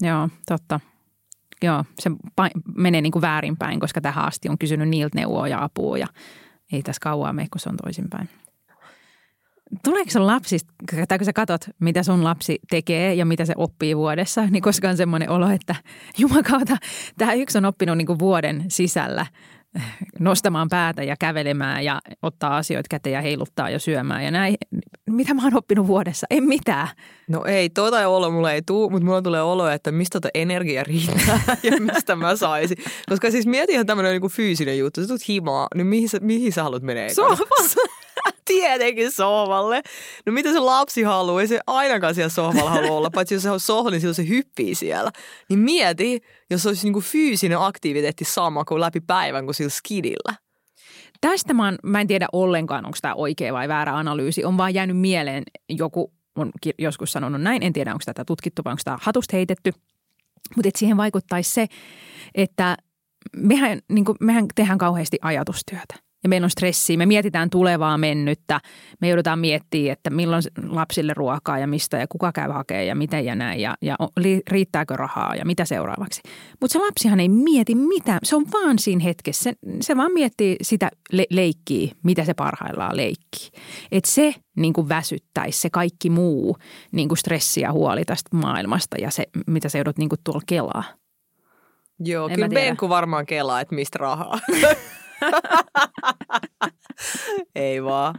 Joo, 0.00 0.28
totta. 0.46 0.80
Joo, 1.62 1.84
se 1.98 2.10
menee 2.74 3.00
niin 3.00 3.12
kuin 3.12 3.22
väärinpäin, 3.22 3.80
koska 3.80 4.00
tähän 4.00 4.24
asti 4.24 4.48
on 4.48 4.58
kysynyt 4.58 4.88
niiltä 4.88 5.18
neuvoa 5.18 5.48
ja 5.48 5.64
apua 5.64 5.98
ja 5.98 6.06
ei 6.72 6.82
tässä 6.82 7.00
kauaa 7.02 7.32
mene, 7.32 7.48
kun 7.52 7.60
se 7.60 7.68
on 7.68 7.76
toisinpäin. 7.76 8.28
Tuleeko 9.84 10.10
sun 10.10 10.26
lapsista, 10.26 10.72
tai 11.08 11.18
kun 11.18 11.24
sä 11.24 11.32
katot, 11.32 11.60
mitä 11.80 12.02
sun 12.02 12.24
lapsi 12.24 12.58
tekee 12.70 13.14
ja 13.14 13.24
mitä 13.24 13.44
se 13.44 13.52
oppii 13.56 13.96
vuodessa, 13.96 14.46
niin 14.46 14.62
koska 14.62 14.88
on 14.88 14.96
semmoinen 14.96 15.30
olo, 15.30 15.50
että 15.50 15.74
jumakauta, 16.18 16.76
tämä 17.18 17.32
yksi 17.34 17.58
on 17.58 17.64
oppinut 17.64 17.98
niin 17.98 18.06
kuin 18.06 18.18
vuoden 18.18 18.64
sisällä 18.68 19.26
nostamaan 20.18 20.68
päätä 20.68 21.02
ja 21.02 21.16
kävelemään 21.20 21.84
ja 21.84 22.00
ottaa 22.22 22.56
asioita 22.56 22.86
käteen 22.90 23.14
ja 23.14 23.20
heiluttaa 23.20 23.70
ja 23.70 23.78
syömään 23.78 24.24
ja 24.24 24.30
näin. 24.30 24.54
Mitä 25.10 25.34
mä 25.34 25.42
oon 25.44 25.56
oppinut 25.56 25.86
vuodessa? 25.86 26.26
En 26.30 26.44
mitään. 26.44 26.88
No 27.28 27.44
ei, 27.44 27.70
tuota 27.70 28.08
olo 28.08 28.30
mulle 28.30 28.52
ei 28.52 28.62
tule, 28.62 28.90
mutta 28.90 29.06
mulla 29.06 29.22
tulee 29.22 29.42
olo, 29.42 29.68
että 29.68 29.92
mistä 29.92 30.20
tuota 30.20 30.30
energia 30.34 30.84
riittää 30.84 31.40
ja 31.62 31.80
mistä 31.80 32.16
mä 32.16 32.36
saisin. 32.36 32.76
Koska 33.08 33.30
siis 33.30 33.46
mieti 33.46 33.72
ihan 33.72 33.86
tämmöinen 33.86 34.20
niin 34.20 34.30
fyysinen 34.30 34.78
juttu. 34.78 35.00
Sä 35.00 35.06
tulet 35.06 35.28
himaa, 35.28 35.68
niin 35.74 35.86
mihin 35.86 36.08
sä, 36.08 36.18
mihin 36.20 36.52
sä 36.52 36.62
haluat 36.62 36.82
mennä? 36.82 37.14
Sohvassa. 37.14 37.80
Tietenkin 38.44 39.12
sohvalle. 39.12 39.82
No 40.26 40.32
mitä 40.32 40.52
se 40.52 40.58
lapsi 40.58 41.02
haluaa? 41.02 41.40
Ei 41.40 41.48
se 41.48 41.60
ainakaan 41.66 42.14
siellä 42.14 42.28
sohvalla 42.28 42.70
halua 42.70 42.96
olla, 42.96 43.10
paitsi 43.14 43.34
jos 43.34 43.42
se 43.42 43.50
on 43.50 43.60
sohvalla, 43.60 43.90
niin 43.90 44.00
silloin 44.00 44.14
se 44.14 44.28
hyppii 44.28 44.74
siellä. 44.74 45.10
Niin 45.48 45.58
mieti, 45.58 46.20
jos 46.50 46.66
olisi 46.66 46.86
niinku 46.86 47.00
fyysinen 47.00 47.58
aktiviteetti 47.58 48.24
sama 48.24 48.64
kuin 48.64 48.80
läpi 48.80 49.00
päivän 49.00 49.44
kuin 49.44 49.54
sillä 49.54 49.70
skidillä. 49.70 50.34
Tästä 51.20 51.54
mä, 51.54 51.64
oon, 51.64 51.78
mä 51.82 52.00
en 52.00 52.06
tiedä 52.06 52.26
ollenkaan, 52.32 52.86
onko 52.86 52.98
tämä 53.02 53.14
oikea 53.14 53.52
vai 53.52 53.68
väärä 53.68 53.96
analyysi. 53.96 54.44
On 54.44 54.56
vaan 54.56 54.74
jäänyt 54.74 54.98
mieleen, 54.98 55.42
joku 55.68 56.12
on 56.36 56.50
joskus 56.78 57.12
sanonut 57.12 57.42
näin. 57.42 57.62
En 57.62 57.72
tiedä, 57.72 57.92
onko 57.92 58.02
tätä 58.06 58.24
tutkittu 58.24 58.62
vai 58.64 58.70
onko 58.70 58.82
tämä 58.84 58.98
hatusta 59.00 59.36
heitetty. 59.36 59.72
Mutta 60.56 60.70
siihen 60.76 60.96
vaikuttaisi 60.96 61.50
se, 61.50 61.66
että 62.34 62.76
mehän, 63.36 63.78
niin 63.88 64.04
kuin, 64.04 64.16
mehän 64.20 64.46
tehdään 64.54 64.78
kauheasti 64.78 65.18
ajatustyötä 65.22 66.03
ja 66.24 66.28
meillä 66.28 66.44
on 66.44 66.50
stressiä. 66.50 66.96
Me 66.96 67.06
mietitään 67.06 67.50
tulevaa 67.50 67.98
mennyttä. 67.98 68.60
Me 69.00 69.08
joudutaan 69.08 69.38
miettimään, 69.38 69.92
että 69.92 70.10
milloin 70.10 70.42
lapsille 70.68 71.14
ruokaa 71.16 71.58
ja 71.58 71.66
mistä 71.66 71.98
ja 71.98 72.06
kuka 72.08 72.32
käy 72.32 72.50
hakemaan 72.50 72.86
ja 72.86 72.94
miten 72.94 73.24
ja 73.24 73.34
näin 73.34 73.60
ja, 73.60 73.74
ja 73.82 73.96
riittääkö 74.50 74.96
rahaa 74.96 75.34
ja 75.34 75.44
mitä 75.44 75.64
seuraavaksi. 75.64 76.20
Mutta 76.60 76.72
se 76.72 76.78
lapsihan 76.78 77.20
ei 77.20 77.28
mieti 77.28 77.74
mitään. 77.74 78.18
Se 78.22 78.36
on 78.36 78.44
vaan 78.52 78.78
siinä 78.78 79.04
hetkessä. 79.04 79.42
Se, 79.42 79.56
se 79.80 79.96
vaan 79.96 80.12
miettii 80.12 80.56
sitä 80.62 80.90
le- 81.12 81.26
leikkiä, 81.30 81.94
mitä 82.02 82.24
se 82.24 82.34
parhaillaan 82.34 82.96
leikkii. 82.96 83.48
Että 83.92 84.10
se 84.10 84.34
niin 84.56 84.72
kuin 84.72 84.88
väsyttäisi 84.88 85.60
se 85.60 85.70
kaikki 85.70 86.10
muu 86.10 86.56
niin 86.92 87.08
kuin 87.08 87.18
stressi 87.18 87.60
ja 87.60 87.72
huoli 87.72 88.04
tästä 88.04 88.36
maailmasta 88.36 88.96
ja 89.00 89.10
se, 89.10 89.24
mitä 89.46 89.68
se 89.68 89.78
joudut 89.78 89.98
niin 89.98 90.08
kuin 90.08 90.20
tuolla 90.24 90.42
kelaa. 90.46 90.84
Joo, 91.98 92.28
en 92.28 92.34
kyllä 92.34 92.48
Benku 92.48 92.88
varmaan 92.88 93.26
kelaa, 93.26 93.60
että 93.60 93.74
mistä 93.74 93.98
rahaa. 93.98 94.38
Ei 97.54 97.84
vaan. 97.84 98.14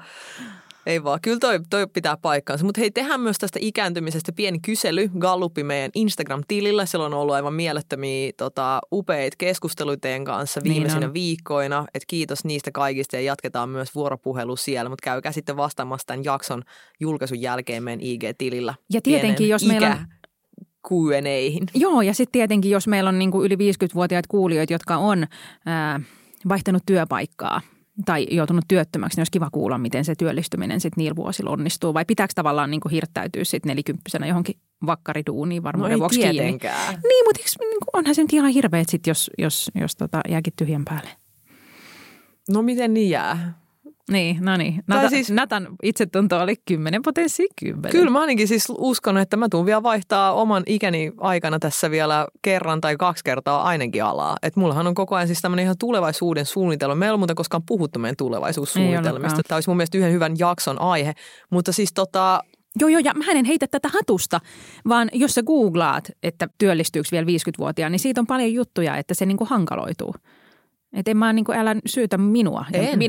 Ei 0.85 1.03
vaan. 1.03 1.19
Kyllä 1.21 1.39
toi, 1.39 1.59
toi 1.69 1.87
pitää 1.87 2.17
paikkaansa. 2.17 2.65
Mutta 2.65 2.81
hei, 2.81 2.91
tehdään 2.91 3.21
myös 3.21 3.37
tästä 3.37 3.59
ikääntymisestä 3.61 4.31
pieni 4.31 4.59
kysely. 4.59 5.09
Gallupi 5.19 5.63
meidän 5.63 5.91
Instagram-tilillä. 5.95 6.85
Siellä 6.85 7.05
on 7.05 7.13
ollut 7.13 7.35
aivan 7.35 7.53
mielettömiä 7.53 8.31
tota, 8.37 8.81
upeita 8.91 9.35
keskusteluita 9.37 10.01
teidän 10.01 10.25
kanssa 10.25 10.61
niin 10.63 10.73
viimeisinä 10.73 10.99
niin 10.99 11.13
viikkoina. 11.13 11.85
Et 11.93 12.03
kiitos 12.07 12.45
niistä 12.45 12.71
kaikista 12.71 13.15
ja 13.15 13.21
jatketaan 13.21 13.69
myös 13.69 13.95
vuoropuhelu 13.95 14.55
siellä. 14.55 14.89
Mutta 14.89 15.03
käykää 15.03 15.31
sitten 15.31 15.57
vastaamassa 15.57 16.07
tämän 16.07 16.23
jakson 16.23 16.63
julkaisun 16.99 17.41
jälkeen 17.41 17.83
meidän 17.83 18.01
IG-tilillä. 18.01 18.75
Ja 18.93 19.01
tietenkin, 19.01 19.49
jos 19.49 19.65
meillä 19.65 19.89
on 19.89 20.07
Q&Aihin. 20.87 21.63
Joo, 21.73 22.01
ja 22.01 22.13
sitten 22.13 22.31
tietenkin, 22.31 22.71
jos 22.71 22.87
meillä 22.87 23.07
on 23.07 23.19
niinku 23.19 23.43
yli 23.43 23.55
50-vuotiaita 23.55 24.27
kuulijoita, 24.29 24.73
jotka 24.73 24.97
on 24.97 25.27
ää, 25.65 25.99
vaihtanut 26.49 26.83
työpaikkaa 26.85 27.61
tai 28.05 28.27
joutunut 28.31 28.65
työttömäksi, 28.67 29.15
niin 29.15 29.21
olisi 29.21 29.31
kiva 29.31 29.49
kuulla, 29.51 29.77
miten 29.77 30.05
se 30.05 30.15
työllistyminen 30.15 30.81
sitten 30.81 31.01
niillä 31.01 31.15
vuosilla 31.15 31.49
onnistuu. 31.49 31.93
Vai 31.93 32.05
pitääkö 32.05 32.31
tavallaan 32.35 32.71
niin 32.71 32.81
hirttäytyä 32.91 33.43
sitten 33.43 33.69
nelikymppisenä 33.69 34.27
johonkin 34.27 34.55
vakkariduuniin 34.85 35.63
varmaan 35.63 35.91
no 35.91 35.99
vuoksi 35.99 36.19
kiinni? 36.19 36.41
Niin, 36.41 37.25
mutta 37.25 37.39
eikö, 37.39 37.49
niin 37.59 37.77
onhan 37.93 38.15
se 38.15 38.21
nyt 38.21 38.33
ihan 38.33 38.51
hirveet 38.51 38.89
sitten, 38.89 39.11
jos, 39.11 39.31
jos, 39.37 39.71
jos 39.75 39.95
tota, 39.95 40.21
jääkin 40.29 40.53
tyhjän 40.57 40.85
päälle. 40.85 41.09
No 42.49 42.61
miten 42.61 42.93
niin 42.93 43.09
jää? 43.09 43.64
Niin, 44.11 44.37
no 44.41 44.57
niin. 44.57 44.83
Nata, 44.87 45.09
siis, 45.09 45.31
Natan 45.31 45.67
itsetunto 45.83 46.39
oli 46.39 46.55
10 46.65 47.01
potenssi 47.01 47.47
10. 47.59 47.91
Kyllä 47.91 48.11
mä 48.11 48.21
ainakin 48.21 48.47
siis 48.47 48.65
uskon, 48.77 49.17
että 49.17 49.37
mä 49.37 49.49
tuun 49.49 49.65
vielä 49.65 49.83
vaihtaa 49.83 50.33
oman 50.33 50.63
ikäni 50.65 51.11
aikana 51.17 51.59
tässä 51.59 51.91
vielä 51.91 52.27
kerran 52.41 52.81
tai 52.81 52.95
kaksi 52.97 53.23
kertaa 53.23 53.63
ainakin 53.63 54.03
alaa. 54.03 54.37
Että 54.43 54.59
mullahan 54.59 54.87
on 54.87 54.95
koko 54.95 55.15
ajan 55.15 55.27
siis 55.27 55.41
tämmöinen 55.41 55.63
ihan 55.63 55.75
tulevaisuuden 55.79 56.45
suunnitelma. 56.45 56.95
Meillä 56.95 57.11
ei 57.11 57.13
ole 57.13 57.17
muuten 57.17 57.35
koskaan 57.35 57.63
puhuttu 57.65 57.99
meidän 57.99 58.15
tulevaisuussuunnitelmista. 58.17 59.41
Tämä 59.47 59.55
olisi 59.57 59.69
mun 59.69 59.77
mielestä 59.77 59.97
yhden 59.97 60.13
hyvän 60.13 60.35
jakson 60.39 60.81
aihe. 60.81 61.13
Mutta 61.49 61.71
siis 61.71 61.93
tota, 61.93 62.43
Joo, 62.79 62.89
joo, 62.89 63.01
ja 63.03 63.13
mä 63.13 63.31
en 63.31 63.45
heitä 63.45 63.67
tätä 63.67 63.89
hatusta, 63.93 64.39
vaan 64.87 65.09
jos 65.13 65.31
sä 65.31 65.43
googlaat, 65.43 66.11
että 66.23 66.47
työllistyykö 66.57 67.09
vielä 67.11 67.25
50-vuotiaan, 67.25 67.91
niin 67.91 67.99
siitä 67.99 68.21
on 68.21 68.27
paljon 68.27 68.53
juttuja, 68.53 68.97
että 68.97 69.13
se 69.13 69.25
niin 69.25 69.37
kuin 69.37 69.47
hankaloituu. 69.47 70.15
Että 70.93 71.11
en 71.11 71.17
mä 71.17 71.33
niin 71.33 71.45
kuin, 71.45 71.57
älä 71.57 71.75
syytä 71.85 72.17
minua 72.17 72.65
en. 72.73 72.99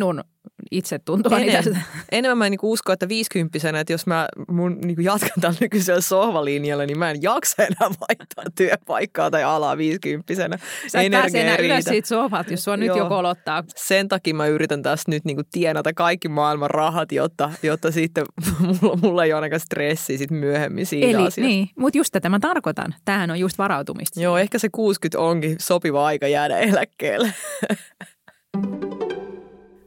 Ja 0.47 0.51
minun 0.63 0.69
itsetuntoa. 0.71 1.39
Enemmän, 1.39 1.85
enemmän 2.13 2.39
mä 2.39 2.51
niinku 2.51 2.73
uskon, 2.73 2.93
että 2.93 3.09
viisikymppisenä, 3.09 3.81
että 3.81 3.93
jos 3.93 4.07
mä 4.07 4.29
mun 4.49 4.79
niinku 4.85 5.03
jatkan 5.03 5.31
tällä 5.41 5.57
nykyisellä 5.61 6.01
sohvalinjalla, 6.01 6.87
niin 6.87 6.99
mä 6.99 7.11
en 7.11 7.23
jaksa 7.23 7.63
enää 7.63 7.91
vaihtaa 8.01 8.45
työpaikkaa 8.55 9.31
tai 9.31 9.45
alaa 9.45 9.77
viisikymppisenä. 9.77 10.59
Sä 10.87 11.01
et 11.01 11.13
pääse 11.13 11.41
enää 11.41 11.57
ylös 11.57 11.85
siitä 11.85 12.09
sohvalta, 12.09 12.51
jos 12.51 12.65
sua 12.65 12.77
nyt 12.77 12.87
Joo. 12.87 12.97
joku 12.97 13.15
olottaa. 13.15 13.65
Sen 13.77 14.09
takia 14.09 14.35
mä 14.35 14.47
yritän 14.47 14.83
tässä 14.83 15.11
nyt 15.11 15.25
niinku 15.25 15.43
tienata 15.53 15.93
kaikki 15.93 16.29
maailman 16.29 16.71
rahat, 16.71 17.13
jotta, 17.13 17.51
jotta 17.63 17.93
sitten 17.93 18.25
mulla, 18.83 18.97
mulla 18.97 19.25
ei 19.25 19.33
ole 19.33 19.37
ainakaan 19.37 19.61
stressi 19.61 20.19
sit 20.19 20.31
myöhemmin 20.31 20.87
siitä 20.87 21.07
Eli, 21.07 21.17
asiasta. 21.17 21.41
Niin, 21.41 21.69
mutta 21.79 21.99
just 21.99 22.13
tätä 22.13 22.29
mä 22.29 22.39
tarkoitan. 22.39 22.95
Tämähän 23.05 23.31
on 23.31 23.41
just 23.41 23.59
varautumista. 23.59 24.21
Joo, 24.21 24.39
ehkä 24.39 24.59
se 24.59 24.69
60 24.73 25.19
onkin 25.19 25.57
sopiva 25.61 26.07
aika 26.07 26.29
jäädä 26.29 26.59
eläkkeelle. 26.59 27.35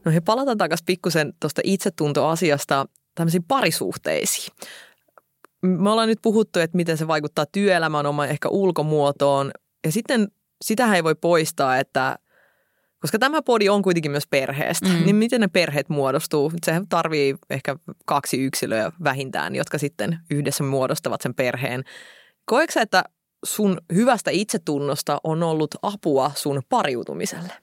No 0.10 0.14
he 0.14 0.22
palataan 0.22 0.58
takaisin 0.58 0.86
pikkusen 0.86 1.34
tuosta 1.40 1.62
itsetuntoasiasta 1.64 2.86
tämmöisiin 3.16 3.44
parisuhteisiin. 3.44 4.56
Me 5.62 5.90
ollaan 5.90 6.08
nyt 6.08 6.20
puhuttu, 6.22 6.60
että 6.60 6.78
miten 6.78 6.98
se 6.98 7.08
vaikuttaa 7.08 7.46
työelämään, 7.46 8.06
oma 8.06 8.26
ehkä 8.26 8.50
ulkomuotoon. 8.50 9.52
Ja 9.86 9.92
sitten 9.92 10.28
sitähän 10.62 10.96
ei 10.96 11.04
voi 11.04 11.16
poistaa, 11.16 11.78
että 11.78 12.20
koska 13.00 13.20
tämä 13.20 13.42
podi 13.42 13.70
on 13.70 13.82
kuitenkin 13.82 14.12
myös 14.12 14.28
perheestä, 14.28 14.90
mm. 14.90 15.06
niin 15.06 15.16
miten 15.16 15.42
ne 15.42 15.48
perheet 15.48 15.90
muodostuu? 15.90 16.52
Sehän 16.66 16.88
tarvii 16.88 17.36
ehkä 17.50 17.76
kaksi 18.06 18.46
yksilöä 18.46 18.92
vähintään, 19.04 19.56
jotka 19.56 19.78
sitten 19.78 20.20
yhdessä 20.32 20.64
muodostavat 20.64 21.22
sen 21.22 21.34
perheen. 21.34 21.84
Koetko 22.46 22.80
että 22.80 23.04
sun 23.46 23.78
hyvästä 23.94 24.32
itsetunnosta 24.32 25.18
on 25.24 25.44
ollut 25.44 25.76
apua 25.82 26.32
sun 26.36 26.62
pariutumiselle? 26.70 27.54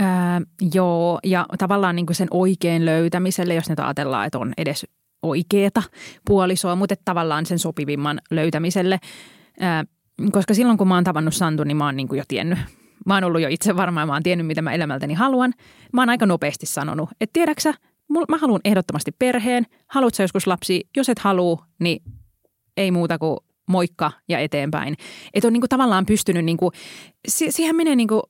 Öö, 0.00 0.06
joo, 0.74 1.18
ja 1.24 1.46
tavallaan 1.58 1.96
niin 1.96 2.06
kuin 2.06 2.16
sen 2.16 2.28
oikein 2.30 2.84
löytämiselle, 2.84 3.54
jos 3.54 3.68
nyt 3.68 3.80
ajatellaan, 3.80 4.26
että 4.26 4.38
on 4.38 4.52
edes 4.56 4.86
oikeeta 5.22 5.82
puolisoa, 6.26 6.76
mutta 6.76 6.94
tavallaan 7.04 7.46
sen 7.46 7.58
sopivimman 7.58 8.20
löytämiselle. 8.30 8.98
Öö, 9.62 9.68
koska 10.32 10.54
silloin, 10.54 10.78
kun 10.78 10.88
mä 10.88 10.94
oon 10.94 11.04
tavannut 11.04 11.34
Santu, 11.34 11.64
niin 11.64 11.76
mä 11.76 11.84
oon 11.84 11.96
niin 11.96 12.08
kuin 12.08 12.18
jo 12.18 12.24
tiennyt. 12.28 12.58
Mä 13.06 13.14
oon 13.14 13.24
ollut 13.24 13.40
jo 13.40 13.48
itse 13.48 13.76
varma 13.76 14.00
ja 14.00 14.06
mä 14.06 14.12
oon 14.12 14.22
tiennyt, 14.22 14.46
mitä 14.46 14.62
mä 14.62 14.72
elämältäni 14.72 15.14
haluan. 15.14 15.52
Mä 15.92 16.02
oon 16.02 16.10
aika 16.10 16.26
nopeasti 16.26 16.66
sanonut, 16.66 17.10
että 17.20 17.32
tiedäksä, 17.32 17.74
mä 18.28 18.38
haluan 18.38 18.60
ehdottomasti 18.64 19.12
perheen. 19.18 19.66
Haluatko 19.86 20.22
joskus 20.22 20.46
lapsi? 20.46 20.88
Jos 20.96 21.08
et 21.08 21.18
halua, 21.18 21.64
niin 21.78 22.02
ei 22.76 22.90
muuta 22.90 23.18
kuin 23.18 23.36
moikka 23.68 24.12
ja 24.28 24.38
eteenpäin. 24.38 24.96
Että 25.34 25.46
on 25.46 25.52
niin 25.52 25.60
kuin 25.60 25.68
tavallaan 25.68 26.06
pystynyt, 26.06 26.44
niin 26.44 26.56
kuin, 26.56 26.72
siihen 27.28 27.76
menee 27.76 27.96
niin 27.96 28.08
kuin 28.08 28.22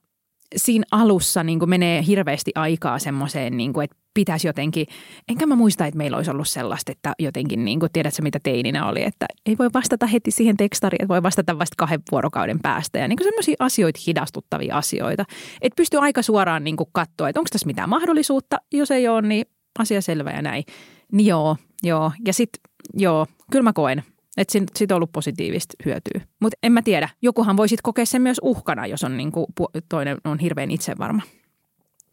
siinä 0.57 0.85
alussa 0.91 1.45
niin 1.45 1.59
kuin 1.59 1.69
menee 1.69 2.05
hirveästi 2.07 2.53
aikaa 2.55 2.99
semmoiseen, 2.99 3.57
niin 3.57 3.73
kuin, 3.73 3.85
että 3.85 3.97
pitäisi 4.15 4.47
jotenkin, 4.47 4.87
enkä 5.29 5.47
mä 5.47 5.57
muista, 5.57 5.87
että 5.87 5.99
meillä 5.99 6.17
olisi 6.17 6.31
ollut 6.31 6.49
sellaista, 6.49 6.93
että 6.93 7.13
jotenkin, 7.19 7.65
niin 7.65 7.81
kuin, 7.81 7.93
tiedätkö 7.93 8.23
mitä 8.23 8.41
teininä 8.43 8.87
oli, 8.87 9.05
että 9.05 9.27
ei 9.47 9.59
voi 9.59 9.69
vastata 9.75 10.07
heti 10.07 10.31
siihen 10.31 10.57
tekstariin, 10.57 11.03
että 11.03 11.09
voi 11.09 11.23
vastata 11.23 11.59
vasta 11.59 11.75
kahden 11.77 12.01
vuorokauden 12.13 12.59
päästä. 12.63 12.99
Ja 12.99 13.09
niin 13.09 13.19
semmoisia 13.23 13.57
asioita, 13.59 14.01
hidastuttavia 14.07 14.77
asioita, 14.77 15.25
että 15.63 15.77
pystyy 15.77 16.01
aika 16.01 16.23
suoraan 16.23 16.65
niin 16.65 16.77
kuin 16.77 16.89
katsoa, 16.93 17.29
että 17.29 17.41
onko 17.41 17.49
tässä 17.53 17.67
mitään 17.67 17.89
mahdollisuutta, 17.89 18.57
jos 18.73 18.91
ei 18.91 19.09
ole, 19.09 19.23
niin 19.23 19.47
asia 19.79 20.03
selvä 20.03 20.31
ja 20.31 20.43
näin. 20.43 20.65
Niin 21.13 21.27
joo, 21.27 21.57
joo. 21.83 22.13
Ja 22.27 22.33
sitten 22.33 22.61
joo, 22.95 23.27
kyllä 23.51 23.63
mä 23.63 23.73
koen, 23.73 24.03
että 24.39 24.59
siitä 24.77 24.95
on 24.95 24.97
ollut 24.97 25.13
positiivista 25.13 25.75
hyötyä. 25.85 26.21
Mutta 26.41 26.59
en 26.63 26.73
mä 26.73 26.83
tiedä. 26.83 27.09
Jokuhan 27.23 27.57
voisit 27.57 27.83
kokea 27.83 28.07
sen 28.07 28.23
myös 28.23 28.39
uhkana, 28.43 28.87
jos 28.87 29.05
on 29.05 29.17
niinku, 29.17 29.47
toinen 29.89 30.19
on 30.25 30.39
hirveän 30.39 30.71
itsevarma. 30.71 31.23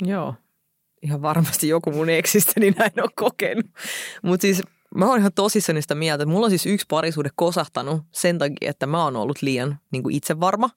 Joo. 0.05 0.35
Ihan 1.01 1.21
varmasti 1.21 1.67
joku 1.67 1.91
mun 1.91 2.09
eksistäni 2.09 2.71
näin 2.71 3.03
on 3.03 3.09
kokenut. 3.15 3.65
Mutta 4.23 4.41
siis 4.41 4.61
mä 4.95 5.05
oon 5.05 5.19
ihan 5.19 5.31
tosissani 5.35 5.81
sitä 5.81 5.95
mieltä, 5.95 6.23
että 6.23 6.33
mulla 6.33 6.45
on 6.45 6.51
siis 6.51 6.65
yksi 6.65 6.85
parisuhde 6.89 7.29
kosahtanut 7.35 8.01
sen 8.11 8.37
takia, 8.37 8.69
että 8.69 8.85
mä 8.85 9.03
oon 9.03 9.15
ollut 9.15 9.41
liian 9.41 9.79
niin 9.91 10.03
kuin 10.03 10.15
itsevarma. 10.15 10.69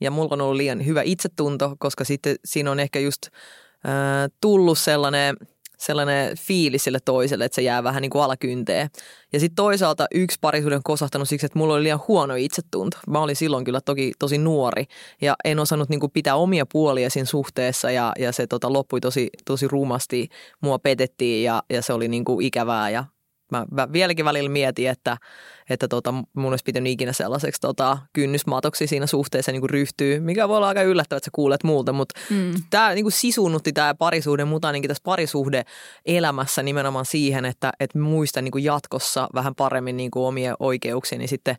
Ja 0.00 0.10
mulla 0.10 0.28
on 0.32 0.40
ollut 0.40 0.56
liian 0.56 0.86
hyvä 0.86 1.02
itsetunto, 1.02 1.76
koska 1.78 2.04
sitten 2.04 2.36
siinä 2.44 2.70
on 2.70 2.80
ehkä 2.80 2.98
just 2.98 3.26
äh, 3.26 4.30
tullut 4.40 4.78
sellainen– 4.78 5.36
sellainen 5.78 6.36
fiilis 6.36 6.84
sille 6.84 6.98
toiselle, 7.04 7.44
että 7.44 7.54
se 7.54 7.62
jää 7.62 7.84
vähän 7.84 8.02
niin 8.02 8.10
kuin 8.10 8.22
alakynteen. 8.22 8.90
Ja 9.32 9.40
sitten 9.40 9.56
toisaalta 9.56 10.06
yksi 10.14 10.38
parisuuden 10.40 10.82
kosahtanut 10.84 11.28
siksi, 11.28 11.46
että 11.46 11.58
mulla 11.58 11.74
oli 11.74 11.82
liian 11.82 12.00
huono 12.08 12.34
itsetunto. 12.34 12.98
Mä 13.08 13.20
olin 13.20 13.36
silloin 13.36 13.64
kyllä 13.64 13.80
toki 13.80 14.12
tosi 14.18 14.38
nuori 14.38 14.84
ja 15.20 15.36
en 15.44 15.58
osannut 15.58 15.88
niin 15.88 16.00
kuin 16.00 16.12
pitää 16.12 16.36
omia 16.36 16.66
puolia 16.72 17.10
siinä 17.10 17.26
suhteessa 17.26 17.90
ja, 17.90 18.12
ja 18.18 18.32
se 18.32 18.46
tota, 18.46 18.72
loppui 18.72 19.00
tosi, 19.00 19.30
tosi 19.44 19.68
rumasti. 19.68 20.28
Mua 20.60 20.78
petettiin 20.78 21.44
ja, 21.44 21.62
ja 21.70 21.82
se 21.82 21.92
oli 21.92 22.08
niin 22.08 22.24
kuin 22.24 22.46
ikävää 22.46 22.90
ja 22.90 23.04
mä, 23.52 23.66
mä 23.70 23.92
vieläkin 23.92 24.24
välillä 24.24 24.50
mietin, 24.50 24.88
että, 24.88 25.16
että 25.70 25.88
tota, 25.88 26.14
mun 26.32 26.52
olisi 26.52 26.64
pitänyt 26.64 26.92
ikinä 26.92 27.12
sellaiseksi 27.12 27.60
tota, 27.60 27.98
kynnysmatoksi 28.12 28.86
siinä 28.86 29.06
suhteessa 29.06 29.52
niin 29.52 29.70
ryhtyy, 29.70 30.20
mikä 30.20 30.48
voi 30.48 30.56
olla 30.56 30.68
aika 30.68 30.82
yllättävää, 30.82 31.16
että 31.16 31.24
sä 31.24 31.30
kuulet 31.34 31.64
muuta, 31.64 31.92
mutta 31.92 32.20
mm. 32.30 32.54
tämä 32.70 32.94
niin 32.94 33.12
sisunnutti 33.12 33.72
tämä 33.72 33.94
parisuhde, 33.94 34.44
mutta 34.44 34.68
ainakin 34.68 34.88
tässä 34.88 35.02
parisuhde 35.04 35.64
elämässä 36.06 36.62
nimenomaan 36.62 37.04
siihen, 37.04 37.44
että, 37.44 37.72
että 37.80 37.98
muistan 37.98 38.44
niin 38.44 38.64
jatkossa 38.64 39.28
vähän 39.34 39.54
paremmin 39.54 39.96
niin 39.96 40.10
omia 40.14 40.54
oikeuksia, 40.58 41.18
niin 41.18 41.28
sitten 41.28 41.56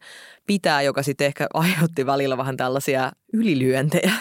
pitää, 0.49 0.81
joka 0.81 1.03
sitten 1.03 1.27
ehkä 1.27 1.47
aiheutti 1.53 2.05
välillä 2.05 2.37
vähän 2.37 2.57
tällaisia 2.57 3.11
ylilyöntejä. 3.33 4.13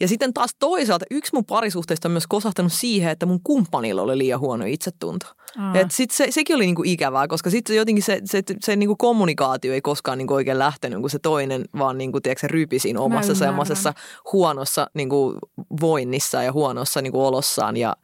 Ja 0.00 0.08
sitten 0.08 0.34
taas 0.34 0.50
toisaalta 0.58 1.04
yksi 1.10 1.30
mun 1.34 1.44
parisuhteista 1.44 2.08
on 2.08 2.12
myös 2.12 2.26
kosahtanut 2.26 2.72
siihen, 2.72 3.10
että 3.10 3.26
mun 3.26 3.40
kumppanilla 3.44 4.02
oli 4.02 4.18
liian 4.18 4.40
huono 4.40 4.64
itsetunto. 4.64 5.26
Et 5.74 5.90
sit 5.90 6.10
se, 6.10 6.26
sekin 6.30 6.56
oli 6.56 6.66
niinku 6.66 6.82
ikävää, 6.84 7.28
koska 7.28 7.50
sitten 7.50 7.76
jotenkin 7.76 8.02
se, 8.02 8.20
se, 8.24 8.42
se, 8.48 8.54
se 8.60 8.76
niinku 8.76 8.96
kommunikaatio 8.96 9.74
ei 9.74 9.80
koskaan 9.80 10.18
niinku 10.18 10.34
oikein 10.34 10.58
lähtenyt, 10.58 11.00
kun 11.00 11.10
se 11.10 11.18
toinen 11.18 11.64
vaan 11.78 11.98
niinku, 11.98 12.20
tiedätkö, 12.20 12.40
se 12.40 12.48
rypi 12.48 12.78
siinä 12.78 13.00
omassa 13.00 13.34
semmoisessa 13.34 13.94
huonossa 14.32 14.86
niinku, 14.94 15.38
voinnissa 15.80 16.42
ja 16.42 16.52
huonossa 16.52 17.02
niinku, 17.02 17.26
olossaan. 17.26 17.76
Ja, 17.76 17.96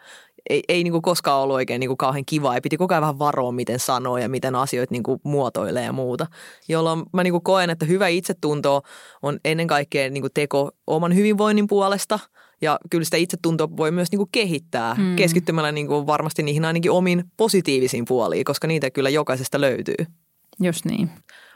ei, 0.50 0.62
ei 0.68 0.84
niin 0.84 0.92
kuin 0.92 1.02
koskaan 1.02 1.42
ollut 1.42 1.54
oikein 1.54 1.80
niin 1.80 1.88
kuin 1.88 1.96
kauhean 1.96 2.24
kiva 2.26 2.54
ja 2.54 2.60
piti 2.60 2.76
koko 2.76 2.94
ajan 2.94 3.02
vähän 3.02 3.18
varoa, 3.18 3.52
miten 3.52 3.78
sanoo 3.78 4.18
ja 4.18 4.28
miten 4.28 4.54
asioita 4.54 4.92
niin 4.92 5.02
kuin 5.02 5.20
muotoilee 5.24 5.84
ja 5.84 5.92
muuta. 5.92 6.26
Jolloin 6.68 7.02
mä 7.12 7.22
niin 7.22 7.32
kuin 7.32 7.42
koen, 7.42 7.70
että 7.70 7.86
hyvä 7.86 8.08
itsetunto 8.08 8.82
on 9.22 9.40
ennen 9.44 9.66
kaikkea 9.66 10.10
niin 10.10 10.22
kuin 10.22 10.32
teko 10.34 10.70
oman 10.86 11.14
hyvinvoinnin 11.14 11.66
puolesta 11.66 12.18
ja 12.60 12.78
kyllä 12.90 13.04
sitä 13.04 13.16
itsetuntoa 13.16 13.76
voi 13.76 13.90
myös 13.90 14.10
niin 14.10 14.18
kuin 14.18 14.28
kehittää 14.32 14.94
hmm. 14.94 15.16
keskittymällä 15.16 15.72
niin 15.72 15.86
kuin 15.86 16.06
varmasti 16.06 16.42
niihin 16.42 16.64
ainakin 16.64 16.90
omiin 16.90 17.24
positiivisiin 17.36 18.04
puoliin, 18.04 18.44
koska 18.44 18.66
niitä 18.66 18.90
kyllä 18.90 19.10
jokaisesta 19.10 19.60
löytyy. 19.60 20.06
Just 20.62 20.84
niin. 20.84 21.10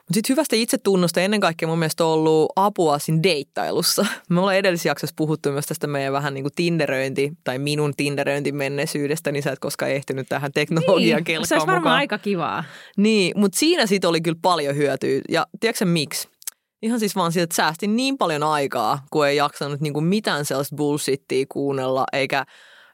Mutta 0.05 0.15
sitten 0.15 0.35
hyvästä 0.35 0.57
itsetunnosta 0.57 1.21
ennen 1.21 1.41
kaikkea 1.41 1.69
mun 1.69 1.79
mielestä 1.79 2.05
on 2.05 2.13
ollut 2.13 2.53
apua 2.57 2.99
siinä 2.99 3.23
deittailussa. 3.23 4.07
Me 4.31 4.41
ollaan 4.41 4.57
edellisessä 4.57 4.89
jaksossa 4.89 5.15
puhuttu 5.17 5.53
myös 5.53 5.67
tästä 5.67 5.87
meidän 5.87 6.13
vähän 6.13 6.35
niin 6.35 6.45
kuin 6.45 6.53
tinderöinti 6.57 7.33
tai 7.45 7.59
minun 7.59 7.93
tinderöinti 7.97 8.53
menneisyydestä, 8.53 9.33
niin 9.33 9.43
sä 9.43 9.53
et 9.53 9.59
koskaan 9.59 9.91
ehtinyt 9.91 10.29
tähän 10.29 10.53
teknologian 10.53 11.23
niin, 11.27 11.47
se 11.47 11.55
olisi 11.55 11.67
varmaan 11.67 11.79
mukaan. 11.79 11.97
aika 11.97 12.19
kivaa. 12.19 12.65
Niin, 12.97 13.33
mutta 13.37 13.59
siinä 13.59 13.87
sitten 13.87 14.11
oli 14.11 14.21
kyllä 14.21 14.39
paljon 14.43 14.77
hyötyä. 14.77 15.21
Ja 15.29 15.47
tiedätkö 15.61 15.85
miksi? 15.85 16.29
Ihan 16.83 17.01
siis 17.01 17.17
vaan 17.17 17.33
siitä, 17.33 17.45
että 17.45 17.57
säästin 17.57 17.97
niin 17.97 18.19
paljon 18.19 18.43
aikaa, 18.43 19.05
kun 19.11 19.27
ei 19.27 19.37
jaksanut 19.37 19.81
niin 19.81 19.93
kuin 19.93 20.05
mitään 20.05 20.45
sellaista 20.45 20.77
bullshittia 20.77 21.47
kuunnella, 21.49 22.05
eikä, 22.13 22.45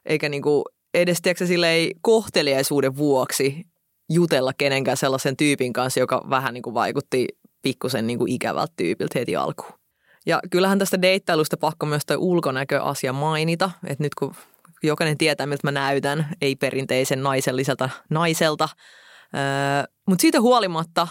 eikä 0.07 0.29
niin 0.29 0.43
kuin 0.43 0.65
edes 0.95 1.23
tiedätkö, 1.23 1.47
silleen 1.47 1.91
kohteliaisuuden 2.03 2.97
vuoksi 2.97 3.65
jutella 4.11 4.53
kenenkään 4.59 4.97
sellaisen 4.97 5.37
tyypin 5.37 5.73
kanssa, 5.73 6.01
joka 6.01 6.27
vähän 6.31 6.55
niin 6.55 6.63
kuin 6.63 6.75
vaikutti 6.75 7.29
pikkusen 7.63 8.07
niin 8.07 8.29
ikävältä 8.29 8.73
tyypiltä 8.77 9.19
heti 9.19 9.37
alkuun. 9.37 9.73
Ja 10.27 10.41
kyllähän 10.51 10.79
tästä 10.79 11.03
deittailusta 11.03 11.57
pakko 11.57 11.87
myös 11.87 12.03
toi 12.07 12.17
ulkonäköasia 12.17 13.13
mainita, 13.13 13.71
että 13.87 14.05
nyt 14.05 14.15
kun 14.15 14.35
jokainen 14.83 15.19
tietää, 15.19 15.47
miltä 15.47 15.67
mä 15.67 15.73
näytän, 15.73 16.29
ei 16.41 16.57
perinteisen 16.57 17.23
naiselliselta 17.23 17.91
naiselta, 18.11 18.69
öö, 19.35 19.93
mutta 20.07 20.23
siitä 20.23 20.41
huolimatta, 20.41 21.09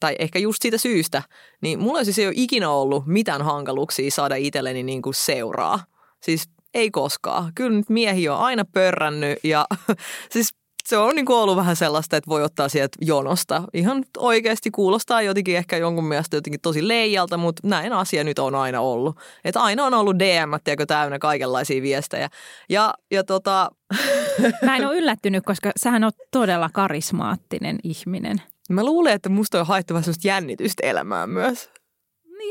tai 0.00 0.16
ehkä 0.18 0.38
just 0.38 0.62
siitä 0.62 0.78
syystä, 0.78 1.22
niin 1.60 1.78
mulla 1.78 2.04
siis 2.04 2.18
ei 2.18 2.26
ole 2.26 2.34
ikinä 2.36 2.70
ollut 2.70 3.06
mitään 3.06 3.42
hankaluuksia 3.42 4.10
saada 4.10 4.34
itselleni 4.34 4.82
niin 4.82 5.02
kuin 5.02 5.14
seuraa. 5.14 5.84
Siis 6.22 6.48
ei 6.74 6.90
koskaan. 6.90 7.52
Kyllä 7.54 7.76
nyt 7.76 7.90
miehiä 7.90 8.34
on 8.34 8.40
aina 8.40 8.64
pörrännyt 8.64 9.38
ja 9.44 9.66
siis 10.32 10.54
se 10.90 10.96
on 10.96 11.14
niin 11.14 11.32
ollut 11.32 11.56
vähän 11.56 11.76
sellaista, 11.76 12.16
että 12.16 12.28
voi 12.28 12.42
ottaa 12.42 12.68
sieltä 12.68 12.98
jonosta. 13.00 13.62
Ihan 13.74 14.04
oikeasti 14.18 14.70
kuulostaa 14.70 15.22
jotenkin 15.22 15.56
ehkä 15.56 15.76
jonkun 15.76 16.04
mielestä 16.04 16.36
jotenkin 16.36 16.60
tosi 16.60 16.88
leijalta, 16.88 17.36
mutta 17.36 17.68
näin 17.68 17.92
asia 17.92 18.24
nyt 18.24 18.38
on 18.38 18.54
aina 18.54 18.80
ollut. 18.80 19.16
Että 19.44 19.60
aina 19.60 19.84
on 19.84 19.94
ollut 19.94 20.18
DM, 20.18 20.50
tiedätkö, 20.64 20.86
täynnä 20.86 21.18
kaikenlaisia 21.18 21.82
viestejä. 21.82 22.28
Ja, 22.68 22.94
ja 23.10 23.24
tota... 23.24 23.70
Mä 24.64 24.76
en 24.76 24.86
ole 24.86 24.96
yllättynyt, 24.96 25.44
koska 25.44 25.70
sähän 25.76 26.04
on 26.04 26.12
todella 26.30 26.70
karismaattinen 26.72 27.78
ihminen. 27.84 28.42
Mä 28.70 28.84
luulen, 28.84 29.12
että 29.12 29.28
musta 29.28 29.60
on 29.60 29.66
haettu 29.66 29.94
vähän 29.94 30.14
jännitystä 30.24 30.86
elämään 30.86 31.30
myös. 31.30 31.70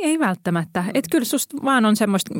Ei 0.03 0.19
välttämättä. 0.19 0.83
Et 0.93 1.05
kyllä 1.11 1.25
susta 1.25 1.57
vaan 1.63 1.85
on 1.85 1.95
semmoista, 1.95 2.35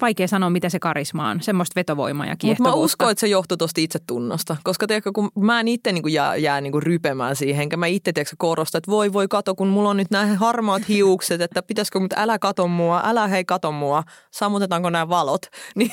vaikea 0.00 0.28
sanoa 0.28 0.50
mitä 0.50 0.68
se 0.68 0.78
karisma 0.78 1.28
on, 1.28 1.40
semmoista 1.40 1.72
vetovoimaa 1.76 2.26
ja 2.26 2.36
Mutta 2.44 2.62
mä 2.62 2.72
uskon, 2.72 3.10
että 3.10 3.20
se 3.20 3.26
johtuu 3.26 3.56
tuosta 3.56 3.80
itsetunnosta. 3.80 4.56
Koska 4.64 4.86
tiedätkö, 4.86 5.10
kun 5.14 5.30
mä 5.38 5.60
en 5.60 5.68
itse 5.68 5.92
niin 5.92 6.12
jää, 6.12 6.36
jää 6.36 6.60
niin 6.60 6.82
rypemään 6.82 7.36
siihen, 7.36 7.62
enkä 7.62 7.76
mä 7.76 7.86
itse 7.86 8.12
tiedätkö, 8.12 8.36
korosta, 8.38 8.78
että 8.78 8.90
voi 8.90 9.12
voi 9.12 9.28
kato, 9.28 9.54
kun 9.54 9.68
mulla 9.68 9.90
on 9.90 9.96
nyt 9.96 10.10
nämä 10.10 10.26
harmaat 10.26 10.88
hiukset, 10.88 11.40
että 11.40 11.62
pitäisikö, 11.62 12.00
mutta 12.00 12.16
älä 12.18 12.38
kato 12.38 12.68
mua, 12.68 13.02
älä 13.04 13.28
hei 13.28 13.44
kato 13.44 13.72
mua, 13.72 14.02
sammutetaanko 14.30 14.90
nämä 14.90 15.08
valot. 15.08 15.42
Niin, 15.74 15.92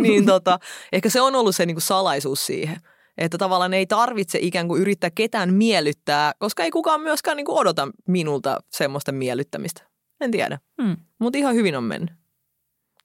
niin 0.00 0.26
tota, 0.26 0.58
ehkä 0.92 1.08
se 1.08 1.20
on 1.20 1.34
ollut 1.34 1.56
se 1.56 1.66
niin 1.66 1.80
salaisuus 1.80 2.46
siihen. 2.46 2.76
Että 3.18 3.38
tavallaan 3.38 3.74
ei 3.74 3.86
tarvitse 3.86 4.38
ikään 4.42 4.68
kuin 4.68 4.80
yrittää 4.80 5.10
ketään 5.14 5.54
miellyttää, 5.54 6.32
koska 6.38 6.62
ei 6.62 6.70
kukaan 6.70 7.00
myöskään 7.00 7.36
niin 7.36 7.44
kuin 7.44 7.58
odota 7.58 7.88
minulta 8.08 8.60
semmoista 8.70 9.12
miellyttämistä. 9.12 9.91
En 10.22 10.30
tiedä. 10.30 10.58
Hmm. 10.82 10.96
Mutta 11.18 11.38
ihan 11.38 11.54
hyvin 11.54 11.76
on 11.76 11.84
mennyt. 11.84 12.10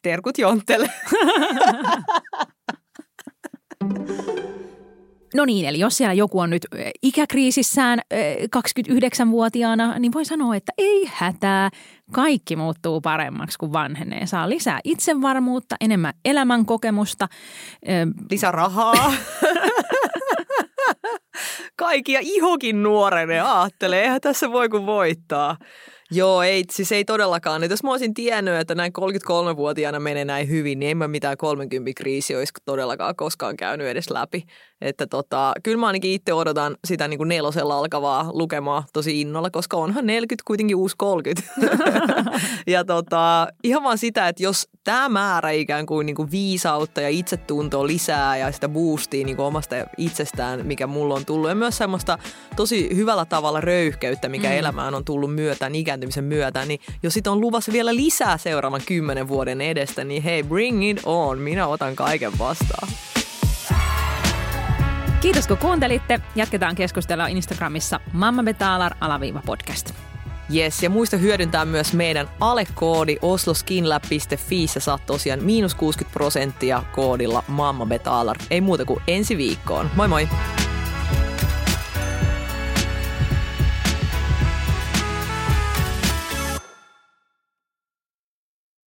Terkut 0.02 0.38
Jonttele. 0.38 0.90
No 5.34 5.46
niin, 5.46 5.66
eli 5.66 5.80
jos 5.80 5.98
siellä 5.98 6.14
joku 6.14 6.40
on 6.40 6.50
nyt 6.50 6.66
ikäkriisissään 7.04 8.00
29-vuotiaana, 8.58 10.00
niin 10.00 10.14
voi 10.14 10.26
sanoa, 10.26 10.56
että 10.56 10.72
ei 10.78 11.10
hätää. 11.14 11.70
Kaikki 12.12 12.56
muuttuu 12.56 13.02
paremmaksi, 13.02 13.58
kuin 13.58 13.74
vanhenee. 13.74 14.26
Saa 14.26 14.50
lisää 14.50 14.80
itsevarmuutta, 14.84 15.76
enemmän 15.82 16.14
elämänkokemusta. 16.26 17.28
Lisää 18.32 18.52
rahaa. 18.52 18.94
Kaikki 21.76 22.12
ja 22.12 22.20
ihokin 22.24 22.84
nuorenee, 22.84 23.40
aattelee, 23.40 24.02
eihän 24.02 24.22
tässä 24.22 24.52
voi 24.52 24.70
kuin 24.70 24.86
voittaa. 24.86 25.58
Joo, 26.12 26.44
ei, 26.44 26.64
siis 26.72 26.92
ei 26.92 27.06
todellakaan. 27.06 27.64
Et 27.64 27.72
jos 27.72 27.84
mä 27.84 27.92
olisin 27.92 28.14
tiennyt, 28.14 28.54
että 28.54 28.76
näin 28.76 28.92
33-vuotiaana 29.00 30.00
menee 30.00 30.26
näin 30.26 30.50
hyvin, 30.50 30.80
niin 30.80 30.92
en 30.92 30.98
mä 30.98 31.08
mitään 31.08 31.38
30 31.38 31.92
kriisi 31.96 32.36
olisi 32.36 32.54
todellakaan 32.66 33.16
koskaan 33.16 33.58
käynyt 33.58 33.88
edes 33.88 34.10
läpi. 34.10 34.44
Että 34.82 35.08
tota, 35.08 35.54
kyllä 35.64 35.78
mä 35.78 35.88
ainakin 35.88 36.12
itse 36.12 36.34
odotan 36.34 36.76
sitä 36.88 37.08
niin 37.08 37.18
kuin 37.18 37.28
nelosella 37.28 37.78
alkavaa 37.78 38.30
lukemaa 38.34 38.86
tosi 38.94 39.22
innolla, 39.22 39.50
koska 39.50 39.78
onhan 39.78 40.06
40 40.06 40.44
kuitenkin 40.48 40.76
uusi 40.76 40.96
30. 40.98 41.54
ja 42.68 42.86
tota, 42.86 43.48
ihan 43.64 43.84
vaan 43.84 43.98
sitä, 43.98 44.28
että 44.28 44.44
jos 44.44 44.68
tämä 44.84 45.10
määrä 45.10 45.52
ikään 45.52 45.86
kuin, 45.86 46.06
niin 46.06 46.16
kuin 46.16 46.32
viisautta 46.32 47.02
ja 47.02 47.10
itsetuntoa 47.10 47.88
lisää 47.88 48.38
ja 48.38 48.52
sitä 48.52 48.70
boostia 48.70 49.26
niin 49.26 49.36
kuin 49.36 49.46
omasta 49.46 49.76
itsestään, 49.98 50.66
mikä 50.66 50.88
mulla 50.88 51.16
on 51.16 51.26
tullut. 51.26 51.50
Ja 51.50 51.56
myös 51.56 51.78
semmoista 51.78 52.18
tosi 52.56 52.96
hyvällä 52.96 53.26
tavalla 53.26 53.62
röyhkeyttä, 53.62 54.30
mikä 54.30 54.48
mm. 54.48 54.54
elämään 54.54 54.96
on 54.96 55.06
tullut 55.06 55.36
myötä, 55.36 55.70
ikääntymisen 55.98 56.24
myötä. 56.24 56.66
Niin 56.66 56.80
jos 57.04 57.14
sit 57.14 57.28
on 57.28 57.42
luvassa 57.42 57.72
vielä 57.72 57.96
lisää 57.96 58.38
seuraavan 58.38 58.82
kymmenen 58.86 59.28
vuoden 59.28 59.62
edestä, 59.62 60.04
niin 60.04 60.24
hei, 60.24 60.44
bring 60.44 60.90
it 60.90 61.02
on. 61.06 61.40
Minä 61.40 61.68
otan 61.68 61.96
kaiken 61.96 62.32
vastaan. 62.40 62.90
Kiitos 65.22 65.48
kun 65.48 65.58
kuuntelitte. 65.58 66.20
Jatketaan 66.36 66.76
keskustelua 66.76 67.28
Instagramissa 67.28 68.00
Mamma 68.14 68.44
Betalar 68.44 68.94
alaviiva 69.02 69.42
podcast. 69.46 69.94
Yes, 70.56 70.84
ja 70.84 70.90
muista 70.90 71.18
hyödyntää 71.18 71.66
myös 71.66 71.94
meidän 71.94 72.30
alekoodi 72.40 73.18
osloskinlab.fi. 73.22 74.68
Sä 74.68 74.80
saat 74.80 75.06
tosiaan 75.06 75.44
miinus 75.44 75.76
60 75.76 76.14
prosenttia 76.14 76.84
koodilla 76.96 77.44
Mamma 77.48 77.86
Betalar. 77.86 78.38
Ei 78.50 78.62
muuta 78.62 78.86
kuin 78.86 79.02
ensi 79.08 79.38
viikkoon. 79.38 79.90
Moi 79.96 80.08
moi! 80.08 80.28